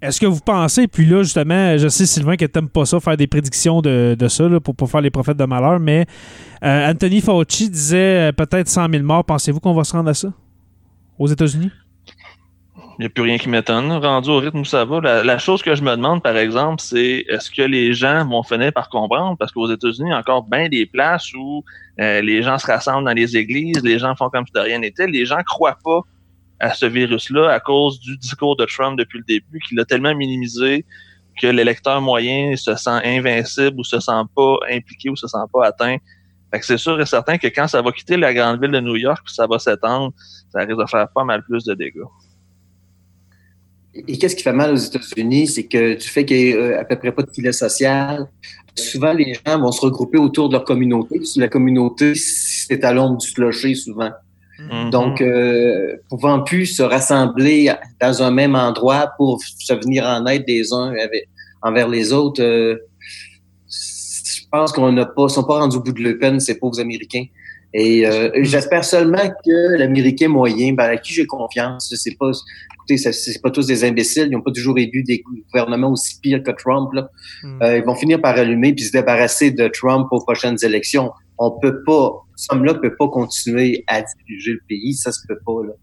Est-ce 0.00 0.20
que 0.20 0.26
vous 0.26 0.40
pensez, 0.40 0.86
puis 0.86 1.06
là, 1.06 1.24
justement, 1.24 1.76
je 1.76 1.88
sais, 1.88 2.06
Sylvain, 2.06 2.36
que 2.36 2.44
tu 2.44 2.62
pas 2.68 2.84
ça, 2.84 3.00
faire 3.00 3.16
des 3.16 3.26
prédictions 3.26 3.80
de, 3.82 4.14
de 4.16 4.28
ça, 4.28 4.48
là, 4.48 4.60
pour, 4.60 4.76
pour 4.76 4.88
faire 4.88 5.00
les 5.00 5.10
prophètes 5.10 5.36
de 5.36 5.44
malheur, 5.44 5.80
mais 5.80 6.06
euh, 6.62 6.90
Anthony 6.90 7.20
Fauci 7.20 7.68
disait 7.68 8.28
euh, 8.28 8.32
peut-être 8.32 8.68
100 8.68 8.90
000 8.90 9.02
morts. 9.02 9.24
Pensez-vous 9.24 9.58
qu'on 9.58 9.74
va 9.74 9.82
se 9.82 9.92
rendre 9.92 10.10
à 10.10 10.14
ça? 10.14 10.32
aux 11.18 11.26
États-Unis? 11.26 11.70
Il 12.98 13.02
n'y 13.02 13.06
a 13.06 13.10
plus 13.10 13.22
rien 13.22 13.38
qui 13.38 13.48
m'étonne. 13.48 13.92
Rendu 13.92 14.28
au 14.28 14.38
rythme 14.38 14.58
où 14.58 14.64
ça 14.64 14.84
va, 14.84 15.22
la, 15.22 15.38
chose 15.38 15.62
que 15.62 15.76
je 15.76 15.82
me 15.82 15.94
demande, 15.94 16.20
par 16.20 16.36
exemple, 16.36 16.82
c'est 16.82 17.24
est-ce 17.28 17.48
que 17.48 17.62
les 17.62 17.94
gens 17.94 18.26
vont 18.26 18.42
finir 18.42 18.72
par 18.72 18.88
comprendre? 18.88 19.36
Parce 19.38 19.52
qu'aux 19.52 19.70
États-Unis, 19.70 20.08
il 20.08 20.10
y 20.10 20.14
a 20.14 20.18
encore 20.18 20.42
bien 20.42 20.68
des 20.68 20.84
places 20.84 21.32
où 21.32 21.64
euh, 22.00 22.20
les 22.22 22.42
gens 22.42 22.58
se 22.58 22.66
rassemblent 22.66 23.04
dans 23.04 23.14
les 23.14 23.36
églises, 23.36 23.80
les 23.84 24.00
gens 24.00 24.16
font 24.16 24.28
comme 24.30 24.44
si 24.46 24.52
de 24.52 24.58
rien 24.58 24.80
n'était. 24.80 25.06
Les 25.06 25.26
gens 25.26 25.38
croient 25.46 25.78
pas 25.84 26.00
à 26.58 26.74
ce 26.74 26.86
virus-là 26.86 27.52
à 27.52 27.60
cause 27.60 28.00
du 28.00 28.16
discours 28.16 28.56
de 28.56 28.64
Trump 28.64 28.98
depuis 28.98 29.18
le 29.18 29.24
début, 29.24 29.60
qu'il 29.60 29.78
a 29.78 29.84
tellement 29.84 30.14
minimisé 30.16 30.84
que 31.40 31.46
l'électeur 31.46 32.00
moyen 32.00 32.56
se 32.56 32.74
sent 32.74 33.00
invincible 33.04 33.78
ou 33.78 33.84
se 33.84 34.00
sent 34.00 34.22
pas 34.34 34.56
impliqué 34.72 35.08
ou 35.08 35.14
se 35.14 35.28
sent 35.28 35.38
pas 35.52 35.66
atteint. 35.66 35.98
Fait 36.50 36.58
que 36.58 36.66
c'est 36.66 36.78
sûr 36.78 37.00
et 37.00 37.06
certain 37.06 37.38
que 37.38 37.46
quand 37.46 37.68
ça 37.68 37.80
va 37.80 37.92
quitter 37.92 38.16
la 38.16 38.34
grande 38.34 38.60
ville 38.60 38.72
de 38.72 38.80
New 38.80 38.96
York, 38.96 39.22
ça 39.26 39.46
va 39.46 39.60
s'étendre, 39.60 40.12
ça 40.50 40.60
risque 40.60 40.80
de 40.80 40.86
faire 40.86 41.06
pas 41.14 41.22
mal 41.22 41.44
plus 41.44 41.62
de 41.62 41.74
dégâts. 41.74 42.00
Et 43.94 44.18
qu'est-ce 44.18 44.36
qui 44.36 44.42
fait 44.42 44.52
mal 44.52 44.72
aux 44.72 44.76
États-Unis, 44.76 45.48
c'est 45.48 45.64
que 45.64 45.94
du 45.94 46.06
fait 46.06 46.24
qu'il 46.24 46.36
n'y 46.36 46.52
a 46.52 46.56
euh, 46.56 46.80
à 46.80 46.84
peu 46.84 46.96
près 46.96 47.12
pas 47.12 47.22
de 47.22 47.30
filet 47.30 47.52
social, 47.52 48.28
souvent 48.74 49.12
les 49.12 49.34
gens 49.34 49.58
vont 49.58 49.72
se 49.72 49.80
regrouper 49.80 50.18
autour 50.18 50.48
de 50.48 50.54
leur 50.54 50.64
communauté. 50.64 51.20
la 51.36 51.48
communauté, 51.48 52.14
c'est 52.14 52.84
à 52.84 52.92
l'ombre 52.92 53.18
du 53.18 53.32
clocher 53.32 53.74
souvent. 53.74 54.10
Mm-hmm. 54.60 54.90
Donc, 54.90 55.20
euh, 55.20 55.96
pouvant 56.08 56.42
plus 56.42 56.66
se 56.66 56.82
rassembler 56.82 57.72
dans 58.00 58.22
un 58.22 58.30
même 58.30 58.54
endroit 58.54 59.12
pour 59.16 59.40
se 59.42 59.72
venir 59.74 60.04
en 60.04 60.26
aide 60.26 60.44
des 60.46 60.72
uns 60.72 60.92
envers 61.62 61.88
les 61.88 62.12
autres, 62.12 62.42
euh, 62.42 62.76
je 63.68 64.40
pense 64.50 64.72
qu'on 64.72 64.92
n'a 64.92 65.06
pas, 65.06 65.28
sont 65.28 65.44
pas 65.44 65.60
rendus 65.60 65.76
au 65.76 65.80
bout 65.80 65.92
de 65.92 66.02
le 66.02 66.18
peine, 66.18 66.40
ces 66.40 66.58
pauvres 66.58 66.80
Américains. 66.80 67.24
Et 67.74 68.06
euh, 68.06 68.30
j'espère 68.42 68.84
seulement 68.84 69.28
que 69.44 69.76
l'Américain 69.76 70.28
moyen, 70.28 70.72
ben, 70.72 70.84
à 70.84 70.96
qui 70.96 71.12
j'ai 71.12 71.26
confiance, 71.26 71.92
c'est 71.96 72.16
pas, 72.18 72.30
écoutez, 72.74 72.96
c'est 72.96 73.42
pas 73.42 73.50
tous 73.50 73.66
des 73.66 73.84
imbéciles, 73.84 74.28
ils 74.30 74.32
n'ont 74.32 74.42
pas 74.42 74.52
toujours 74.52 74.78
élu 74.78 75.02
des 75.02 75.22
gouvernements 75.22 75.92
aussi 75.92 76.18
pires 76.20 76.42
que 76.42 76.50
Trump. 76.50 76.90
Là. 76.94 77.10
Mm. 77.42 77.62
Euh, 77.62 77.78
ils 77.78 77.84
vont 77.84 77.94
finir 77.94 78.20
par 78.20 78.36
allumer 78.36 78.72
puis 78.72 78.84
se 78.84 78.92
débarrasser 78.92 79.50
de 79.50 79.68
Trump 79.68 80.08
aux 80.10 80.24
prochaines 80.24 80.56
élections. 80.62 81.10
On 81.38 81.58
peut 81.60 81.82
pas, 81.84 82.12
ce 82.36 82.54
homme-là 82.54 82.74
peut 82.74 82.96
pas 82.98 83.08
continuer 83.08 83.84
à 83.86 84.02
diriger 84.02 84.52
le 84.52 84.60
pays, 84.66 84.94
ça 84.94 85.12
se 85.12 85.20
peut 85.28 85.38
pas 85.44 85.66
là. 85.66 85.74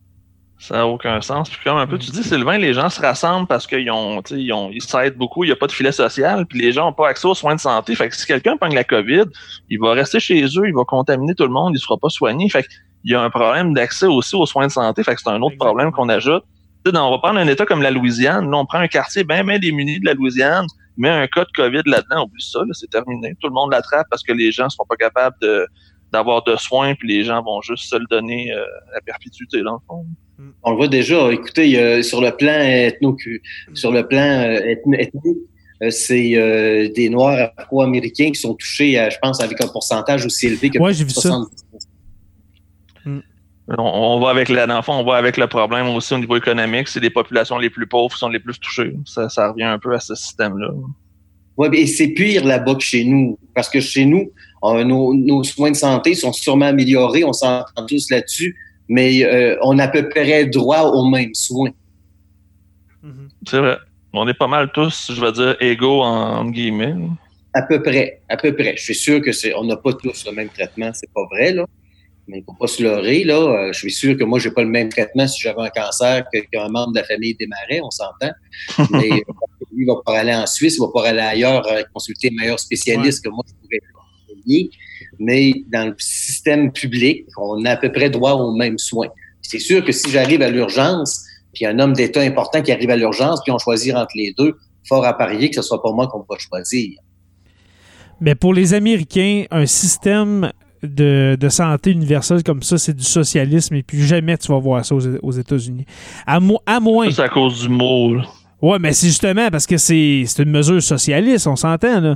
Ça 0.58 0.78
n'a 0.78 0.88
aucun 0.88 1.20
sens. 1.22 1.50
Puis 1.50 1.60
comme 1.64 1.78
un 1.78 1.86
peu, 1.86 1.98
tu 1.98 2.12
dis, 2.12 2.24
Sylvain, 2.24 2.58
les 2.58 2.74
gens 2.74 2.90
se 2.90 3.02
rassemblent 3.02 3.48
parce 3.48 3.68
qu'ils 3.68 3.92
ont, 3.92 4.22
ils 4.32 4.54
ont, 4.54 4.70
ils 4.72 4.82
s'aident 4.82 5.18
beaucoup, 5.18 5.44
il 5.44 5.48
n'y 5.48 5.54
a 5.54 5.56
pas 5.56 5.68
de 5.68 5.72
filet 5.72 5.92
social, 5.92 6.46
puis 6.46 6.60
les 6.60 6.72
gens 6.72 6.86
n'ont 6.86 6.94
pas 6.94 7.10
accès 7.10 7.28
aux 7.28 7.34
soins 7.34 7.56
de 7.56 7.60
santé. 7.60 7.94
Fait 7.94 8.08
que 8.08 8.16
si 8.16 8.26
quelqu'un 8.26 8.56
prend 8.56 8.70
la 8.70 8.84
COVID, 8.84 9.26
il 9.70 9.80
va 9.80 9.92
rester 9.92 10.20
chez 10.20 10.44
eux, 10.44 10.68
il 10.68 10.74
va 10.74 10.84
contaminer 10.86 11.36
tout 11.36 11.44
le 11.44 11.50
monde, 11.50 11.72
il 11.72 11.76
ne 11.76 11.80
sera 11.80 11.98
pas 11.98 12.10
soigné. 12.10 12.50
Fait 12.50 12.64
qu'il 12.64 13.12
y 13.12 13.16
a 13.16 13.22
un 13.22 13.30
problème 13.30 13.74
d'accès 13.74 14.08
aussi 14.08 14.36
aux 14.36 14.46
soins 14.46 14.68
de 14.68 14.72
santé. 14.72 15.04
Fait 15.04 15.16
que 15.16 15.22
c'est 15.22 15.30
un 15.30 15.42
autre 15.42 15.58
problème 15.58 15.92
qu'on 15.92 16.08
ajoute. 16.08 16.44
sais, 16.86 16.98
on 16.98 17.12
va 17.12 17.18
prendre 17.18 17.40
un 17.40 17.48
État 17.48 17.66
comme 17.66 17.82
la 17.82 17.92
Louisiane. 17.92 18.50
Là, 18.50 18.58
on 18.58 18.66
prend 18.66 18.80
un 18.80 18.88
quartier 18.88 19.26
bien, 19.26 19.44
bien 19.44 19.60
démuni 19.60 20.00
de 20.00 20.06
la 20.06 20.14
Louisiane, 20.14 20.66
met 20.98 21.10
un 21.10 21.28
cas 21.28 21.44
de 21.44 21.52
COVID 21.54 21.82
là-dedans, 21.86 22.24
oublie 22.24 22.42
ça, 22.42 22.60
là, 22.60 22.72
c'est 22.72 22.90
terminé. 22.90 23.36
Tout 23.42 23.48
le 23.48 23.54
monde 23.54 23.72
l'attrape 23.72 24.08
parce 24.10 24.24
que 24.24 24.32
les 24.32 24.52
gens 24.52 24.66
ne 24.66 24.70
seront 24.70 24.86
pas 24.88 24.96
capables 24.96 25.36
de, 25.42 25.68
d'avoir 26.14 26.44
de 26.44 26.56
soins, 26.56 26.96
puis 26.96 27.10
les 27.10 27.24
gens 27.24 27.44
vont 27.44 27.62
juste 27.62 27.90
se 27.90 27.98
le 27.98 28.06
donner 28.10 28.54
euh, 28.54 28.64
à 28.96 29.02
perpétuité, 29.02 29.62
dans 29.62 29.74
le 29.74 29.80
fond. 29.88 30.06
On 30.64 30.72
le 30.72 30.78
voit 30.78 30.88
déjà. 30.88 31.32
Écoutez, 31.32 32.04
sur 32.04 32.22
le 32.22 32.32
plan 32.32 32.60
ethno, 32.60 33.16
sur 33.74 33.92
le 33.92 34.06
plan 34.08 34.20
euh, 34.20 34.60
ethnique, 34.66 35.38
euh, 35.82 35.90
c'est 35.90 36.92
des 36.96 37.10
Noirs 37.10 37.52
afro-américains 37.58 38.32
qui 38.32 38.40
sont 38.40 38.54
touchés, 38.54 38.94
je 39.12 39.18
pense, 39.22 39.42
avec 39.42 39.62
un 39.62 39.68
pourcentage 39.68 40.26
aussi 40.26 40.48
élevé 40.48 40.70
que 40.70 40.80
ouais, 40.80 40.94
j'ai 40.94 41.04
vu 41.04 41.12
ça. 41.12 41.40
Mm. 43.06 43.20
On, 43.78 44.20
va 44.20 44.30
avec 44.30 44.50
la, 44.50 44.82
on 44.88 45.04
va 45.04 45.16
avec 45.16 45.38
le 45.38 45.48
problème 45.48 45.88
aussi 45.88 46.14
au 46.14 46.20
niveau 46.20 46.38
économique. 46.38 46.88
C'est 46.88 47.00
les 47.00 47.10
populations 47.10 47.58
les 47.58 47.70
plus 47.70 47.88
pauvres 47.88 48.14
qui 48.14 48.20
sont 48.20 48.30
les 48.30 48.40
plus 48.40 48.60
touchées. 48.60 48.96
Ça, 49.06 49.28
ça 49.28 49.50
revient 49.50 49.64
un 49.64 49.80
peu 49.80 49.94
à 49.94 50.00
ce 50.00 50.14
système-là. 50.14 50.72
Oui, 51.58 51.68
et 51.74 51.88
c'est 51.88 52.10
pire 52.10 52.46
là-bas 52.46 52.76
que 52.76 52.84
chez 52.84 53.06
nous. 53.06 53.40
Parce 53.54 53.70
que 53.70 53.80
chez 53.80 54.06
nous, 54.06 54.32
nos, 54.62 55.44
soins 55.44 55.72
de 55.72 55.76
santé 55.76 56.16
sont 56.16 56.34
sûrement 56.34 56.66
améliorés, 56.66 57.24
on 57.24 57.34
s'entend 57.34 57.86
tous 57.88 58.10
là-dessus, 58.10 58.56
mais 58.88 59.24
euh, 59.24 59.58
on 59.62 59.80
a 59.80 59.84
à 59.84 59.88
peu 59.88 60.08
près 60.10 60.46
droit 60.46 60.84
aux 60.84 61.08
mêmes 61.10 61.34
soins. 61.34 61.72
Mm-hmm. 63.04 63.30
C'est 63.48 63.60
vrai. 63.60 63.78
On 64.14 64.28
est 64.28 64.34
pas 64.34 64.48
mal 64.48 64.72
tous, 64.72 65.12
je 65.14 65.20
vais 65.20 65.32
dire, 65.32 65.58
égaux 65.60 66.02
en, 66.02 66.46
guillemets. 66.50 66.96
À 67.54 67.64
peu 67.64 67.82
près, 67.82 68.22
à 68.30 68.38
peu 68.38 68.56
près. 68.56 68.76
Je 68.78 68.84
suis 68.84 68.96
sûr 68.96 69.22
que 69.22 69.32
c'est, 69.32 69.54
on 69.56 69.66
n'a 69.66 69.76
pas 69.76 69.94
tous 69.94 70.26
le 70.26 70.32
même 70.32 70.50
traitement, 70.50 70.92
c'est 70.94 71.12
pas 71.14 71.26
vrai 71.32 71.52
là. 71.54 71.66
Mais 72.28 72.42
faut 72.44 72.54
pas 72.54 72.68
se 72.68 72.82
leurrer 72.82 73.24
là. 73.24 73.36
Euh, 73.36 73.74
je 73.74 73.80
suis 73.80 73.92
sûr 73.92 74.18
que 74.18 74.24
moi 74.24 74.40
j'ai 74.40 74.50
pas 74.52 74.64
le 74.64 74.70
même 74.70 74.90
traitement 74.90 75.28
si 75.28 75.40
j'avais 75.42 75.62
un 75.62 75.70
cancer 75.70 76.24
qu'un 76.52 76.70
membre 76.70 76.94
de 76.94 77.00
la 77.00 77.06
famille 77.06 77.36
démarrait, 77.36 77.82
on 77.84 77.92
s'entend. 77.92 78.32
Mais 78.92 79.10
lui 79.10 79.84
il 79.84 79.86
va 79.86 80.02
pas 80.04 80.20
aller 80.20 80.34
en 80.34 80.48
Suisse, 80.48 80.78
il 80.78 80.82
va 80.82 80.88
pas 80.94 81.10
aller 81.10 81.20
ailleurs 81.20 81.68
euh, 81.68 81.84
consulter 81.94 82.30
un 82.30 82.42
meilleur 82.42 82.60
spécialiste 82.60 83.24
que 83.24 83.30
moi 83.30 83.44
je 83.48 83.54
pourrais 83.54 83.80
mais 85.20 85.54
dans 85.72 85.88
le 85.88 85.96
système 85.98 86.72
public, 86.72 87.26
on 87.38 87.64
a 87.66 87.72
à 87.72 87.78
peu 87.78 87.92
près 87.92 88.10
droit 88.10 88.34
aux 88.34 88.54
mêmes 88.54 88.78
soins. 88.78 89.08
C'est 89.42 89.60
sûr 89.60 89.84
que 89.84 89.92
si 89.92 90.10
j'arrive 90.10 90.42
à 90.42 90.50
l'urgence, 90.50 91.24
puis 91.54 91.66
un 91.66 91.80
homme 91.80 91.94
d'État 91.94 92.22
important 92.22 92.62
qui 92.62 92.72
arrive 92.72 92.90
à 92.90 92.96
l'urgence, 92.96 93.42
puis 93.44 93.52
on 93.52 93.58
choisit 93.58 93.96
entre 93.96 94.12
les 94.16 94.34
deux, 94.38 94.56
fort 94.88 95.06
à 95.06 95.18
parier 95.18 95.50
que 95.50 95.56
ce 95.56 95.62
soit 95.62 95.82
pas 95.82 95.92
moi 95.92 96.08
qu'on 96.08 96.26
va 96.30 96.38
choisir. 96.38 97.00
Mais 98.22 98.36
pour 98.36 98.54
les 98.54 98.74
Américains, 98.74 99.44
un 99.52 99.66
système 99.66 100.52
de, 100.82 101.38
santé 101.50 101.92
universel 101.92 102.44
comme 102.44 102.64
ça, 102.64 102.78
c'est 102.78 102.94
du 102.94 103.04
socialisme 103.04 103.76
et 103.76 103.84
puis 103.84 104.02
jamais 104.04 104.38
tu 104.38 104.52
vas 104.52 104.60
voir 104.60 104.86
ça 104.86 104.96
aux, 104.96 105.32
États-Unis. 105.32 105.86
À, 106.26 106.40
à 106.66 106.80
moins. 106.80 107.12
C'est 107.12 107.24
à 107.24 107.30
cause 107.30 107.62
du 107.62 107.70
mot. 107.70 108.18
Ouais, 108.62 108.80
mais 108.80 108.94
c'est 108.94 109.08
justement 109.08 109.50
parce 109.50 109.68
que 109.68 109.78
c'est 109.78 110.26
une 110.40 110.52
mesure 110.52 110.82
socialiste, 110.82 111.48
on 111.48 111.56
s'entend. 111.56 112.16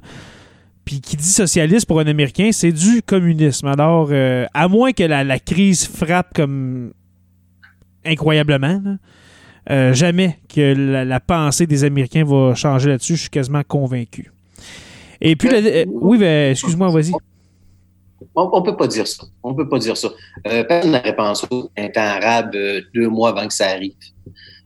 Puis 0.89 1.01
qui 1.01 1.17
dit 1.17 1.23
socialiste 1.23 1.85
pour 1.85 1.99
un 1.99 2.07
Américain, 2.07 2.49
c'est 2.51 2.71
du 2.71 3.03
communisme. 3.03 3.67
Alors, 3.67 4.07
euh, 4.09 4.47
à 4.55 4.67
moins 4.67 4.91
que 4.91 5.03
la, 5.03 5.37
crise 5.37 5.87
frappe 5.87 6.33
comme 6.33 6.93
incroyablement, 8.03 8.97
euh, 9.69 9.93
jamais 9.93 10.39
que 10.51 10.73
la, 11.03 11.19
pensée 11.19 11.67
des 11.67 11.83
Américains 11.83 12.23
va 12.25 12.55
changer 12.55 12.89
là-dessus. 12.89 13.17
Je 13.17 13.21
suis 13.21 13.29
quasiment 13.29 13.61
convaincu. 13.61 14.31
Et 15.21 15.35
puis, 15.35 15.49
euh, 15.53 15.85
oui, 15.87 16.17
ben, 16.17 16.53
excuse-moi, 16.53 16.89
vas-y. 16.89 17.11
On, 18.33 18.49
on 18.51 18.63
peut 18.63 18.75
pas 18.75 18.87
dire 18.87 19.05
ça. 19.05 19.25
On 19.43 19.53
peut 19.53 19.69
pas 19.69 19.77
dire 19.77 19.95
ça. 19.95 20.09
Personne 20.43 20.93
n'aurait 20.93 21.15
pensé 21.15 21.45
au 21.51 21.69
printemps 21.75 22.01
arabe 22.01 22.57
deux 22.95 23.09
mois 23.09 23.29
avant 23.29 23.47
que 23.47 23.53
ça 23.53 23.67
arrive. 23.67 23.93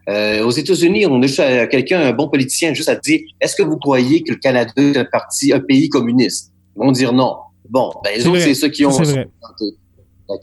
Euh, 0.10 0.44
aux 0.46 0.52
États-Unis, 0.52 1.06
on 1.06 1.22
a 1.22 1.28
juste 1.28 1.40
à- 1.40 1.66
quelqu'un, 1.68 2.02
un 2.02 2.12
bon 2.12 2.28
politicien, 2.28 2.74
juste 2.74 2.90
à 2.90 2.96
dire 2.96 3.22
est-ce 3.40 3.56
que 3.56 3.64
vous 3.64 3.78
croyez 3.78 4.22
que 4.24 4.32
le 4.34 4.38
Canada 4.38 4.74
est 4.78 4.98
un 4.98 5.06
parti, 5.06 5.54
un 5.54 5.60
pays 5.62 5.88
communiste? 5.90 6.52
Ils 6.76 6.80
vont 6.84 6.92
dire 6.92 7.14
non. 7.14 7.38
Bon, 7.70 7.92
ben 8.04 8.12
les 8.16 8.28
autres, 8.28 8.40
c'est 8.42 8.54
ceux 8.54 8.68
qui 8.70 8.86
ont. 8.86 8.92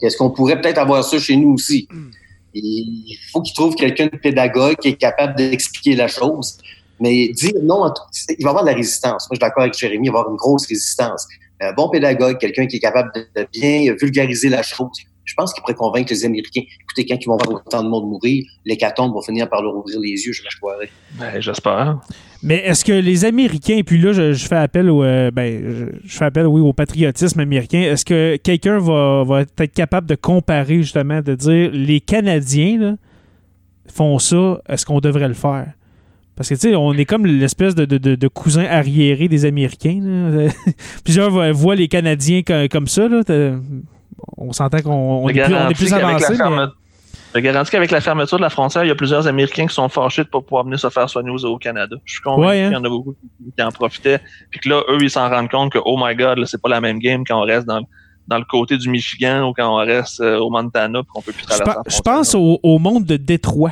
Est-ce 0.01 0.17
qu'on 0.17 0.31
pourrait 0.31 0.59
peut-être 0.61 0.77
avoir 0.79 1.03
ça 1.03 1.19
chez 1.19 1.35
nous 1.35 1.53
aussi? 1.53 1.87
Il 2.53 3.17
faut 3.31 3.41
qu'ils 3.41 3.53
trouvent 3.53 3.75
quelqu'un 3.75 4.07
de 4.07 4.17
pédagogue 4.17 4.75
qui 4.77 4.89
est 4.89 4.95
capable 4.95 5.35
d'expliquer 5.35 5.95
la 5.95 6.07
chose. 6.07 6.57
Mais 6.99 7.29
dire 7.29 7.53
non, 7.63 7.91
il 8.29 8.43
va 8.43 8.49
y 8.49 8.49
avoir 8.49 8.63
de 8.63 8.69
la 8.69 8.75
résistance. 8.75 9.27
Moi, 9.27 9.31
je 9.31 9.35
suis 9.35 9.39
d'accord 9.39 9.63
avec 9.63 9.73
Jérémy, 9.77 10.07
il 10.07 10.11
va 10.11 10.17
y 10.17 10.19
avoir 10.19 10.31
une 10.31 10.37
grosse 10.37 10.67
résistance. 10.67 11.27
Un 11.59 11.73
bon 11.73 11.89
pédagogue, 11.89 12.37
quelqu'un 12.39 12.67
qui 12.67 12.77
est 12.77 12.79
capable 12.79 13.11
de 13.35 13.47
bien 13.53 13.93
vulgariser 13.99 14.49
la 14.49 14.63
chose, 14.63 14.89
je 15.31 15.35
pense 15.37 15.53
qu'il 15.53 15.61
pourrait 15.61 15.75
convaincre 15.75 16.11
les 16.11 16.25
Américains. 16.25 16.63
Écoutez, 16.81 17.05
quand 17.05 17.15
ils 17.21 17.25
vont 17.25 17.37
voir 17.37 17.61
autant 17.65 17.81
de 17.83 17.87
monde 17.87 18.09
mourir, 18.09 18.43
l'hécatombe 18.65 19.13
va 19.15 19.21
finir 19.25 19.47
par 19.49 19.61
leur 19.61 19.73
ouvrir 19.77 19.97
les 20.01 20.09
yeux, 20.09 20.33
je 20.33 20.43
m'assoirais. 20.43 20.89
Ben, 21.17 21.39
j'espère. 21.39 21.99
Mais 22.43 22.55
est-ce 22.65 22.83
que 22.83 22.91
les 22.91 23.23
Américains, 23.23 23.77
et 23.77 23.83
puis 23.83 23.97
là, 23.97 24.11
je, 24.11 24.33
je 24.33 24.45
fais 24.45 24.57
appel 24.57 24.89
au, 24.89 25.03
euh, 25.03 25.31
ben, 25.31 25.63
je, 25.63 25.85
je 26.05 26.17
fais 26.17 26.25
appel, 26.25 26.47
oui, 26.47 26.59
au 26.59 26.73
patriotisme 26.73 27.39
américain. 27.39 27.79
Est-ce 27.79 28.03
que 28.03 28.35
quelqu'un 28.35 28.79
va, 28.79 29.23
va 29.23 29.41
être 29.41 29.73
capable 29.73 30.07
de 30.07 30.15
comparer, 30.15 30.77
justement, 30.77 31.21
de 31.21 31.33
dire 31.35 31.69
les 31.71 32.01
Canadiens 32.01 32.77
là, 32.79 32.95
font 33.87 34.19
ça, 34.19 34.59
est-ce 34.67 34.85
qu'on 34.85 34.99
devrait 34.99 35.27
le 35.29 35.33
faire? 35.33 35.67
Parce 36.35 36.49
que, 36.49 36.55
tu 36.55 36.61
sais, 36.61 36.75
on 36.75 36.93
est 36.93 37.05
comme 37.05 37.25
l'espèce 37.25 37.75
de, 37.75 37.85
de, 37.85 37.97
de, 37.97 38.15
de 38.15 38.27
cousin 38.27 38.63
arriéré 38.65 39.27
des 39.27 39.45
Américains. 39.45 39.99
là. 40.01 40.47
Plusieurs 41.03 41.29
voient- 41.53 41.75
les 41.75 41.87
Canadiens 41.87 42.41
co- 42.41 42.67
comme 42.69 42.87
ça. 42.87 43.07
Là. 43.07 43.21
On 44.37 44.51
s'entend 44.51 44.81
qu'on 44.81 44.91
on 44.91 45.27
Je 45.27 45.33
est, 45.37 45.43
plus, 45.43 45.53
on 45.55 45.69
est 45.69 45.73
plus 45.73 45.93
avancé. 45.93 46.35
Je 47.33 47.39
garantis 47.39 47.71
qu'avec 47.71 47.91
la 47.91 48.01
fermeture 48.01 48.37
de 48.37 48.41
la 48.41 48.49
frontière, 48.49 48.83
il 48.83 48.89
y 48.89 48.91
a 48.91 48.95
plusieurs 48.95 49.25
Américains 49.25 49.65
qui 49.65 49.73
sont 49.73 49.87
fâchés 49.87 50.23
de 50.23 50.27
ne 50.27 50.31
pas 50.31 50.41
pouvoir 50.41 50.65
venir 50.65 50.77
se 50.77 50.89
faire 50.89 51.09
soigner 51.09 51.29
au 51.29 51.37
au 51.45 51.57
Canada. 51.57 51.95
Je 52.03 52.13
suis 52.15 52.21
convaincu 52.21 52.45
Ouais, 52.49 52.61
hein. 52.63 52.67
qu'il 52.67 52.73
y 52.73 52.81
en 52.81 52.83
a 52.83 52.89
beaucoup 52.89 53.13
qui- 53.55 53.63
en 53.63 53.71
profitaient. 53.71 54.19
Puis 54.49 54.59
que 54.59 54.67
là, 54.67 54.81
eux, 54.89 54.97
ils 55.01 55.09
s'en 55.09 55.29
rendent 55.29 55.49
compte 55.49 55.71
que, 55.71 55.79
oh 55.85 55.97
my 55.97 56.13
God, 56.13 56.39
là, 56.39 56.45
c'est 56.45 56.61
pas 56.61 56.67
la 56.67 56.81
même 56.81 56.99
game 56.99 57.23
quand 57.25 57.39
on 57.41 57.45
reste 57.45 57.65
dans, 57.67 57.81
dans 58.27 58.37
le 58.37 58.43
côté 58.43 58.77
du 58.77 58.89
Michigan 58.89 59.47
ou 59.47 59.53
quand 59.53 59.73
on 59.73 59.77
reste 59.77 60.19
euh, 60.19 60.39
au 60.39 60.49
Montana 60.49 61.03
puis 61.03 61.11
qu'on 61.13 61.21
peut 61.21 61.31
plus 61.31 61.43
Je, 61.43 61.47
traverser 61.47 61.71
la 61.77 61.83
je 61.87 61.93
frontière. 61.95 62.13
pense 62.15 62.35
au, 62.35 62.59
au 62.63 62.79
monde 62.79 63.05
de 63.05 63.15
Détroit, 63.15 63.71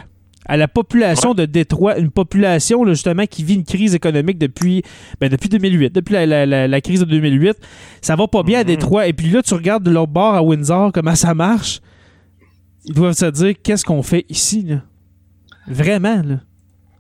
à 0.50 0.58
la 0.58 0.68
population 0.68 1.34
de 1.34 1.46
Détroit, 1.46 1.98
une 2.00 2.10
population 2.12 2.84
là, 2.84 2.94
justement 2.94 3.26
qui 3.26 3.44
vit 3.44 3.54
une 3.54 3.64
crise 3.64 3.94
économique 3.96 4.38
depuis, 4.40 4.82
ben, 5.22 5.30
depuis 5.30 5.48
2008, 5.48 5.94
depuis 5.94 6.14
la, 6.14 6.26
la- 6.26 6.46
la- 6.46 6.68
la 6.68 6.82
crise 6.82 7.00
de 7.02 7.06
2008. 7.06 7.56
Ça 8.02 8.16
va 8.16 8.28
pas 8.28 8.44
bien 8.44 8.60
à 8.60 8.62
Mhm. 8.64 8.68
Détroit. 8.68 9.08
Et 9.08 9.14
puis 9.14 9.28
là, 9.30 9.42
tu 9.44 9.54
regardes 9.54 9.84
de 9.84 9.92
l'autre 9.92 10.12
bord 10.12 10.34
à 10.34 10.44
Windsor 10.44 10.92
comment 10.92 11.16
ça 11.16 11.34
marche. 11.34 11.80
Ils 12.86 12.94
doivent 12.94 13.14
se 13.14 13.26
dire 13.28 13.54
qu'est-ce 13.62 13.86
qu'on 13.86 14.02
fait 14.04 14.26
ici, 14.30 14.64
là? 14.64 14.78
Vraiment, 15.68 16.22
là. 16.26 16.40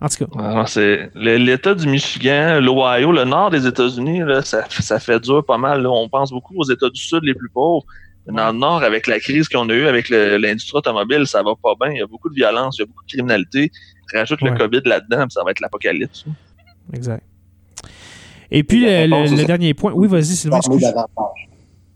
En 0.01 0.07
tout 0.07 0.25
cas. 0.25 0.65
C'est 0.67 1.09
l'État 1.15 1.73
du 1.75 1.87
Michigan, 1.87 2.59
l'Ohio, 2.61 3.11
le 3.11 3.25
nord 3.25 3.49
des 3.49 3.65
États-Unis, 3.67 4.21
ça, 4.43 4.63
ça 4.69 4.99
fait 4.99 5.19
dur 5.19 5.43
pas 5.45 5.57
mal. 5.57 5.81
là. 5.81 5.89
On 5.89 6.07
pense 6.07 6.31
beaucoup 6.31 6.53
aux 6.57 6.69
États 6.71 6.89
du 6.89 7.01
Sud 7.01 7.19
les 7.23 7.33
plus 7.33 7.49
pauvres. 7.49 7.83
Dans 8.31 8.51
le 8.51 8.57
nord, 8.57 8.83
avec 8.83 9.07
la 9.07 9.19
crise 9.19 9.47
qu'on 9.47 9.67
a 9.69 9.73
eue 9.73 9.87
avec 9.87 10.09
l'industrie 10.09 10.77
automobile, 10.77 11.25
ça 11.25 11.41
va 11.43 11.51
pas 11.61 11.73
bien. 11.81 11.93
Il 11.93 11.99
y 11.99 12.01
a 12.01 12.07
beaucoup 12.07 12.29
de 12.29 12.35
violence, 12.35 12.77
il 12.77 12.81
y 12.81 12.83
a 12.83 12.85
beaucoup 12.85 13.03
de 13.05 13.11
criminalité. 13.11 13.71
Rajoute 14.13 14.41
Ouais. 14.41 14.51
le 14.51 14.57
COVID 14.57 14.81
là-dedans, 14.85 15.21
puis 15.21 15.31
ça 15.31 15.43
va 15.43 15.51
être 15.51 15.59
l'apocalypse. 15.59 16.25
Exact. 16.93 17.23
Et 18.51 18.63
puis, 18.63 18.83
Et 18.85 19.05
le, 19.07 19.45
dernier 19.45 19.73
point. 19.73 19.91
Oui, 19.95 20.07
vas-y, 20.07 20.25
Sylvain. 20.35 20.59
S'armer 20.61 20.77
excuse. 20.77 20.93
davantage. 20.93 21.49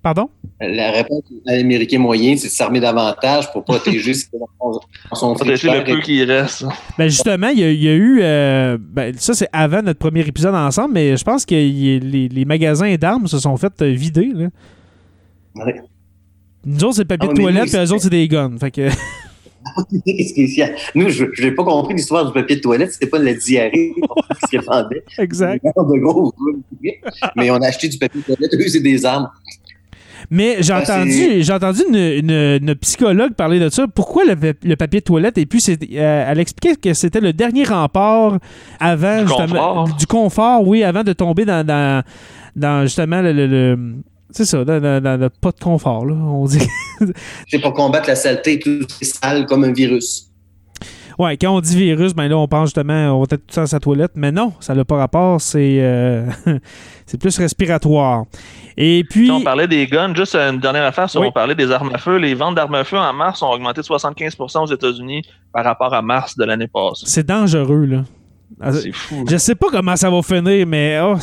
Pardon? 0.03 0.29
La 0.59 0.91
réponse 0.91 1.23
à 1.47 1.55
l'Américain 1.55 1.97
moyen, 1.97 2.35
c'est 2.35 2.47
de 2.47 2.51
s'armer 2.51 2.79
davantage 2.81 3.49
pour 3.53 3.63
protéger 3.63 4.13
ce 4.13 4.25
qui 4.25 4.35
est 4.35 4.39
dans 4.39 5.15
son 5.15 5.33
Protéger 5.33 5.71
le 5.71 5.83
peu 5.83 6.01
qui 6.01 6.23
reste. 6.25 6.65
Ben 6.97 7.07
justement, 7.07 7.47
il 7.47 7.59
y, 7.59 7.63
a- 7.63 7.71
il 7.71 7.81
y 7.81 7.87
a 7.87 7.93
eu. 7.93 8.19
euh, 8.21 8.77
ben, 8.79 9.15
ça, 9.17 9.33
c'est 9.33 9.47
avant 9.53 9.81
notre 9.81 9.99
premier 9.99 10.19
épisode 10.27 10.53
ensemble, 10.55 10.93
mais 10.95 11.15
je 11.15 11.23
pense 11.23 11.45
que 11.45 11.55
y- 11.55 11.99
les, 12.01 12.27
les 12.27 12.45
magasins 12.45 12.93
d'armes 12.95 13.27
se 13.27 13.39
sont 13.39 13.55
fait 13.55 13.71
euh, 13.81 13.91
vider. 13.91 14.29
Là. 14.33 14.47
Ouais. 15.55 15.81
Nous 16.65 16.83
autres, 16.83 16.95
c'est 16.95 17.01
le 17.01 17.07
papier 17.07 17.29
Ah, 17.29 17.33
de 17.33 17.39
toilette, 17.41 17.63
nous, 17.65 17.69
puis 17.71 17.79
eux 17.79 17.91
autres, 17.91 18.03
c'est 18.03 18.09
des 18.09 18.27
guns. 18.27 18.57
Fait 18.59 18.71
que? 18.71 18.89
Nous, 20.95 21.09
je 21.09 21.25
n'ai 21.41 21.51
pas 21.51 21.63
compris 21.63 21.93
l'histoire 21.93 22.25
du 22.25 22.33
papier 22.33 22.57
de 22.57 22.61
toilette, 22.61 22.91
c'était 22.91 23.07
pas 23.07 23.19
de 23.19 23.25
la 23.25 23.33
diarrhée, 23.33 23.93
ce 24.43 24.47
qu'ils 24.49 24.61
vendaient. 24.61 25.03
exact. 25.17 25.63
De 25.63 25.99
gros, 26.01 26.33
mais 27.35 27.49
on 27.49 27.55
a 27.55 27.67
acheté 27.67 27.87
du 27.87 27.97
papier 27.97 28.21
de 28.27 28.33
toilette, 28.35 28.53
eux, 28.53 28.67
c'est 28.67 28.81
des 28.81 29.05
armes. 29.05 29.29
Mais 30.29 30.57
j'ai 30.61 30.73
Ah, 30.73 30.81
entendu, 30.81 31.43
j'ai 31.43 31.53
entendu 31.53 31.81
une, 31.89 31.95
une- 31.95 32.31
une 32.61 32.75
psychologue 32.75 33.33
parler 33.33 33.59
de 33.59 33.67
ça. 33.69 33.85
Pourquoi 33.93 34.23
le, 34.25 34.35
pa- 34.37 34.57
le 34.63 34.75
papier 34.77 34.99
de 35.01 35.05
toilette? 35.05 35.37
Et 35.37 35.45
puis, 35.45 35.59
c'est- 35.59 35.77
euh, 35.93 36.25
elle 36.29 36.39
expliquait 36.39 36.75
que 36.77 36.93
c'était 36.93 37.19
le 37.19 37.33
dernier 37.33 37.63
rempart 37.65 38.37
avant 38.79 39.21
Du 39.21 39.27
justement, 39.27 39.47
confort. 39.47 39.95
du 39.97 40.07
confort, 40.07 40.67
oui, 40.67 40.83
avant 40.83 41.03
de 41.03 41.11
tomber 41.13 41.43
dans, 41.45 41.65
dans, 41.65 42.03
dans, 42.55 42.83
justement 42.83 43.21
le. 43.21 43.33
le- 43.33 43.47
le- 43.47 43.95
c'est 44.33 44.45
ça, 44.45 44.65
dans, 44.65 44.81
dans- 44.81 45.01
dans 45.01 45.19
le 45.19 45.29
pas 45.29 45.51
de 45.51 45.59
confort, 45.59 46.05
là, 46.05 46.13
on 46.15 46.45
dit. 46.45 46.59
C'est 47.47 47.59
pour 47.59 47.73
combattre 47.73 48.07
la 48.09 48.15
saleté, 48.15 48.59
tout 48.59 48.79
est 49.01 49.03
sale 49.05 49.45
comme 49.45 49.63
un 49.63 49.71
virus. 49.71 50.29
Ouais, 51.19 51.37
quand 51.37 51.55
on 51.55 51.61
dit 51.61 51.75
virus, 51.77 52.15
ben 52.15 52.27
là, 52.27 52.35
on 52.37 52.47
pense 52.47 52.69
justement, 52.69 53.15
on 53.15 53.19
va 53.19 53.23
être 53.29 53.45
tout 53.45 53.55
dans 53.55 53.67
sa 53.67 53.79
toilette, 53.79 54.13
mais 54.15 54.31
non, 54.31 54.51
ça 54.59 54.73
n'a 54.73 54.83
pas 54.83 54.97
rapport, 54.97 55.39
c'est 55.39 55.77
euh, 55.79 56.25
c'est 57.05 57.19
plus 57.19 57.37
respiratoire. 57.37 58.23
Et 58.75 59.03
puis, 59.07 59.25
Si 59.27 59.31
on 59.31 59.41
parlait 59.41 59.67
des 59.67 59.85
guns, 59.85 60.15
juste 60.15 60.35
une 60.35 60.59
dernière 60.59 60.85
affaire, 60.85 61.07
si 61.07 61.19
Oui. 61.19 61.27
on 61.27 61.31
parlait 61.31 61.53
des 61.53 61.69
armes 61.69 61.91
à 61.93 61.99
feu, 61.99 62.17
les 62.17 62.33
ventes 62.33 62.55
d'armes 62.55 62.73
à 62.73 62.83
feu 62.83 62.97
en 62.97 63.13
mars 63.13 63.43
ont 63.43 63.51
augmenté 63.51 63.81
de 63.81 63.85
75% 63.85 64.63
aux 64.63 64.73
États-Unis 64.73 65.21
par 65.53 65.63
rapport 65.63 65.93
à 65.93 66.01
mars 66.01 66.35
de 66.35 66.45
l'année 66.45 66.67
passée. 66.67 67.03
c'est 67.05 67.25
dangereux, 67.27 67.85
là. 67.85 68.03
C'est 68.71 68.91
fou. 68.91 69.23
Je 69.29 69.37
sais 69.37 69.55
pas 69.55 69.67
comment 69.71 69.95
ça 69.95 70.09
va 70.09 70.21
finir, 70.23 70.65
mais 70.65 70.99
oh, 71.03 71.15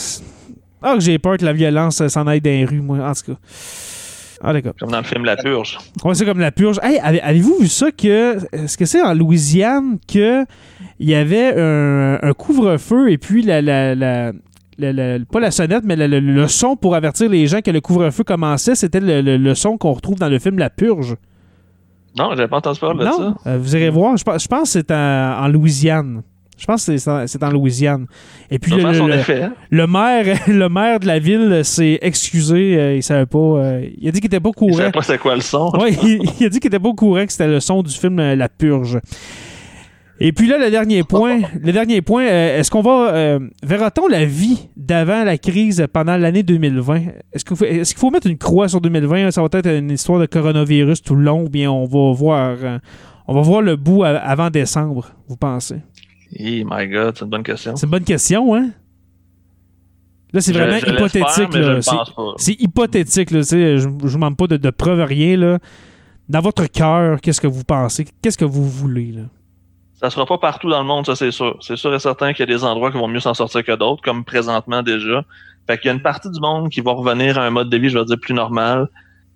ah, 0.82 0.94
que 0.94 1.00
j'ai 1.00 1.18
peur 1.18 1.36
que 1.36 1.44
la 1.44 1.52
violence 1.52 2.00
euh, 2.00 2.08
s'en 2.08 2.26
aille 2.26 2.40
dans 2.40 2.50
les 2.50 2.64
rues, 2.64 2.80
moi, 2.80 2.98
en 2.98 3.12
tout 3.12 3.32
cas. 3.32 3.38
Ah, 4.42 4.52
d'accord. 4.54 4.72
Comme 4.80 4.90
dans 4.90 4.98
le 4.98 5.04
film 5.04 5.24
La 5.24 5.36
Purge. 5.36 5.76
Ouais, 6.02 6.14
c'est 6.14 6.24
comme 6.24 6.38
la 6.40 6.50
purge. 6.50 6.78
Hey, 6.82 6.98
avez- 7.02 7.20
avez-vous 7.20 7.58
vu 7.60 7.68
ça 7.68 7.90
que. 7.92 8.38
Est-ce 8.54 8.78
que 8.78 8.86
c'est 8.86 9.02
en 9.02 9.12
Louisiane 9.12 9.98
que 10.10 10.46
il 10.98 11.08
y 11.10 11.14
avait 11.14 11.52
un, 11.60 12.18
un 12.22 12.32
couvre-feu 12.32 13.10
et 13.10 13.18
puis 13.18 13.42
la. 13.42 13.60
la, 13.60 13.94
la- 13.94 14.32
pas 15.30 15.40
la 15.40 15.50
sonnette, 15.50 15.84
mais 15.84 15.94
le, 15.94 16.20
le 16.20 16.48
son 16.48 16.74
pour 16.74 16.94
avertir 16.94 17.28
les 17.28 17.46
gens 17.46 17.60
que 17.60 17.70
le 17.70 17.82
couvre-feu 17.82 18.24
commençait, 18.24 18.74
c'était 18.74 19.00
le, 19.02 19.54
son 19.54 19.76
qu'on 19.76 19.92
retrouve 19.92 20.18
dans 20.18 20.30
le 20.30 20.38
film 20.38 20.58
La 20.58 20.70
Purge? 20.70 21.16
Non, 22.18 22.30
j'avais 22.30 22.48
pas 22.48 22.56
entendu 22.56 22.80
parler 22.80 23.04
de 23.04 23.10
ça. 23.10 23.34
Euh, 23.46 23.58
vous 23.60 23.76
irez 23.76 23.90
voir. 23.90 24.16
Je, 24.16 24.24
pense- 24.24 24.42
je 24.42 24.48
pense 24.48 24.62
que 24.62 24.68
c'est 24.80 24.90
en, 24.90 25.44
en 25.44 25.48
Louisiane. 25.48 26.22
Je 26.60 26.66
pense 26.66 26.86
que 26.86 26.96
c'est 26.96 27.42
en, 27.42 27.50
Louisiane. 27.50 28.06
Et 28.50 28.58
puis 28.58 28.72
le, 28.72 29.14
effet. 29.14 29.42
hein. 29.42 29.54
le 29.70 29.86
maire, 29.86 30.38
le 30.46 30.68
maire 30.68 31.00
de 31.00 31.06
la 31.06 31.18
ville 31.18 31.60
s'est 31.64 31.98
excusé. 32.02 32.76
euh, 32.78 32.96
il 32.96 33.02
savait 33.02 33.26
pas. 33.26 33.38
euh, 33.38 33.88
il 33.98 34.06
a 34.06 34.12
dit 34.12 34.20
qu'il 34.20 34.26
était 34.28 34.38
pas 34.40 34.50
au 34.50 34.52
Je 34.52 34.58
courant. 34.58 34.76
savais 34.76 34.92
pas 34.92 35.02
c'est 35.02 35.18
quoi 35.18 35.34
le 35.34 35.40
son. 35.40 35.72
Ouais, 35.80 35.92
il, 36.02 36.20
il 36.38 36.46
a 36.46 36.48
dit 36.50 36.60
qu'il 36.60 36.68
était 36.68 36.78
pas 36.78 36.88
au 36.90 36.94
courant 36.94 37.24
que 37.24 37.32
c'était 37.32 37.48
le 37.48 37.60
son 37.60 37.82
du 37.82 37.92
film 37.94 38.18
euh, 38.20 38.36
La 38.36 38.48
Purge. 38.48 39.00
Et 40.22 40.32
puis 40.32 40.46
là, 40.48 40.58
le 40.58 40.70
dernier 40.70 41.02
point, 41.02 41.40
le 41.62 41.72
dernier 41.72 42.02
point, 42.02 42.26
euh, 42.26 42.58
est-ce 42.58 42.70
qu'on 42.70 42.82
va 42.82 43.14
euh, 43.14 43.38
verra-t-on 43.62 44.06
la 44.06 44.26
vie 44.26 44.68
d'avant 44.76 45.24
la 45.24 45.38
crise 45.38 45.86
pendant 45.90 46.18
l'année 46.18 46.42
2020 46.42 47.00
Est-ce 47.32 47.44
qu'il 47.46 47.96
faut, 47.96 48.10
mettre 48.10 48.26
une 48.26 48.36
croix 48.36 48.68
sur 48.68 48.82
2020 48.82 49.30
Ça 49.30 49.40
va 49.40 49.48
être 49.50 49.66
une 49.66 49.90
histoire 49.90 50.20
de 50.20 50.26
coronavirus 50.26 51.00
tout 51.02 51.14
le 51.14 51.22
long, 51.22 51.44
ou 51.44 51.48
bien 51.48 51.70
on 51.70 51.86
va 51.86 52.12
voir, 52.12 52.54
euh, 52.62 52.78
on 53.28 53.34
va 53.34 53.40
voir 53.40 53.62
le 53.62 53.76
bout 53.76 54.04
avant 54.04 54.50
décembre. 54.50 55.10
Vous 55.26 55.36
pensez? 55.36 55.76
Eh 56.32 56.64
my 56.64 56.86
God, 56.88 57.16
c'est 57.16 57.24
une 57.24 57.30
bonne 57.30 57.42
question. 57.42 57.76
C'est 57.76 57.86
une 57.86 57.90
bonne 57.90 58.04
question, 58.04 58.54
hein? 58.54 58.70
Là, 60.32 60.40
c'est 60.40 60.52
vraiment 60.52 60.78
je 60.78 60.86
hypothétique. 60.92 61.54
là. 61.54 61.80
C'est- 62.36 62.60
hypothétique, 62.60 63.30
là, 63.32 63.40
tu 63.40 63.46
sais, 63.46 63.78
je 63.78 63.88
ne 63.88 63.92
vous 64.00 64.12
demande 64.12 64.36
pas 64.36 64.46
de, 64.46 64.56
de 64.56 64.70
preuves, 64.70 65.00
rien. 65.00 65.36
Là. 65.36 65.58
Dans 66.28 66.40
votre 66.40 66.66
cœur, 66.66 67.20
qu'est-ce 67.20 67.40
que 67.40 67.48
vous 67.48 67.64
pensez? 67.64 68.06
Qu'est-ce 68.22 68.38
que 68.38 68.44
vous 68.44 68.68
voulez? 68.68 69.10
Là? 69.10 69.22
Ça 69.94 70.08
sera 70.08 70.24
pas 70.26 70.38
partout 70.38 70.70
dans 70.70 70.80
le 70.80 70.86
monde, 70.86 71.04
ça 71.04 71.16
c'est 71.16 71.32
sûr. 71.32 71.58
C'est 71.60 71.76
sûr 71.76 71.92
et 71.92 71.98
certain 71.98 72.32
qu'il 72.32 72.48
y 72.48 72.50
a 72.50 72.54
des 72.56 72.62
endroits 72.64 72.92
qui 72.92 72.96
vont 72.98 73.08
mieux 73.08 73.20
s'en 73.20 73.34
sortir 73.34 73.64
que 73.64 73.74
d'autres, 73.74 74.02
comme 74.02 74.24
présentement 74.24 74.82
déjà. 74.82 75.24
Fait 75.66 75.76
qu'il 75.78 75.88
y 75.88 75.90
a 75.90 75.94
une 75.94 76.00
partie 76.02 76.30
du 76.30 76.40
monde 76.40 76.70
qui 76.70 76.80
va 76.80 76.92
revenir 76.92 77.36
à 77.36 77.44
un 77.44 77.50
mode 77.50 77.68
de 77.68 77.76
vie, 77.76 77.90
je 77.90 77.98
vais 77.98 78.04
dire, 78.04 78.16
plus 78.20 78.32
normal. 78.34 78.88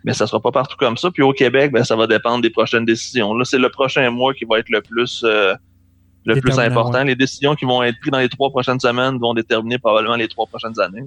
Mais 0.05 0.15
ça 0.15 0.27
sera 0.27 0.41
pas 0.41 0.53
partout 0.53 0.77
comme 0.79 0.97
ça. 0.97 1.11
Puis 1.11 1.23
au 1.23 1.33
Québec, 1.33 1.73
ben, 1.73 1.83
ça 1.83 1.97
va 1.97 2.07
dépendre 2.07 2.41
des 2.43 2.51
prochaines 2.51 2.85
décisions. 2.85 3.35
Là, 3.35 3.45
c'est 3.45 3.59
le 3.59 3.69
prochain 3.69 4.09
mois 4.11 4.33
qui 4.33 4.45
va 4.45 4.59
être 4.61 4.71
le 4.71 4.81
plus 4.81 5.23
euh, 5.27 5.55
le 6.25 6.35
plus 6.41 6.51
important. 6.67 7.05
Les 7.05 7.17
décisions 7.17 7.55
qui 7.55 7.65
vont 7.65 7.83
être 7.83 7.99
prises 8.01 8.11
dans 8.13 8.19
les 8.19 8.29
trois 8.29 8.51
prochaines 8.51 8.81
semaines 8.81 9.19
vont 9.19 9.35
déterminer 9.35 9.79
probablement 9.79 10.17
les 10.17 10.29
trois 10.29 10.47
prochaines 10.47 10.79
années. 10.81 11.03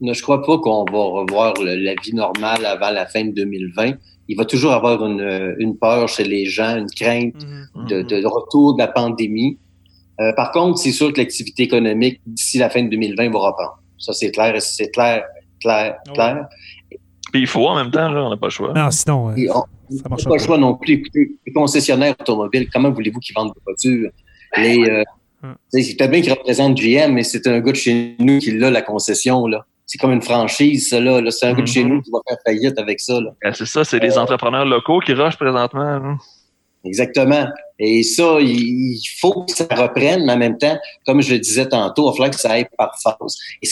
ne, 0.00 0.12
je 0.12 0.22
crois 0.22 0.42
pas 0.44 0.58
qu'on 0.58 0.84
va 0.84 0.98
revoir 1.20 1.54
le- 1.62 1.74
la 1.76 1.94
vie 2.02 2.14
normale 2.14 2.64
avant 2.66 2.90
la 2.90 3.06
fin 3.06 3.24
de 3.24 3.30
2020. 3.32 3.92
Il 4.28 4.36
va 4.36 4.44
toujours 4.44 4.72
avoir 4.72 5.04
une, 5.06 5.54
une 5.58 5.76
peur 5.78 6.08
chez 6.08 6.24
les 6.24 6.46
gens, 6.46 6.76
une 6.76 6.90
crainte 6.90 7.34
de, 7.88 8.02
de 8.02 8.26
retour 8.26 8.74
de 8.74 8.78
la 8.80 8.88
pandémie. 8.88 9.58
Euh, 10.20 10.32
par 10.34 10.50
contre, 10.52 10.78
c'est 10.78 10.92
sûr 10.92 11.12
que 11.12 11.18
l'activité 11.20 11.62
économique 11.64 12.20
d'ici 12.26 12.58
la 12.58 12.68
fin 12.70 12.82
de 12.82 12.88
2020 12.90 13.30
va 13.30 13.38
reprendre. 13.38 13.78
Ça, 13.98 14.12
c'est 14.12 14.30
clair, 14.30 14.60
c'est 14.60 14.90
clair, 14.90 15.24
clair, 15.60 15.96
Ouais. 16.08 16.42
Puis 17.36 17.42
il 17.42 17.46
faut 17.46 17.66
en 17.68 17.74
même 17.76 17.90
temps, 17.90 18.08
là, 18.08 18.22
on 18.24 18.30
n'a 18.30 18.36
pas 18.38 18.46
le 18.46 18.50
choix. 18.50 18.72
Non, 18.72 18.90
sinon, 18.90 19.28
euh, 19.28 19.34
on 19.54 19.94
ça 19.94 20.02
n'a 20.08 20.16
pas 20.16 20.22
pas. 20.24 20.32
le 20.36 20.38
choix 20.38 20.56
non 20.56 20.74
plus. 20.74 20.94
Écoutez, 20.94 21.32
les 21.46 21.52
concessionnaires 21.52 22.14
automobiles, 22.18 22.66
comment 22.72 22.90
voulez-vous 22.90 23.20
qu'ils 23.20 23.34
vendent 23.36 23.52
des 23.52 23.60
voitures? 23.66 24.10
Les, 24.56 24.78
euh, 24.88 25.02
Hum. 25.44 25.54
c'est 25.68 25.94
peut-être 25.98 26.10
bien 26.10 26.22
qu'ils 26.22 26.32
représentent 26.32 26.78
GM, 26.78 27.12
mais 27.12 27.22
c'est 27.22 27.46
un 27.46 27.60
gars 27.60 27.72
de 27.72 27.76
chez 27.76 28.16
nous 28.18 28.38
qui 28.38 28.52
l'a, 28.52 28.70
la 28.70 28.80
concession. 28.80 29.46
là. 29.46 29.66
C'est 29.84 29.98
comme 29.98 30.12
une 30.12 30.22
franchise, 30.22 30.88
ça. 30.88 30.98
Là. 30.98 31.20
C'est 31.30 31.46
un 31.46 31.52
gars 31.52 31.60
de 31.60 31.66
chez 31.68 31.84
Mhm. 31.84 31.90
nous 31.92 32.00
qui 32.00 32.10
va 32.10 32.20
faire 32.26 32.38
faillite 32.46 32.78
avec 32.78 33.00
ça. 33.00 33.20
Là. 33.20 33.32
Ben, 33.44 33.52
c'est 33.52 33.66
ça, 33.66 33.84
c'est 33.84 33.98
les 33.98 34.16
entrepreneurs 34.16 34.64
locaux 34.64 35.00
qui 35.00 35.12
rushent 35.12 35.36
présentement. 35.36 35.82
hein. 35.82 36.16
Exactement. 36.86 37.46
Et 37.78 38.02
ça, 38.02 38.38
il 38.40 39.00
faut 39.20 39.44
que 39.44 39.52
ça 39.52 39.66
reprenne, 39.70 40.24
mais 40.24 40.32
en 40.32 40.38
même 40.38 40.56
temps, 40.56 40.78
comme 41.04 41.20
je 41.20 41.34
le 41.34 41.40
disais 41.40 41.68
tantôt, 41.68 42.10
il 42.10 42.12
falloir 42.12 42.30
que 42.30 42.40
ça 42.40 42.52
aille 42.52 42.66
par 42.78 42.96
phase. 43.02 43.36
Et 43.62 43.68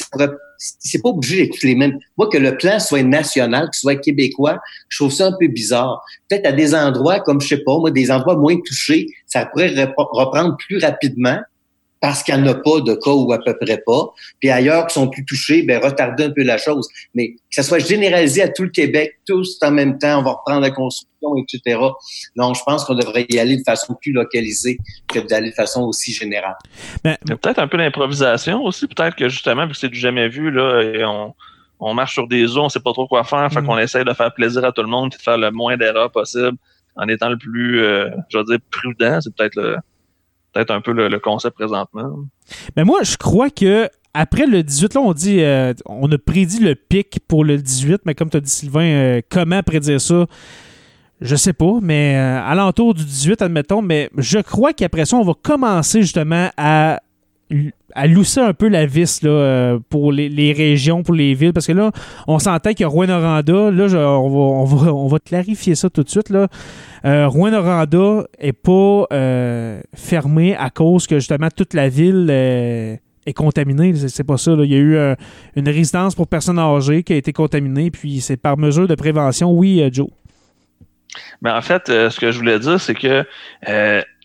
c'est 0.68 1.02
pas 1.02 1.08
obligé 1.08 1.46
d'être 1.46 1.62
les 1.62 1.74
mêmes. 1.74 1.98
Moi, 2.18 2.28
que 2.28 2.36
le 2.36 2.56
plan 2.56 2.78
soit 2.80 3.02
national, 3.02 3.66
qu'il 3.66 3.80
soit 3.80 3.96
québécois, 3.96 4.58
je 4.88 4.98
trouve 4.98 5.12
ça 5.12 5.28
un 5.28 5.34
peu 5.38 5.46
bizarre. 5.46 6.02
Peut-être 6.28 6.46
à 6.46 6.52
des 6.52 6.74
endroits, 6.74 7.20
comme 7.20 7.40
je 7.40 7.48
sais 7.48 7.62
pas, 7.62 7.78
moi, 7.78 7.90
des 7.90 8.10
endroits 8.10 8.36
moins 8.36 8.56
touchés, 8.66 9.06
ça 9.26 9.46
pourrait 9.46 9.68
repre- 9.68 10.08
reprendre 10.10 10.56
plus 10.66 10.78
rapidement 10.78 11.38
parce 12.04 12.22
qu'il 12.22 12.34
n'y 12.36 12.42
en 12.42 12.46
a 12.48 12.54
pas 12.54 12.80
de 12.82 12.92
cas 12.96 13.12
ou 13.12 13.32
à 13.32 13.38
peu 13.42 13.56
près 13.58 13.82
pas. 13.86 14.12
Puis 14.38 14.50
ailleurs 14.50 14.86
qui 14.88 14.92
sont 14.92 15.08
plus 15.08 15.24
touchés, 15.24 15.62
ben 15.62 15.82
retarder 15.82 16.24
un 16.24 16.30
peu 16.32 16.42
la 16.42 16.58
chose. 16.58 16.86
Mais 17.14 17.30
que 17.30 17.38
ça 17.48 17.62
soit 17.62 17.78
généralisé 17.78 18.42
à 18.42 18.48
tout 18.50 18.64
le 18.64 18.68
Québec, 18.68 19.14
tous 19.26 19.56
en 19.62 19.70
même 19.70 19.96
temps, 19.98 20.20
on 20.20 20.22
va 20.22 20.32
reprendre 20.32 20.60
la 20.60 20.70
construction, 20.70 21.34
etc. 21.38 21.80
Non, 22.36 22.52
je 22.52 22.62
pense 22.62 22.84
qu'on 22.84 22.94
devrait 22.94 23.24
y 23.30 23.38
aller 23.38 23.56
de 23.56 23.62
façon 23.64 23.94
plus 23.94 24.12
localisée 24.12 24.76
que 25.08 25.18
d'aller 25.20 25.48
de 25.48 25.54
façon 25.54 25.84
aussi 25.84 26.12
générale. 26.12 26.56
Ben, 27.02 27.16
y 27.26 27.32
a 27.32 27.36
peut-être 27.38 27.58
un 27.58 27.68
peu 27.68 27.78
d'improvisation 27.78 28.62
aussi. 28.64 28.86
Peut-être 28.86 29.16
que 29.16 29.30
justement, 29.30 29.64
vu 29.64 29.72
que 29.72 29.78
c'est 29.78 29.88
du 29.88 29.98
jamais 29.98 30.28
vu, 30.28 30.50
là, 30.50 30.82
et 30.82 31.06
on, 31.06 31.34
on 31.80 31.94
marche 31.94 32.12
sur 32.12 32.28
des 32.28 32.54
eaux, 32.58 32.64
on 32.64 32.68
sait 32.68 32.80
pas 32.80 32.92
trop 32.92 33.08
quoi 33.08 33.24
faire. 33.24 33.50
Fait 33.50 33.62
Mhm. 33.62 33.66
qu'on 33.66 33.78
essaye 33.78 34.04
de 34.04 34.12
faire 34.12 34.34
plaisir 34.34 34.62
à 34.62 34.72
tout 34.72 34.82
le 34.82 34.88
monde 34.88 35.14
et 35.14 35.16
de 35.16 35.22
faire 35.22 35.38
le 35.38 35.50
moins 35.50 35.78
d'erreurs 35.78 36.10
possible 36.10 36.58
en 36.96 37.08
étant 37.08 37.30
le 37.30 37.38
plus, 37.38 37.80
euh, 37.80 38.10
je 38.28 38.36
veux 38.36 38.44
dire, 38.44 38.58
prudent. 38.70 39.22
C'est 39.22 39.34
peut-être 39.34 39.56
le, 39.56 39.78
peut-être 40.54 40.70
un 40.70 40.80
peu 40.80 40.92
le, 40.92 41.08
le 41.08 41.18
concept 41.18 41.56
présentement. 41.56 42.24
Mais 42.76 42.84
moi, 42.84 43.02
je 43.02 43.16
crois 43.16 43.50
que 43.50 43.88
après 44.14 44.46
le 44.46 44.62
18, 44.62 44.94
là, 44.94 45.00
on 45.00 45.12
dit, 45.12 45.40
euh, 45.40 45.74
on 45.86 46.10
a 46.10 46.18
prédit 46.18 46.60
le 46.60 46.76
pic 46.76 47.18
pour 47.26 47.44
le 47.44 47.58
18, 47.58 48.02
mais 48.06 48.14
comme 48.14 48.30
tu 48.30 48.36
as 48.36 48.40
dit, 48.40 48.50
Sylvain, 48.50 48.84
euh, 48.84 49.20
comment 49.28 49.62
prédire 49.62 50.00
ça? 50.00 50.26
Je 51.20 51.36
sais 51.36 51.52
pas, 51.52 51.78
mais 51.82 52.16
euh, 52.16 52.40
alentour 52.44 52.94
du 52.94 53.04
18, 53.04 53.42
admettons, 53.42 53.82
mais 53.82 54.10
je 54.16 54.38
crois 54.38 54.72
qu'après 54.72 55.04
ça, 55.04 55.16
on 55.16 55.24
va 55.24 55.32
commencer 55.40 56.02
justement 56.02 56.50
à, 56.56 57.00
à 57.94 58.06
lousser 58.06 58.40
un 58.40 58.52
peu 58.52 58.68
la 58.68 58.86
vis 58.86 59.22
là, 59.22 59.30
euh, 59.30 59.78
pour 59.88 60.10
les, 60.12 60.52
régions, 60.52 61.02
pour 61.02 61.14
les 61.14 61.34
villes, 61.34 61.52
parce 61.52 61.66
que 61.66 61.72
là, 61.72 61.92
on 62.26 62.38
s'entend 62.38 62.74
que 62.74 62.84
Rouen-Noranda, 62.84 63.70
là, 63.70 63.84
on, 63.84 64.28
va, 64.28 64.38
on, 64.38 64.64
va, 64.64 64.92
on 64.92 65.06
va 65.06 65.18
clarifier 65.20 65.74
ça 65.74 65.88
tout 65.88 66.02
de 66.02 66.08
suite. 66.08 66.32
Euh, 67.04 67.28
Rouen-Noranda 67.28 68.24
est 68.38 68.52
pas 68.52 69.06
euh, 69.12 69.80
fermé 69.94 70.56
à 70.56 70.70
cause 70.70 71.06
que 71.06 71.16
justement 71.16 71.48
toute 71.54 71.74
la 71.74 71.88
ville 71.88 72.26
euh, 72.30 72.96
est 73.26 73.32
contaminée. 73.32 73.94
C'est- 73.94 74.24
pas 74.24 74.38
ça. 74.38 74.52
Il 74.58 74.72
y 74.72 74.74
a 74.74 74.78
eu 74.78 74.96
une 75.54 75.68
résidence 75.68 76.14
pour 76.14 76.26
personnes 76.26 76.58
âgées 76.58 77.02
qui 77.02 77.12
a 77.12 77.16
été 77.16 77.32
contaminée, 77.32 77.90
puis 77.90 78.20
c'est 78.20 78.36
par 78.38 78.56
mesure 78.56 78.88
de 78.88 78.94
prévention. 78.94 79.52
Oui, 79.52 79.86
Joe. 79.92 80.08
Mais 81.42 81.50
en 81.50 81.60
fait, 81.60 81.82
ce 81.86 82.18
que 82.18 82.32
je 82.32 82.38
voulais 82.38 82.58
dire, 82.58 82.80
c'est 82.80 82.94
que 82.94 83.24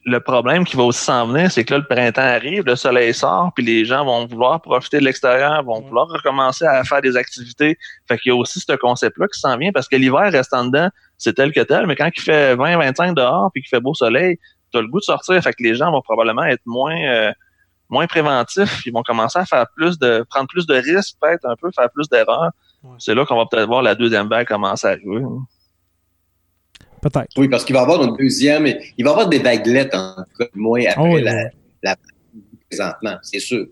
le 0.05 0.19
problème 0.19 0.63
qui 0.65 0.75
va 0.75 0.83
aussi 0.83 1.03
s'en 1.03 1.27
venir, 1.27 1.51
c'est 1.51 1.63
que 1.63 1.73
là, 1.73 1.79
le 1.79 1.85
printemps 1.85 2.21
arrive, 2.21 2.63
le 2.65 2.75
soleil 2.75 3.13
sort, 3.13 3.51
puis 3.55 3.65
les 3.65 3.85
gens 3.85 4.05
vont 4.05 4.25
vouloir 4.25 4.61
profiter 4.61 4.99
de 4.99 5.03
l'extérieur, 5.05 5.63
vont 5.63 5.81
vouloir 5.81 6.07
recommencer 6.07 6.65
à 6.65 6.83
faire 6.83 7.01
des 7.01 7.17
activités. 7.17 7.77
Fait 8.07 8.17
qu'il 8.17 8.31
y 8.31 8.35
a 8.35 8.37
aussi 8.37 8.59
ce 8.59 8.75
concept-là 8.75 9.27
qui 9.27 9.39
s'en 9.39 9.57
vient, 9.57 9.71
parce 9.71 9.87
que 9.87 9.95
l'hiver, 9.95 10.31
restant 10.31 10.65
dedans, 10.65 10.89
c'est 11.17 11.33
tel 11.33 11.51
que 11.51 11.61
tel, 11.61 11.85
mais 11.85 11.95
quand 11.95 12.09
il 12.15 12.21
fait 12.21 12.55
20-25 12.55 13.13
dehors, 13.13 13.51
puis 13.53 13.61
qu'il 13.61 13.69
fait 13.69 13.81
beau 13.81 13.93
soleil, 13.93 14.37
tu 14.71 14.77
as 14.77 14.81
le 14.81 14.87
goût 14.87 14.99
de 14.99 15.03
sortir, 15.05 15.41
fait 15.41 15.53
que 15.53 15.63
les 15.63 15.75
gens 15.75 15.91
vont 15.91 16.01
probablement 16.01 16.43
être 16.43 16.61
moins... 16.65 16.97
euh, 16.97 17.31
moins 17.91 18.05
préventifs, 18.05 18.85
ils 18.85 18.93
vont 18.93 19.01
commencer 19.01 19.39
à 19.39 19.45
faire 19.45 19.65
plus 19.75 19.97
de 19.97 20.23
prendre 20.29 20.47
plus 20.47 20.67
de 20.67 20.75
risques, 20.75 21.15
peut-être 21.19 21.43
un 21.45 21.55
peu, 21.55 21.71
faire 21.75 21.89
plus 21.89 22.07
d'erreurs. 22.07 22.51
Ouais. 22.83 22.95
C'est 22.99 23.15
là 23.15 23.25
qu'on 23.25 23.35
va 23.35 23.45
peut-être 23.49 23.65
voir 23.67 23.81
la 23.81 23.95
deuxième 23.95 24.27
vague 24.27 24.47
commencer 24.47 24.85
à 24.85 24.91
arriver. 24.91 25.23
hein. 25.23 25.43
Peut-être. 27.01 27.29
Oui, 27.37 27.47
parce 27.47 27.65
qu'il 27.65 27.73
va 27.73 27.81
y 27.81 27.83
avoir 27.83 28.03
une 28.03 28.15
deuxième, 28.17 28.65
il 28.67 29.03
va 29.03 29.09
y 29.11 29.13
avoir 29.13 29.29
des 29.29 29.39
vaguelettes 29.39 29.93
en 29.95 30.15
tout 30.15 30.43
cas, 30.43 30.49
moins 30.55 30.81
après 30.87 31.01
Oh, 31.01 31.15
oui, 31.15 31.21
la, 31.23 31.49
la 31.83 31.95
présentement, 32.69 33.17
c'est 33.21 33.39
sûr. 33.39 33.65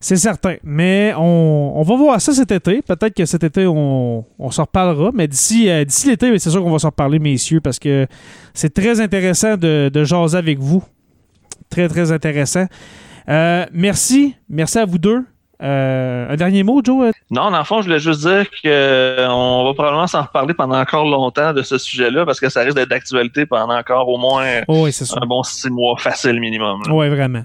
C'est 0.00 0.16
certain. 0.16 0.56
Mais 0.64 1.14
on, 1.16 1.74
on 1.76 1.82
va 1.82 1.94
voir 1.96 2.20
ça 2.20 2.32
cet 2.32 2.50
été. 2.50 2.82
Peut-être 2.82 3.14
que 3.14 3.24
cet 3.24 3.44
été, 3.44 3.68
on, 3.68 4.24
on 4.36 4.50
s'en 4.50 4.64
reparlera. 4.64 5.12
Mais 5.14 5.28
d'ici 5.28 5.70
euh, 5.70 5.84
d'ici 5.84 6.08
l'été, 6.08 6.36
c'est 6.40 6.50
sûr 6.50 6.60
qu'on 6.60 6.72
va 6.72 6.80
s'en 6.80 6.88
reparler, 6.88 7.20
messieurs, 7.20 7.60
parce 7.60 7.78
que 7.78 8.08
c'est 8.52 8.74
très 8.74 9.00
intéressant 9.00 9.56
de, 9.56 9.90
de 9.94 10.04
jaser 10.04 10.36
avec 10.36 10.58
vous. 10.58 10.82
Très, 11.70 11.88
très 11.88 12.10
intéressant. 12.10 12.66
Euh, 13.28 13.64
merci. 13.72 14.34
Merci 14.48 14.78
à 14.78 14.84
vous 14.84 14.98
deux. 14.98 15.24
Euh, 15.62 16.26
un 16.28 16.36
dernier 16.36 16.62
mot, 16.64 16.80
Joe? 16.84 17.12
Non, 17.30 17.50
dans 17.50 17.58
le 17.58 17.64
fond, 17.64 17.80
je 17.82 17.86
voulais 17.86 18.00
juste 18.00 18.20
dire 18.26 18.46
qu'on 18.62 19.64
va 19.64 19.74
probablement 19.74 20.06
s'en 20.08 20.22
reparler 20.22 20.54
pendant 20.54 20.78
encore 20.80 21.04
longtemps 21.04 21.52
de 21.52 21.62
ce 21.62 21.78
sujet-là 21.78 22.24
parce 22.26 22.40
que 22.40 22.48
ça 22.48 22.62
risque 22.62 22.74
d'être 22.76 22.88
d'actualité 22.90 23.46
pendant 23.46 23.74
encore 23.78 24.08
au 24.08 24.18
moins 24.18 24.44
Oh, 24.66 24.84
oui, 24.84 24.92
c'est 24.92 25.04
sûr. 25.04 25.22
un 25.22 25.26
bon 25.26 25.42
six 25.44 25.70
mois 25.70 25.96
facile 25.98 26.40
minimum. 26.40 26.82
Oui, 26.90 27.08
vraiment. 27.08 27.44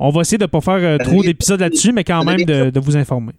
On 0.00 0.10
va 0.10 0.22
essayer 0.22 0.38
de 0.38 0.42
ne 0.44 0.48
pas 0.48 0.60
faire 0.60 0.74
euh, 0.74 0.98
trop 0.98 1.22
d'épisodes 1.22 1.60
là-dessus, 1.60 1.92
mais 1.92 2.02
quand 2.02 2.24
même 2.24 2.44
de, 2.44 2.70
de 2.70 2.80
vous 2.80 2.96
informer. 2.96 3.32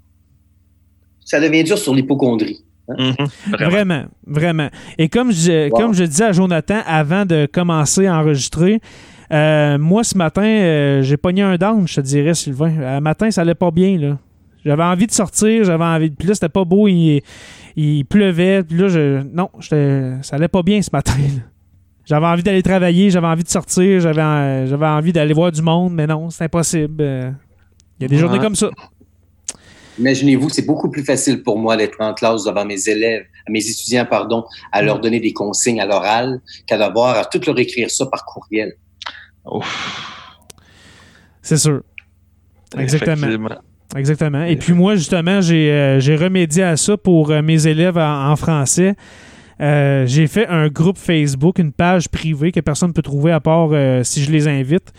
Ça 1.26 1.40
devient 1.40 1.64
dur 1.64 1.78
sur 1.78 1.94
l'hypochondrie. 1.94 2.60
Mhm, 2.88 3.16
vraiment. 3.50 3.70
Vraiment, 3.72 4.04
vraiment. 4.28 4.70
Et 4.98 5.10
comme 5.10 5.32
je, 5.32 5.70
Wow. 5.70 5.78
comme 5.78 5.94
je 5.94 6.04
disais 6.04 6.26
à 6.26 6.32
Jonathan 6.32 6.82
avant 6.86 7.26
de 7.26 7.48
commencer 7.52 8.06
à 8.06 8.18
enregistrer, 8.20 8.80
euh, 9.32 9.78
moi 9.78 10.04
ce 10.04 10.18
matin, 10.18 10.44
euh, 10.46 11.02
j'ai 11.02 11.18
pogné 11.18 11.42
un 11.42 11.56
down, 11.58 11.88
je 11.88 11.96
te 11.96 12.02
dirais, 12.02 12.34
Sylvain. 12.34 12.74
Un 12.82 13.00
matin, 13.02 13.32
ça 13.32 13.42
allait 13.42 13.56
pas 13.56 13.72
bien, 13.72 13.98
là. 13.98 14.18
J'avais 14.64 14.84
envie 14.84 15.06
de 15.08 15.12
sortir, 15.12 15.64
j'avais 15.64 15.84
envie 15.84 16.10
de. 16.10 16.16
Puis 16.16 16.28
là, 16.28 16.34
c'était 16.34 16.50
pas 16.50 16.66
beau, 16.66 16.88
il, 16.88 17.22
il 17.76 18.04
pleuvait. 18.06 18.64
Puis 18.64 18.78
là, 18.78 18.88
je, 18.88 19.22
non, 19.34 19.50
ça 19.62 20.36
allait 20.36 20.48
pas 20.48 20.64
bien 20.64 20.82
ce 20.82 20.90
matin. 20.92 21.14
là. 21.18 21.42
J'avais 22.06 22.26
envie 22.28 22.44
d'aller 22.44 22.62
travailler, 22.64 23.10
j'avais 23.10 23.28
envie 23.28 23.44
de 23.44 23.50
sortir, 23.50 24.00
j'avais 24.00 24.22
euh, 24.22 24.68
j'avais 24.68 24.86
envie 24.86 25.12
d'aller 25.12 25.34
voir 25.34 25.52
du 25.52 25.62
monde, 25.64 25.94
mais 25.94 26.06
non, 26.06 26.30
c'est 26.30 26.44
impossible. 26.46 26.98
Euh, 27.00 27.32
Il 28.00 28.04
y 28.04 28.06
a 28.06 28.08
des 28.10 28.16
Ouais. 28.16 28.22
journées 28.22 28.40
comme 28.40 28.56
ça. 28.56 28.70
Imaginez-vous, 29.98 30.50
c'est 30.50 30.66
beaucoup 30.66 30.90
plus 30.90 31.04
facile 31.06 31.42
pour 31.42 31.58
moi 31.58 31.78
d'être 31.78 31.96
en 32.02 32.14
classe 32.14 32.44
devant 32.44 32.66
mes 32.66 32.90
élèves, 32.90 33.24
mes 33.50 33.66
étudiants, 33.66 34.06
pardon, 34.06 34.44
à 34.72 34.82
leur 34.82 35.00
donner 35.00 35.22
des 35.22 35.32
consignes 35.32 35.80
à 35.80 35.86
l'oral 35.86 36.42
qu'à 36.68 36.78
devoir 36.78 37.18
à 37.18 37.24
tout 37.26 37.40
leur 37.48 37.58
écrire 37.58 37.90
ça 37.90 38.06
par 38.06 38.26
courriel. 38.26 38.74
C'est 41.42 41.58
sûr. 41.58 41.82
Exactement. 42.78 43.28
Exactement. 43.96 44.44
Et 44.44 44.58
puis 44.58 44.74
moi, 44.74 44.96
justement, 44.96 45.42
j'ai 45.42 45.72
euh, 45.72 46.00
remédié 46.20 46.64
à 46.64 46.76
ça 46.76 46.98
pour 46.98 47.32
euh, 47.32 47.42
mes 47.42 47.68
élèves 47.68 47.98
en, 47.98 48.32
en 48.32 48.36
français. 48.36 48.96
Euh, 49.62 50.06
j'ai 50.06 50.28
fait 50.28 50.48
un 50.48 50.68
groupe 50.68 50.98
Facebook, 50.98 51.60
une 51.60 51.72
page 51.72 52.10
privée 52.10 52.52
que 52.52 52.60
personne 52.60 52.90
ne 52.90 52.94
peut 52.94 53.02
trouver 53.02 53.32
à 53.32 53.40
part 53.40 53.70
si 54.04 54.22
je 54.22 54.32
les 54.32 54.48
invite. 54.50 54.92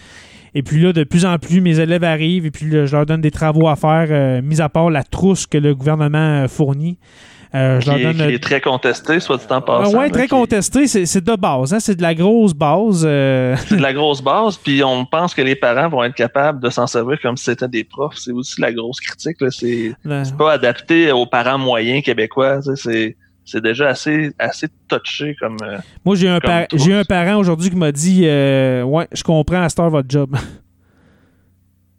Et 0.54 0.62
puis 0.62 0.80
là, 0.80 0.94
de 0.94 1.04
plus 1.04 1.26
en 1.26 1.38
plus, 1.38 1.60
mes 1.60 1.78
élèves 1.78 2.04
arrivent 2.04 2.46
et 2.46 2.50
puis 2.50 2.70
là, 2.70 2.86
je 2.86 2.96
leur 2.96 3.04
donne 3.04 3.20
des 3.20 3.30
travaux 3.30 3.68
à 3.68 3.76
faire, 3.76 4.42
mis 4.42 4.62
à 4.62 4.70
part 4.70 4.88
la 4.88 5.02
trousse 5.02 5.46
que 5.46 5.58
le 5.58 5.74
gouvernement 5.74 6.48
fournit. 6.48 6.96
Euh, 7.56 7.80
je 7.80 7.84
Qui, 7.84 7.88
leur 7.90 7.98
est, 7.98 8.14
donne 8.14 8.28
qui 8.28 8.34
est 8.34 8.42
très 8.42 8.60
contesté, 8.60 9.18
soit 9.20 9.38
dit 9.38 9.44
en 9.48 9.54
Ah 9.56 9.60
passant. 9.62 9.96
ouais, 9.98 10.06
là, 10.08 10.12
très 10.12 10.28
contesté. 10.28 10.86
C'est 10.86 11.06
c'est 11.06 11.24
de 11.24 11.34
base. 11.36 11.72
Hein? 11.72 11.80
C'est 11.80 11.94
de 11.96 12.02
la 12.02 12.14
grosse 12.14 12.52
base. 12.52 13.04
euh, 13.06 13.56
C'est 13.66 13.76
de 13.76 13.82
la 13.82 13.92
grosse 13.94 14.20
base, 14.22 14.56
puis 14.58 14.82
on 14.84 15.04
pense 15.06 15.34
que 15.34 15.42
les 15.42 15.56
parents 15.56 15.88
vont 15.88 16.04
être 16.04 16.14
capables 16.14 16.60
de 16.62 16.68
s'en 16.70 16.86
servir 16.86 17.18
comme 17.22 17.36
si 17.36 17.44
c'était 17.44 17.68
des 17.68 17.84
profs. 17.84 18.16
C'est 18.16 18.32
aussi 18.32 18.60
la 18.60 18.72
grosse 18.72 19.00
critique. 19.00 19.36
C'est 19.50 19.94
pas 20.36 20.52
adapté 20.52 21.10
aux 21.12 21.26
parents 21.26 21.58
moyens 21.58 22.02
québécois. 22.04 22.60
C'est 22.74 23.16
c'est 23.48 23.62
déjà 23.62 23.88
assez, 23.90 24.32
assez 24.40 24.66
touché 24.88 25.36
comme. 25.40 25.56
euh, 25.62 25.78
Moi, 26.04 26.16
j'ai 26.16 26.28
un, 26.28 26.40
par- 26.40 26.66
j'ai 26.74 26.92
un 26.92 27.04
parent 27.04 27.36
aujourd'hui 27.36 27.70
qui 27.70 27.76
m'a 27.76 27.92
dit 27.92 28.22
euh, 28.24 28.82
Ouais, 28.82 29.06
je 29.12 29.22
comprends 29.22 29.62
à 29.62 29.68
cette 29.68 29.78
heure 29.78 29.88
votre 29.90 30.10
job. 30.10 30.36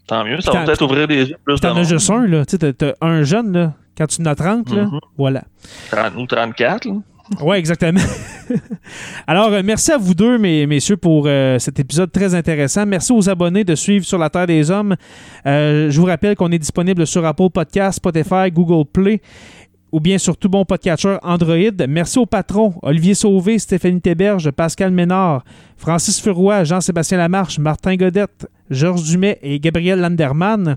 tant 0.08 0.24
mieux. 0.26 0.40
Ça 0.42 0.52
va 0.52 0.66
peut-être 0.66 0.82
ouvrir 0.84 1.08
les 1.08 1.30
yeux 1.30 1.38
plus 1.44 1.60
T'en 1.60 1.76
as 1.78 1.84
juste 1.84 2.10
un, 2.10 2.28
là. 2.28 2.46
Tu 2.46 2.58
sais, 2.58 2.74
t'as 2.74 2.92
un 3.02 3.24
jeune, 3.24 3.52
là. 3.54 3.74
Quand 3.98 4.08
tu 4.08 4.22
en 4.22 4.26
as 4.26 4.36
30, 4.36 4.72
là, 4.74 4.84
Mhm. 4.86 5.00
voilà. 5.18 5.44
30 5.92 6.16
ou 6.18 6.26
34. 6.28 6.86
là. 6.88 6.94
Oui, 7.42 7.58
exactement. 7.58 8.00
Alors, 9.28 9.52
euh, 9.52 9.62
merci 9.64 9.92
à 9.92 9.98
vous 9.98 10.14
deux, 10.14 10.38
mes, 10.38 10.66
messieurs, 10.66 10.96
pour 10.98 11.26
euh, 11.28 11.60
cet 11.60 11.80
épisode 11.80 12.12
très 12.12 12.34
intéressant. 12.34 12.86
Merci 12.86 13.12
aux 13.12 13.30
abonnés 13.30 13.64
de 13.66 13.76
suivre 13.76 14.06
sur 14.06 14.18
la 14.18 14.30
Terre 14.30 14.48
des 14.48 14.72
Hommes. 14.72 14.96
Euh, 15.46 15.90
je 15.92 16.00
vous 16.00 16.06
rappelle 16.06 16.36
qu'on 16.36 16.52
est 16.52 16.60
disponible 16.60 17.06
sur 17.06 17.26
Apple 17.26 17.50
Podcast, 17.54 17.98
Spotify, 17.98 18.50
Google 18.52 18.86
Play 18.92 19.22
ou 19.92 20.00
bien 20.00 20.18
sur 20.18 20.38
tout 20.38 20.50
bon 20.50 20.64
podcatcher 20.66 21.18
Android. 21.24 21.86
Merci 21.88 22.20
aux 22.20 22.26
patrons 22.26 22.74
Olivier 22.82 23.14
Sauvé, 23.14 23.58
Stéphanie 23.60 24.02
Théberge, 24.02 24.52
Pascal 24.52 24.92
Ménard, 24.92 25.44
Francis 25.78 26.22
Furoy, 26.22 26.64
Jean-Sébastien 26.66 27.18
Lamarche, 27.18 27.58
Martin 27.60 27.96
Godette, 27.96 28.48
Georges 28.70 29.04
Dumais 29.04 29.40
et 29.42 29.60
Gabriel 29.60 30.00
Landerman. 30.00 30.76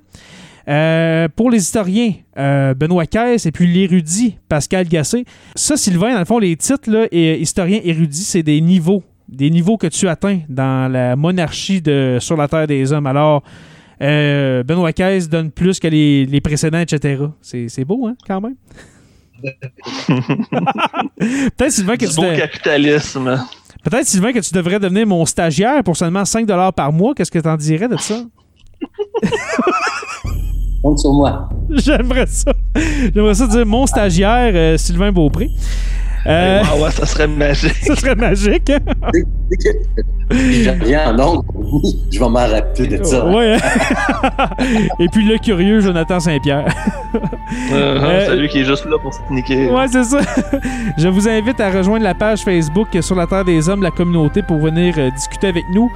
Euh, 0.69 1.29
pour 1.35 1.51
les 1.51 1.59
historiens, 1.59 2.13
euh, 2.37 2.75
Benoît 2.75 3.07
Caisse 3.07 3.47
et 3.47 3.53
puis 3.53 3.67
l'érudit 3.67 4.39
Pascal 4.49 4.87
Gassé. 4.89 5.25
Ça, 5.55 5.77
Sylvain, 5.77 6.13
dans 6.13 6.19
le 6.19 6.25
fond, 6.25 6.39
les 6.39 6.57
titres, 6.57 6.91
là, 6.91 7.07
et, 7.11 7.41
historien 7.41 7.81
érudit, 7.83 8.23
c'est 8.23 8.43
des 8.43 8.61
niveaux. 8.61 9.03
Des 9.29 9.51
niveaux 9.51 9.77
que 9.77 9.87
tu 9.87 10.09
atteins 10.09 10.41
dans 10.49 10.91
la 10.91 11.17
monarchie 11.17 11.81
de 11.81 12.19
Sur 12.21 12.37
la 12.37 12.49
Terre 12.49 12.67
des 12.67 12.93
Hommes. 12.93 13.07
Alors, 13.07 13.43
euh, 14.03 14.63
Benoît 14.63 14.93
Caisse 14.93 15.29
donne 15.29 15.51
plus 15.51 15.79
que 15.79 15.89
les, 15.89 16.27
les 16.27 16.41
précédents, 16.41 16.81
etc. 16.81 17.25
C'est 17.41 17.85
beau, 17.85 18.07
hein, 18.07 18.17
quand 18.27 18.41
même? 18.41 18.57
Peut-être, 21.57 21.73
Sylvain, 21.73 21.97
que 21.97 22.07
du 22.07 22.13
tu. 22.13 22.21
Beau 22.21 22.37
capitalisme. 22.37 23.41
Peut-être, 23.83 24.07
Sylvain, 24.07 24.33
que 24.33 24.41
tu 24.41 24.53
devrais 24.53 24.79
devenir 24.79 25.07
mon 25.07 25.25
stagiaire 25.25 25.83
pour 25.83 25.97
seulement 25.97 26.25
5 26.25 26.47
par 26.75 26.93
mois. 26.93 27.15
Qu'est-ce 27.15 27.31
que 27.31 27.39
tu 27.39 27.49
en 27.49 27.57
dirais 27.57 27.89
de 27.89 27.97
ça? 27.97 28.23
Compte 30.83 30.99
sur 30.99 31.13
moi. 31.13 31.49
J'aimerais 31.71 32.27
ça. 32.27 32.53
J'aimerais 33.15 33.35
ça 33.35 33.47
dire 33.47 33.67
mon 33.67 33.87
stagiaire, 33.87 34.53
euh, 34.55 34.77
Sylvain 34.79 35.13
Beaupré. 35.13 35.51
Euh, 36.27 36.63
ah 36.63 36.77
ouais, 36.77 36.91
ça 36.91 37.07
serait 37.07 37.27
magique. 37.27 37.75
ça 37.83 37.97
serait 37.97 38.15
magique. 38.15 38.71
Hein? 38.71 38.81
je 40.31 40.71
viens 40.85 41.19
en 41.19 41.43
je 42.13 42.19
vais 42.19 42.29
m'en 42.29 42.47
rappeler 42.47 42.99
de 42.99 43.05
ça. 43.05 43.27
Ouais. 43.27 43.57
Hein? 43.57 44.49
Et 45.01 45.09
puis 45.09 45.25
le 45.25 45.39
curieux 45.39 45.81
Jonathan 45.81 46.21
Saint-Pierre. 46.21 46.67
Euh, 47.73 48.27
c'est 48.29 48.37
lui 48.37 48.49
qui 48.49 48.61
est 48.61 48.65
juste 48.65 48.85
là 48.87 48.97
pour 49.03 49.13
se 49.13 49.19
niquer. 49.29 49.69
Ouais, 49.69 49.89
c'est 49.89 50.05
ça. 50.05 50.21
Je 50.97 51.09
vous 51.09 51.29
invite 51.29 51.59
à 51.59 51.71
rejoindre 51.71 52.05
la 52.05 52.15
page 52.15 52.43
Facebook 52.43 52.87
sur 53.01 53.17
la 53.17 53.27
Terre 53.27 53.45
des 53.45 53.69
Hommes, 53.69 53.83
la 53.83 53.91
communauté, 53.91 54.43
pour 54.43 54.59
venir 54.59 54.95
discuter 55.13 55.49
avec 55.49 55.65
nous. 55.75 55.91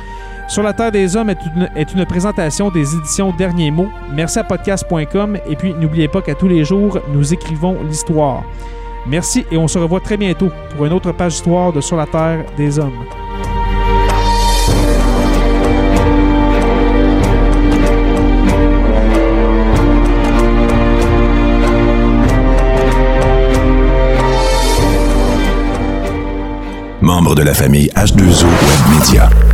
Sur 0.47 0.63
la 0.63 0.73
Terre 0.73 0.93
des 0.93 1.17
Hommes 1.17 1.31
est 1.31 1.93
une, 1.95 2.05
présentation 2.05 2.71
des 2.71 2.95
éditions 2.95 3.33
Derniers 3.33 3.71
mots. 3.71 3.89
Merci 4.13 4.39
à 4.39 4.45
podcast.com 4.45 5.39
et 5.49 5.57
puis 5.57 5.73
n'oubliez 5.73 6.07
pas 6.07 6.21
qu'à 6.21 6.35
tous 6.35 6.49
les 6.49 6.65
jours, 6.65 6.99
nous 7.13 7.33
écrivons 7.33 7.83
l'histoire. 7.83 8.45
Merci 9.07 9.45
et 9.51 9.57
on 9.57 9.69
se 9.69 9.79
revoit 9.79 10.01
très 10.01 10.17
bientôt 10.17 10.51
pour 10.77 10.87
une 10.87 10.93
autre 10.93 11.13
page 11.13 11.33
d'histoire 11.33 11.73
de 11.73 11.81
Sur 11.81 11.97
la 11.97 12.07
Terre 12.07 12.45
des 12.57 12.79
Hommes. 12.79 12.93
Membre 27.01 27.35
de 27.35 27.43
la 27.43 27.55
famille 27.55 27.91
H2O 27.95 28.45
Web 28.45 28.99
Media. 28.99 29.54